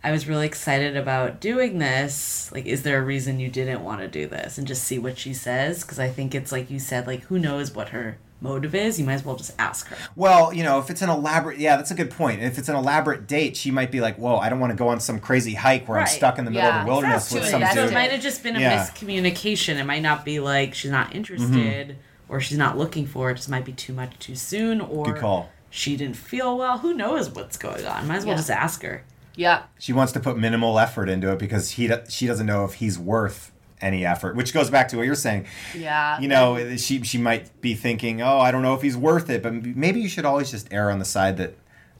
I 0.03 0.11
was 0.13 0.27
really 0.27 0.47
excited 0.47 0.97
about 0.97 1.41
doing 1.41 1.79
this. 1.79 2.51
Like, 2.53 2.67
is 2.67 2.83
there 2.83 2.99
a 2.99 3.05
reason 3.05 3.39
you 3.39 3.49
didn't 3.51 3.85
want 3.85 4.01
to 4.01 4.09
do 4.09 4.27
this?" 4.27 4.57
And 4.59 4.67
just 4.67 4.85
see 4.85 4.99
what 4.99 5.19
she 5.19 5.35
says, 5.35 5.83
because 5.83 5.99
I 5.99 6.09
think 6.09 6.35
it's 6.35 6.53
like 6.53 6.71
you 6.71 6.79
said, 6.79 7.07
like 7.07 7.23
who 7.25 7.39
knows 7.39 7.73
what 7.75 7.91
her 7.91 8.17
motive 8.43 8.75
is. 8.75 8.99
You 8.99 9.05
might 9.05 9.15
as 9.15 9.25
well 9.25 9.37
just 9.37 9.53
ask 9.59 9.89
her. 9.89 9.97
Well, 10.17 10.55
you 10.55 10.63
know, 10.65 10.79
if 10.79 10.89
it's 10.89 11.03
an 11.03 11.11
elaborate, 11.11 11.59
yeah, 11.59 11.77
that's 11.77 11.91
a 11.91 11.95
good 11.95 12.11
point. 12.11 12.41
If 12.43 12.57
it's 12.57 12.71
an 12.71 12.77
elaborate 12.77 13.27
date, 13.27 13.55
she 13.57 13.71
might 13.71 13.91
be 13.91 14.01
like, 14.01 14.17
"Whoa, 14.17 14.39
I 14.39 14.49
don't 14.49 14.61
want 14.61 14.71
to 14.71 14.77
go 14.77 14.89
on 14.89 15.01
some 15.01 15.21
crazy 15.21 15.53
hike 15.53 15.87
where 15.87 15.99
Right. 15.99 16.09
I'm 16.09 16.15
stuck 16.17 16.39
in 16.39 16.47
the 16.47 16.51
middle 16.51 16.67
Yeah. 16.71 16.81
of 16.81 16.87
the 16.87 16.91
wilderness 16.93 17.25
That's 17.25 17.35
with 17.35 17.43
too 17.45 17.51
some 17.51 17.61
invested. 17.63 17.81
So 17.83 17.89
it 17.89 17.95
might 17.95 18.11
have 18.11 18.23
just 18.23 18.43
been 18.43 18.57
a 18.57 18.61
Yeah. 18.61 18.87
miscommunication. 18.87 19.77
It 19.77 19.85
might 19.85 20.03
not 20.03 20.25
be 20.25 20.41
like 20.41 20.73
she's 20.75 20.91
not 20.91 21.09
mm-hmm. 21.09 21.17
interested 21.17 21.97
or 22.31 22.41
she's 22.41 22.57
not 22.57 22.79
looking 22.79 23.07
for 23.07 23.29
it. 23.29 23.33
It 23.33 23.37
just 23.37 23.51
might 23.51 23.67
be 23.67 23.73
too 23.73 23.93
much 23.93 24.19
too 24.19 24.35
soon 24.37 24.81
or 24.81 25.05
Good 25.05 25.17
call. 25.19 25.51
she 25.69 25.97
didn't 25.99 26.17
feel 26.17 26.57
well. 26.57 26.79
Who 26.79 26.95
knows 26.95 27.29
what's 27.29 27.59
going 27.59 27.85
on? 27.85 28.07
Might 28.07 28.17
as 28.17 28.25
well 28.25 28.33
Yeah. 28.35 28.39
just 28.39 28.51
ask 28.51 28.83
her. 28.83 29.03
Yeah. 29.37 29.63
She 29.79 29.93
wants 29.93 30.13
to 30.13 30.21
put 30.21 30.37
minimal 30.39 30.79
effort 30.79 31.09
into 31.09 31.31
it 31.33 31.39
because 31.39 31.73
he 31.73 31.87
do- 31.89 32.03
she 32.09 32.27
doesn't 32.27 32.47
know 32.47 32.65
if 32.65 32.75
he's 32.75 32.99
worth 32.99 33.53
any 33.81 34.05
effort, 34.05 34.37
which 34.37 34.53
goes 34.53 34.69
back 34.71 34.89
to 34.89 34.97
what 34.97 35.07
you're 35.07 35.15
saying. 35.15 35.47
Yeah. 35.75 36.21
You 36.21 36.29
know, 36.29 36.77
she 36.77 37.03
she 37.03 37.17
might 37.19 37.61
be 37.63 37.75
thinking, 37.75 38.21
"Oh, 38.21 38.39
I 38.39 38.51
don't 38.51 38.63
know 38.63 38.75
if 38.75 38.83
he's 38.83 38.97
worth 38.97 39.31
it," 39.31 39.43
but 39.43 39.55
maybe 39.55 40.01
you 40.01 40.09
should 40.09 40.25
always 40.27 40.51
just 40.51 40.69
err 40.73 40.91
on 40.91 40.99
the 40.99 41.05
side 41.07 41.37
that 41.39 41.55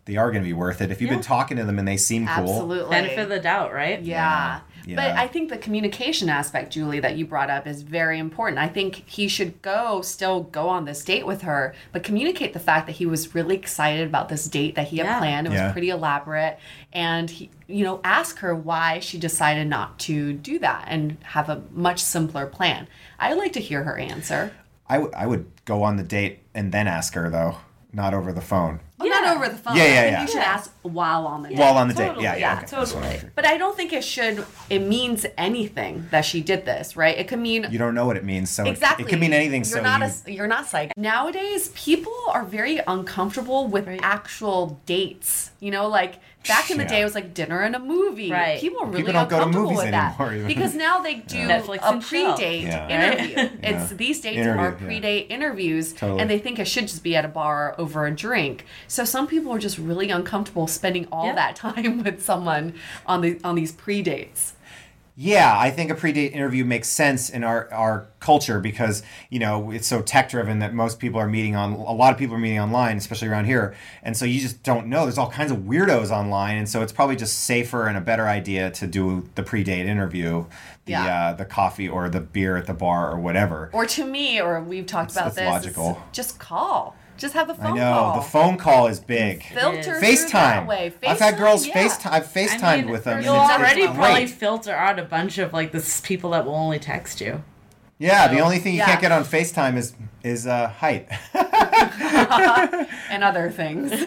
they 0.05 0.17
are 0.17 0.31
going 0.31 0.43
to 0.43 0.47
be 0.47 0.53
worth 0.53 0.81
it. 0.83 0.91
If 0.91 1.01
you've 1.01 1.11
been 1.11 1.21
talking 1.23 1.57
to 1.57 1.65
them 1.65 1.79
and 1.79 1.87
they 1.87 1.97
seem 1.97 2.27
cool, 2.27 2.45
Absolutely. 2.51 2.91
Benefit 2.91 3.19
of 3.21 3.29
the 3.29 3.39
doubt, 3.41 3.73
right? 3.73 4.01
Yeah. 4.03 4.15
Yeah. 4.17 4.61
But 4.97 5.17
I 5.17 5.27
think 5.27 5.49
the 5.49 5.59
communication 5.59 6.29
aspect, 6.29 6.73
Julie, 6.73 7.01
that 7.01 7.17
you 7.17 7.27
brought 7.27 7.51
up 7.51 7.67
is 7.67 7.83
very 7.83 8.19
important. 8.19 8.59
I 8.59 8.69
think 8.69 9.09
he 9.09 9.29
should 9.29 9.61
go, 9.63 10.03
still 10.03 10.45
go 10.45 10.69
on 10.69 10.85
this 10.85 11.05
date 11.05 11.27
with 11.27 11.43
her, 11.43 11.75
but 11.93 12.03
communicate 12.03 12.53
the 12.53 12.61
fact 12.61 12.87
that 12.87 12.93
he 12.97 13.07
was 13.07 13.35
really 13.35 13.57
excited 13.57 14.07
about 14.07 14.29
this 14.29 14.47
date 14.47 14.75
that 14.75 14.89
he 14.89 14.99
had 14.99 15.19
planned. 15.19 15.47
It 15.47 15.51
was 15.51 15.59
Yeah. 15.61 15.73
pretty 15.73 15.91
elaborate. 15.91 16.59
And, 16.93 17.31
he, 17.31 17.51
you 17.67 17.85
know, 17.85 18.01
ask 18.05 18.39
her 18.39 18.55
why 18.55 18.99
she 19.01 19.19
decided 19.19 19.69
not 19.69 19.99
to 20.01 20.33
do 20.33 20.59
that 20.61 20.85
and 20.89 21.17
have 21.23 21.49
a 21.49 21.63
much 21.73 22.01
simpler 22.01 22.47
plan. 22.47 22.89
I'd 23.19 23.35
like 23.35 23.53
to 23.55 23.61
hear 23.61 23.85
her 23.85 23.97
answer. 23.99 24.53
I 24.89 24.97
I 25.17 25.27
would 25.27 25.47
go 25.65 25.83
on 25.85 25.97
the 25.97 26.03
date 26.03 26.41
and 26.55 26.73
then 26.73 26.89
ask 26.89 27.15
her 27.15 27.31
though, 27.31 27.59
not 27.93 28.13
over 28.13 28.33
the 28.33 28.41
phone. 28.41 28.81
Well, 29.09 29.23
not 29.23 29.37
over 29.37 29.49
the 29.49 29.57
phone. 29.57 29.77
Yeah, 29.77 29.85
yeah, 29.85 30.05
yeah. 30.07 30.23
You 30.23 30.29
should 30.29 30.39
ask 30.43 30.73
while 30.83 31.27
on 31.27 31.43
the 31.43 31.49
date. 31.51 31.59
While 31.59 31.77
on 31.77 31.89
the 31.89 31.95
Totally. 31.95 32.17
date. 32.17 32.23
Yeah, 32.23 32.33
yeah. 32.35 32.39
Yeah, 32.41 32.53
okay. 32.59 32.77
That's 32.77 32.93
what 32.95 33.05
I 33.05 33.13
totally. 33.15 33.31
But 33.35 33.47
I 33.47 33.57
don't 33.57 33.77
think 33.77 33.93
it 33.93 34.05
should. 34.05 34.45
It 34.69 34.81
means 34.81 35.27
anything 35.39 36.07
that 36.11 36.25
she 36.25 36.41
did 36.41 36.65
this, 36.65 36.97
right? 36.97 37.17
It 37.19 37.29
could 37.29 37.39
mean 37.39 37.67
You 37.71 37.79
don't 37.79 37.95
know 37.95 38.07
what 38.07 38.17
it 38.17 38.25
means, 38.25 38.51
so 38.51 38.65
exactly. 38.65 39.05
it, 39.05 39.09
could 39.09 39.21
mean 39.21 39.33
anything. 39.33 39.63
You're 39.63 39.79
so 39.79 39.83
not 39.83 40.01
you, 40.03 40.13
a 40.27 40.31
you're 40.33 40.47
not 40.47 40.67
psychic. 40.67 40.97
Nowadays, 40.97 41.69
people 41.75 42.13
are 42.33 42.45
very 42.45 42.81
uncomfortable 42.87 43.67
with 43.69 43.89
actual 44.03 44.81
dates. 44.87 45.51
You 45.61 45.71
know, 45.71 45.89
like 45.89 46.21
back 46.49 46.71
in 46.71 46.79
the 46.79 46.85
Yeah. 46.85 46.89
day, 46.89 47.01
it 47.03 47.05
was 47.05 47.15
like 47.15 47.35
dinner 47.35 47.61
and 47.61 47.77
a 47.77 47.79
movie. 47.79 48.31
Right. 48.31 48.59
People 48.59 48.81
are 48.81 48.87
really 48.87 49.03
People 49.03 49.13
don't 49.13 49.29
go 49.29 49.37
to 49.37 49.43
uncomfortable 49.45 49.71
movies 49.73 49.85
with 49.85 49.91
that 49.91 50.19
anymore, 50.19 50.35
even. 50.35 50.47
because 50.47 50.75
now 50.75 51.01
they 51.01 51.15
do 51.17 51.37
Netflix 51.37 51.79
a 51.83 52.01
pre-date 52.01 52.63
Yeah. 52.63 52.89
interview. 52.89 53.37
Right? 53.37 53.51
It's 53.63 53.91
these 53.91 54.21
dates 54.23 54.39
Interview, 54.39 54.61
are 54.63 54.73
pre-date 54.73 55.27
interviews, 55.29 55.93
Totally. 55.93 56.21
and 56.21 56.31
they 56.31 56.39
think 56.39 56.59
it 56.59 56.65
should 56.67 56.89
just 56.89 57.03
be 57.03 57.15
at 57.15 57.27
a 57.27 57.29
bar 57.29 57.75
over 57.77 58.07
a 58.07 58.11
drink. 58.11 58.65
So 58.91 59.05
some 59.05 59.29
people 59.29 59.53
are 59.53 59.59
just 59.61 59.79
really 59.79 60.11
uncomfortable 60.11 60.67
spending 60.67 61.07
all 61.13 61.27
Yeah. 61.27 61.35
that 61.37 61.55
time 61.65 62.03
with 62.03 62.23
someone 62.25 62.75
on 63.07 63.21
the 63.21 63.39
on 63.45 63.55
these 63.55 63.71
pre-dates. 63.71 64.55
Yeah, 65.17 65.55
I 65.59 65.71
think 65.71 65.91
a 65.91 65.95
pre-date 65.95 66.33
interview 66.33 66.65
makes 66.65 66.89
sense 66.89 67.29
in 67.29 67.45
our, 67.45 67.71
our 67.75 68.07
culture 68.21 68.59
because 68.59 69.03
you 69.29 69.39
know 69.39 69.71
it's 69.71 69.87
so 69.87 70.01
tech 70.03 70.31
driven 70.31 70.59
that 70.61 70.73
most 70.75 70.99
people 70.99 71.21
are 71.21 71.29
meeting 71.29 71.55
on 71.55 71.75
a 71.75 71.93
lot 71.93 72.13
of 72.13 72.19
people 72.19 72.35
are 72.35 72.39
meeting 72.41 72.59
online, 72.59 72.97
especially 72.97 73.29
around 73.29 73.45
here, 73.45 73.75
and 74.03 74.17
so 74.17 74.25
you 74.25 74.41
just 74.41 74.63
don't 74.65 74.87
know. 74.89 75.03
There's 75.05 75.19
all 75.19 75.31
kinds 75.31 75.53
of 75.53 75.59
weirdos 75.59 76.11
online, 76.11 76.57
and 76.57 76.69
so 76.69 76.83
it's 76.83 76.93
probably 76.93 77.17
just 77.17 77.39
safer 77.45 77.87
and 77.87 77.97
a 77.97 78.01
better 78.01 78.27
idea 78.27 78.71
to 78.73 78.87
do 78.89 79.29
the 79.37 79.43
pre-date 79.45 79.87
interview, 79.87 80.47
the 80.87 80.93
Yeah. 80.93 81.05
uh, 81.29 81.33
the 81.35 81.45
coffee 81.45 81.89
or 81.89 82.09
the 82.09 82.21
beer 82.21 82.57
at 82.57 82.67
the 82.67 82.75
bar 82.75 83.13
or 83.13 83.21
whatever. 83.21 83.69
Or 83.73 83.85
to 83.87 84.05
me, 84.07 84.41
or 84.41 84.61
we've 84.63 84.87
talked 84.87 85.13
about 85.13 85.35
that's 85.35 85.37
this. 85.37 85.73
is 85.73 85.77
logical. 85.77 86.03
Just 86.13 86.39
call. 86.39 86.97
Just 87.21 87.35
have 87.35 87.51
a 87.51 87.55
phone 87.55 87.73
I 87.73 87.77
know 87.77 87.93
call. 87.93 88.15
the 88.17 88.23
phone 88.23 88.57
call 88.57 88.87
is 88.87 88.99
big. 88.99 89.43
filter 89.45 90.01
FaceTime. 90.01 90.31
that 90.33 90.67
way. 90.67 90.93
I've 91.07 91.19
had 91.19 91.37
girls 91.37 91.67
yeah. 91.67 91.75
FaceTime. 91.87 92.11
I've 92.13 92.27
FaceTimed 92.27 92.63
I 92.63 92.77
mean, 92.79 92.91
with 92.91 93.05
them. 93.05 93.23
You'll 93.23 93.35
it's- 93.35 93.51
it's 93.51 93.59
already 93.59 93.87
great. 93.87 93.95
probably 93.97 94.27
filter 94.27 94.73
out 94.73 94.99
a 94.99 95.05
bunch 95.05 95.37
of 95.37 95.53
like 95.53 95.71
the 95.73 96.01
people 96.03 96.31
that 96.31 96.47
will 96.47 96.55
only 96.55 96.79
text 96.79 97.21
you. 97.21 97.45
Yeah, 97.99 98.29
the 98.29 98.41
only 98.41 98.59
thing 98.59 98.73
you 98.73 98.79
yeah. 98.79 98.87
can't 98.87 99.01
get 99.03 99.13
on 99.13 99.25
FaceTime 99.25 99.77
is 99.77 99.93
is 100.25 100.47
uh, 100.47 100.69
height. 100.69 101.09
and 103.11 103.25
other 103.25 103.51
things. 103.51 103.93
okay, 103.93 104.07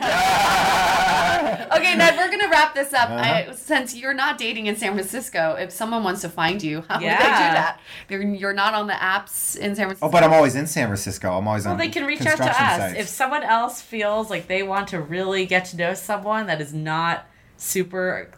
Ned, 1.95 2.15
we're 2.17 2.29
gonna 2.31 2.49
wrap 2.49 2.73
this 2.75 2.93
up. 2.93 3.09
I, 3.09 3.43
uh-huh. 3.43 3.55
since 3.55 3.95
you're 3.95 4.13
not 4.13 4.37
dating 4.37 4.67
in 4.67 4.75
San 4.75 4.93
Francisco, 4.93 5.55
if 5.59 5.71
someone 5.71 6.03
wants 6.03 6.21
to 6.21 6.29
find 6.29 6.61
you, 6.61 6.81
how 6.87 6.95
would 6.95 7.03
they 7.03 7.15
do 7.15 7.17
that? 7.17 7.79
They're, 8.07 8.21
you're 8.21 8.53
not 8.53 8.73
on 8.73 8.87
the 8.87 8.93
apps 8.93 9.55
in 9.55 9.75
San 9.75 9.87
Francisco. 9.87 10.07
Oh, 10.07 10.09
but 10.09 10.23
I'm 10.23 10.33
always 10.33 10.55
in 10.55 10.67
San 10.67 10.87
Francisco. 10.87 11.37
I'm 11.37 11.47
always 11.47 11.65
Well, 11.65 11.73
on. 11.73 11.79
they 11.79 11.89
can 11.89 12.05
reach 12.05 12.25
out 12.25 12.37
to 12.37 12.43
us. 12.43 12.55
sites. 12.55 12.99
If 12.99 13.07
someone 13.07 13.43
else 13.43 13.81
feels 13.81 14.29
like 14.29 14.47
they 14.47 14.63
want 14.63 14.89
to 14.89 15.01
really 15.01 15.45
get 15.45 15.65
to 15.65 15.77
know 15.77 15.93
someone 15.93 16.47
that 16.47 16.61
is 16.61 16.73
not 16.73 17.27
super 17.57 18.29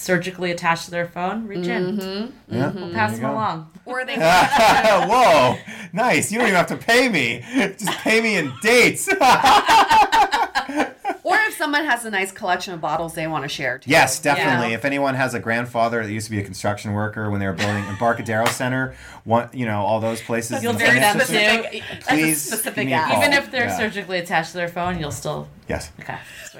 surgically 0.00 0.50
attached 0.50 0.86
to 0.86 0.90
their 0.90 1.06
phone, 1.06 1.46
reach 1.46 1.66
in. 1.66 1.98
Mm-hmm. 1.98 2.54
yeah, 2.54 2.64
mm-hmm. 2.64 2.80
We'll 2.80 2.92
pass 2.92 3.18
them 3.18 3.30
along. 3.30 3.70
or 3.84 4.04
they 4.04 4.14
Whoa, 4.16 5.56
nice. 5.92 6.32
You 6.32 6.38
don't 6.38 6.48
even 6.48 6.56
have 6.56 6.66
to 6.68 6.76
pay 6.76 7.08
me. 7.08 7.44
Just 7.54 7.90
pay 7.98 8.20
me 8.20 8.36
in 8.36 8.52
dates. 8.62 9.08
or 9.08 9.16
if 9.18 11.49
someone 11.60 11.84
has 11.84 12.04
a 12.06 12.10
nice 12.10 12.32
collection 12.32 12.72
of 12.72 12.80
bottles 12.80 13.12
they 13.14 13.26
want 13.26 13.44
to 13.44 13.48
share. 13.48 13.78
Too. 13.78 13.90
yes, 13.90 14.18
definitely. 14.18 14.70
Yeah. 14.70 14.74
If 14.76 14.84
anyone 14.86 15.14
has 15.14 15.34
a 15.34 15.38
grandfather 15.40 16.02
that 16.04 16.10
used 16.10 16.26
to 16.26 16.30
be 16.30 16.40
a 16.40 16.42
construction 16.44 16.92
worker 16.94 17.30
when 17.30 17.38
they 17.38 17.46
were 17.46 17.52
building 17.52 17.84
Embarcadero 17.84 18.46
Center, 18.46 18.94
one, 19.24 19.50
you 19.52 19.66
know, 19.66 19.82
all 19.82 20.00
those 20.00 20.22
places. 20.22 20.62
You'll 20.62 20.72
in 20.72 20.78
take 20.78 20.92
San 20.92 21.18
them 21.18 21.26
too. 21.72 21.80
Please, 22.08 22.40
specific 22.42 22.74
give 22.74 22.86
me 22.86 22.92
a 22.94 23.00
call. 23.02 23.18
Even 23.18 23.32
if 23.34 23.50
they're 23.50 23.66
Yeah. 23.66 23.76
surgically 23.76 24.18
attached 24.18 24.52
to 24.52 24.56
their 24.56 24.68
phone, 24.68 24.98
you'll 24.98 25.12
still. 25.12 25.48
Yes, 25.68 25.92
Okay. 26.00 26.16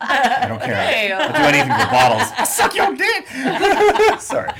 I 0.00 0.46
don't 0.48 0.60
care. 0.60 0.74
Hey, 0.74 1.12
I'll 1.12 1.28
do 1.28 1.42
anything 1.42 1.70
for 1.70 1.90
bottles. 1.92 2.22
I 2.38 2.44
suck 2.58 2.74
your 2.74 2.94
dick. 2.96 3.28
Sorry. 4.20 4.50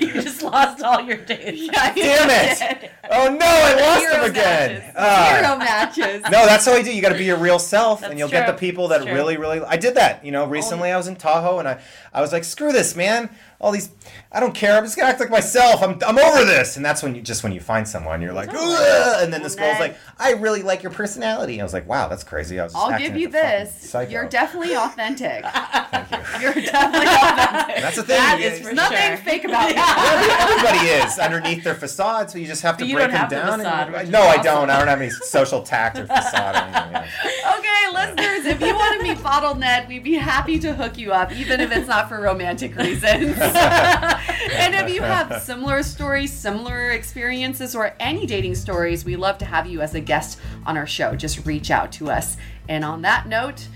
you 0.00 0.20
just 0.20 0.42
lost 0.42 0.82
all 0.82 1.00
your 1.00 1.16
dates. 1.16 1.68
Damn 1.68 2.30
it! 2.30 2.90
Oh 3.10 3.28
no, 3.34 3.46
I 3.46 3.74
lost 3.80 4.00
Zero 4.00 4.12
them 4.14 4.30
again. 4.30 4.72
matches. 4.78 4.92
Ah. 4.96 5.38
Zero 5.40 5.56
matches. 5.58 6.22
No, 6.24 6.46
that's 6.46 6.66
how 6.66 6.72
I 6.74 6.82
do. 6.82 6.94
You 6.94 7.00
got 7.02 7.08
to 7.10 7.18
be 7.18 7.24
your 7.24 7.38
real 7.38 7.58
self, 7.58 8.02
and 8.02 8.18
you'll 8.18 8.28
get 8.28 8.46
the 8.46 8.52
true. 8.52 8.58
People 8.72 8.88
that 8.88 9.02
true. 9.02 9.12
really, 9.12 9.36
really. 9.36 9.60
I 9.60 9.76
did 9.76 9.96
that. 9.96 10.24
You 10.24 10.32
know, 10.32 10.46
recently 10.46 10.90
I 10.90 10.96
was 10.96 11.06
in 11.06 11.16
Tahoe, 11.16 11.58
and 11.58 11.68
I, 11.68 11.80
I 12.12 12.22
was 12.22 12.32
like, 12.32 12.44
screw 12.44 12.72
this, 12.72 12.96
man. 12.96 13.28
All 13.62 13.70
these, 13.70 13.90
I 14.32 14.40
don't 14.40 14.54
care. 14.54 14.76
I'm 14.76 14.82
just 14.84 14.96
gonna 14.96 15.08
act 15.10 15.20
like 15.20 15.30
myself. 15.30 15.82
I'm, 15.84 15.96
I'm 16.04 16.18
over 16.18 16.44
this. 16.44 16.76
And 16.76 16.84
that's 16.84 17.00
when 17.02 17.14
you 17.14 17.22
just 17.22 17.44
when 17.44 17.52
you 17.52 17.60
find 17.60 17.86
someone, 17.86 18.20
you're 18.20 18.32
like, 18.32 18.48
Ugh! 18.52 19.22
and 19.22 19.32
then 19.32 19.40
this 19.42 19.54
girl's 19.54 19.78
like, 19.78 19.96
I 20.18 20.32
really 20.32 20.62
like 20.62 20.82
your 20.82 20.90
personality. 20.90 21.60
I 21.60 21.64
was 21.64 21.72
like, 21.72 21.88
wow, 21.88 22.08
that's 22.08 22.24
crazy. 22.24 22.58
I 22.58 22.64
was. 22.64 22.72
Just 22.72 22.84
I'll 22.84 22.98
give 22.98 23.16
you 23.16 23.28
this. 23.28 23.94
You're 24.10 24.28
definitely 24.28 24.74
authentic. 24.76 25.44
Thank 25.44 26.10
you. 26.10 26.40
You're 26.40 26.54
definitely 26.54 27.06
authentic. 27.06 27.76
That's 27.82 27.96
the 27.96 28.02
thing. 28.02 28.16
That 28.16 28.40
you- 28.40 28.46
is 28.48 28.60
for 28.66 28.72
Nothing 28.74 28.98
sure. 28.98 29.16
fake 29.18 29.44
about 29.44 29.70
you. 29.70 29.76
Everybody 30.42 30.88
is 31.06 31.18
underneath 31.20 31.62
their 31.62 31.74
facade, 31.76 32.30
so 32.30 32.38
you 32.38 32.46
just 32.48 32.62
have 32.62 32.76
to 32.78 32.82
But 32.84 32.88
you 32.88 32.96
break 32.96 33.10
don't 33.12 33.12
them 33.12 33.20
have 33.20 33.30
the 33.30 33.36
down. 33.36 33.58
facade, 33.60 33.86
and, 33.86 33.92
which 33.94 34.02
is 34.04 34.10
no, 34.10 34.22
I 34.22 34.38
don't. 34.38 34.70
I 34.70 34.78
don't 34.80 34.88
have 34.88 35.00
any 35.00 35.10
social 35.38 35.62
tact 35.62 35.98
or 35.98 36.06
facade 36.06 36.56
or 36.56 36.58
anything. 36.58 36.92
yeah. 36.92 37.58
Okay, 37.58 37.92
listeners, 37.92 38.46
if 38.46 38.60
you 38.60 38.74
want 38.74 39.00
to 39.00 39.02
meet 39.06 39.22
Bottle 39.22 39.54
Ned, 39.54 39.86
we'd 39.88 40.02
be 40.02 40.14
happy 40.14 40.58
to 40.58 40.74
hook 40.74 40.98
you 40.98 41.12
up, 41.12 41.30
even 41.32 41.60
if 41.60 41.70
it's 41.70 41.86
not 41.86 42.08
for 42.08 42.20
romantic 42.20 42.74
reasons. 42.76 43.36
and 44.52 44.74
if 44.74 44.94
you 44.94 45.02
have 45.02 45.42
similar 45.42 45.82
stories, 45.82 46.32
similar 46.32 46.90
experiences, 46.90 47.74
or 47.74 47.94
any 48.00 48.26
dating 48.26 48.54
stories, 48.54 49.04
we 49.04 49.16
love 49.16 49.38
to 49.38 49.44
have 49.44 49.66
you 49.66 49.80
as 49.80 49.94
a 49.94 50.00
guest 50.00 50.38
on 50.66 50.76
our 50.76 50.86
show. 50.86 51.14
Just 51.14 51.46
reach 51.46 51.70
out 51.70 51.92
to 51.92 52.10
us. 52.10 52.36
And 52.68 52.84
on 52.84 53.02
that 53.02 53.28
note, 53.28 53.66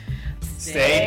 Stay 0.59 1.07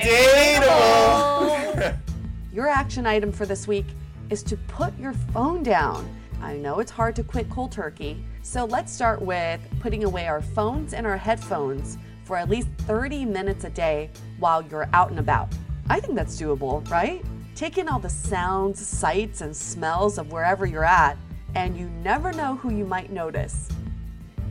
dateable. 0.61 1.97
Your 2.53 2.67
action 2.67 3.05
item 3.05 3.31
for 3.31 3.45
this 3.45 3.67
week 3.67 3.85
is 4.29 4.43
to 4.43 4.57
put 4.57 4.97
your 4.99 5.13
phone 5.33 5.63
down. 5.63 6.07
I 6.41 6.55
know 6.55 6.79
it's 6.79 6.91
hard 6.91 7.15
to 7.17 7.23
quit 7.23 7.49
cold 7.49 7.71
turkey, 7.71 8.23
so 8.43 8.65
let's 8.65 8.93
start 8.93 9.21
with 9.21 9.59
putting 9.79 10.03
away 10.03 10.27
our 10.27 10.41
phones 10.41 10.93
and 10.93 11.05
our 11.05 11.17
headphones 11.17 11.97
for 12.23 12.37
at 12.37 12.47
least 12.47 12.67
30 12.79 13.25
minutes 13.25 13.63
a 13.65 13.69
day 13.69 14.11
while 14.37 14.61
you're 14.61 14.87
out 14.93 15.09
and 15.09 15.19
about. 15.19 15.49
I 15.89 15.99
think 15.99 16.15
that's 16.15 16.39
doable, 16.39 16.87
right? 16.89 17.25
Take 17.55 17.77
in 17.77 17.89
all 17.89 17.99
the 17.99 18.09
sounds, 18.09 18.85
sights, 18.85 19.41
and 19.41 19.55
smells 19.55 20.17
of 20.17 20.31
wherever 20.31 20.65
you're 20.65 20.85
at, 20.85 21.17
and 21.55 21.77
you 21.77 21.89
never 22.03 22.31
know 22.33 22.55
who 22.55 22.73
you 22.73 22.85
might 22.85 23.11
notice. 23.11 23.69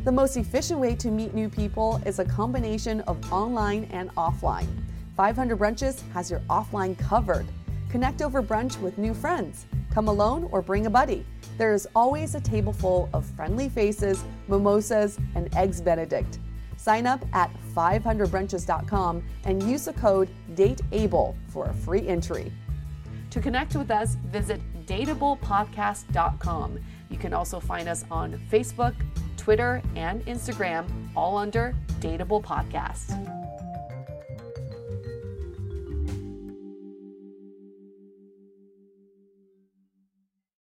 The 0.05 0.13
most 0.13 0.37
efficient 0.37 0.79
way 0.81 0.95
to 0.97 1.11
meet 1.11 1.35
new 1.35 1.49
people 1.49 2.01
is 2.07 2.19
a 2.19 2.25
combination 2.25 3.01
of 3.03 3.33
online 3.33 3.85
and 3.93 4.15
offline. 4.15 4.69
500 5.17 5.59
Brunches 5.59 6.03
has 6.13 6.31
your 6.31 6.41
offline 6.49 6.97
covered. 6.99 7.47
Connect 7.91 8.23
over 8.23 8.43
brunch 8.43 8.81
with 8.81 8.99
new 8.99 9.15
friends. 9.15 9.67
Come 9.91 10.09
alone 10.09 10.49
or 10.53 10.63
bring 10.63 10.87
a 10.87 10.91
buddy. 10.91 11.27
There 11.57 11.75
is 11.75 11.89
always 11.97 12.35
a 12.35 12.41
table 12.41 12.73
full 12.73 13.09
of 13.13 13.25
friendly 13.25 13.69
faces, 13.69 14.23
mimosas, 14.47 15.19
and 15.35 15.53
eggs 15.57 15.81
Benedict. 15.81 16.39
Sign 16.77 17.07
up 17.07 17.25
at 17.33 17.51
500brunches.com 17.75 19.25
and 19.45 19.63
use 19.65 19.87
the 19.87 19.93
code 19.95 20.29
DATEABLE 20.55 21.37
for 21.49 21.67
a 21.67 21.75
free 21.75 22.07
entry. 22.07 22.53
To 23.39 23.43
connect 23.43 23.77
with 23.77 23.93
us, 23.93 24.17
visit 24.33 24.61
dateablepodcast.com. 24.87 26.79
You 27.09 27.19
can 27.19 27.33
also 27.33 27.61
find 27.61 27.89
us 27.89 28.05
on 28.11 28.33
Facebook, 28.51 28.97
Twitter, 29.37 29.81
and 29.95 30.27
Instagram, 30.27 30.89
all 31.15 31.39
under 31.39 31.73
Dateable 32.01 32.43
Podcast. 32.43 33.38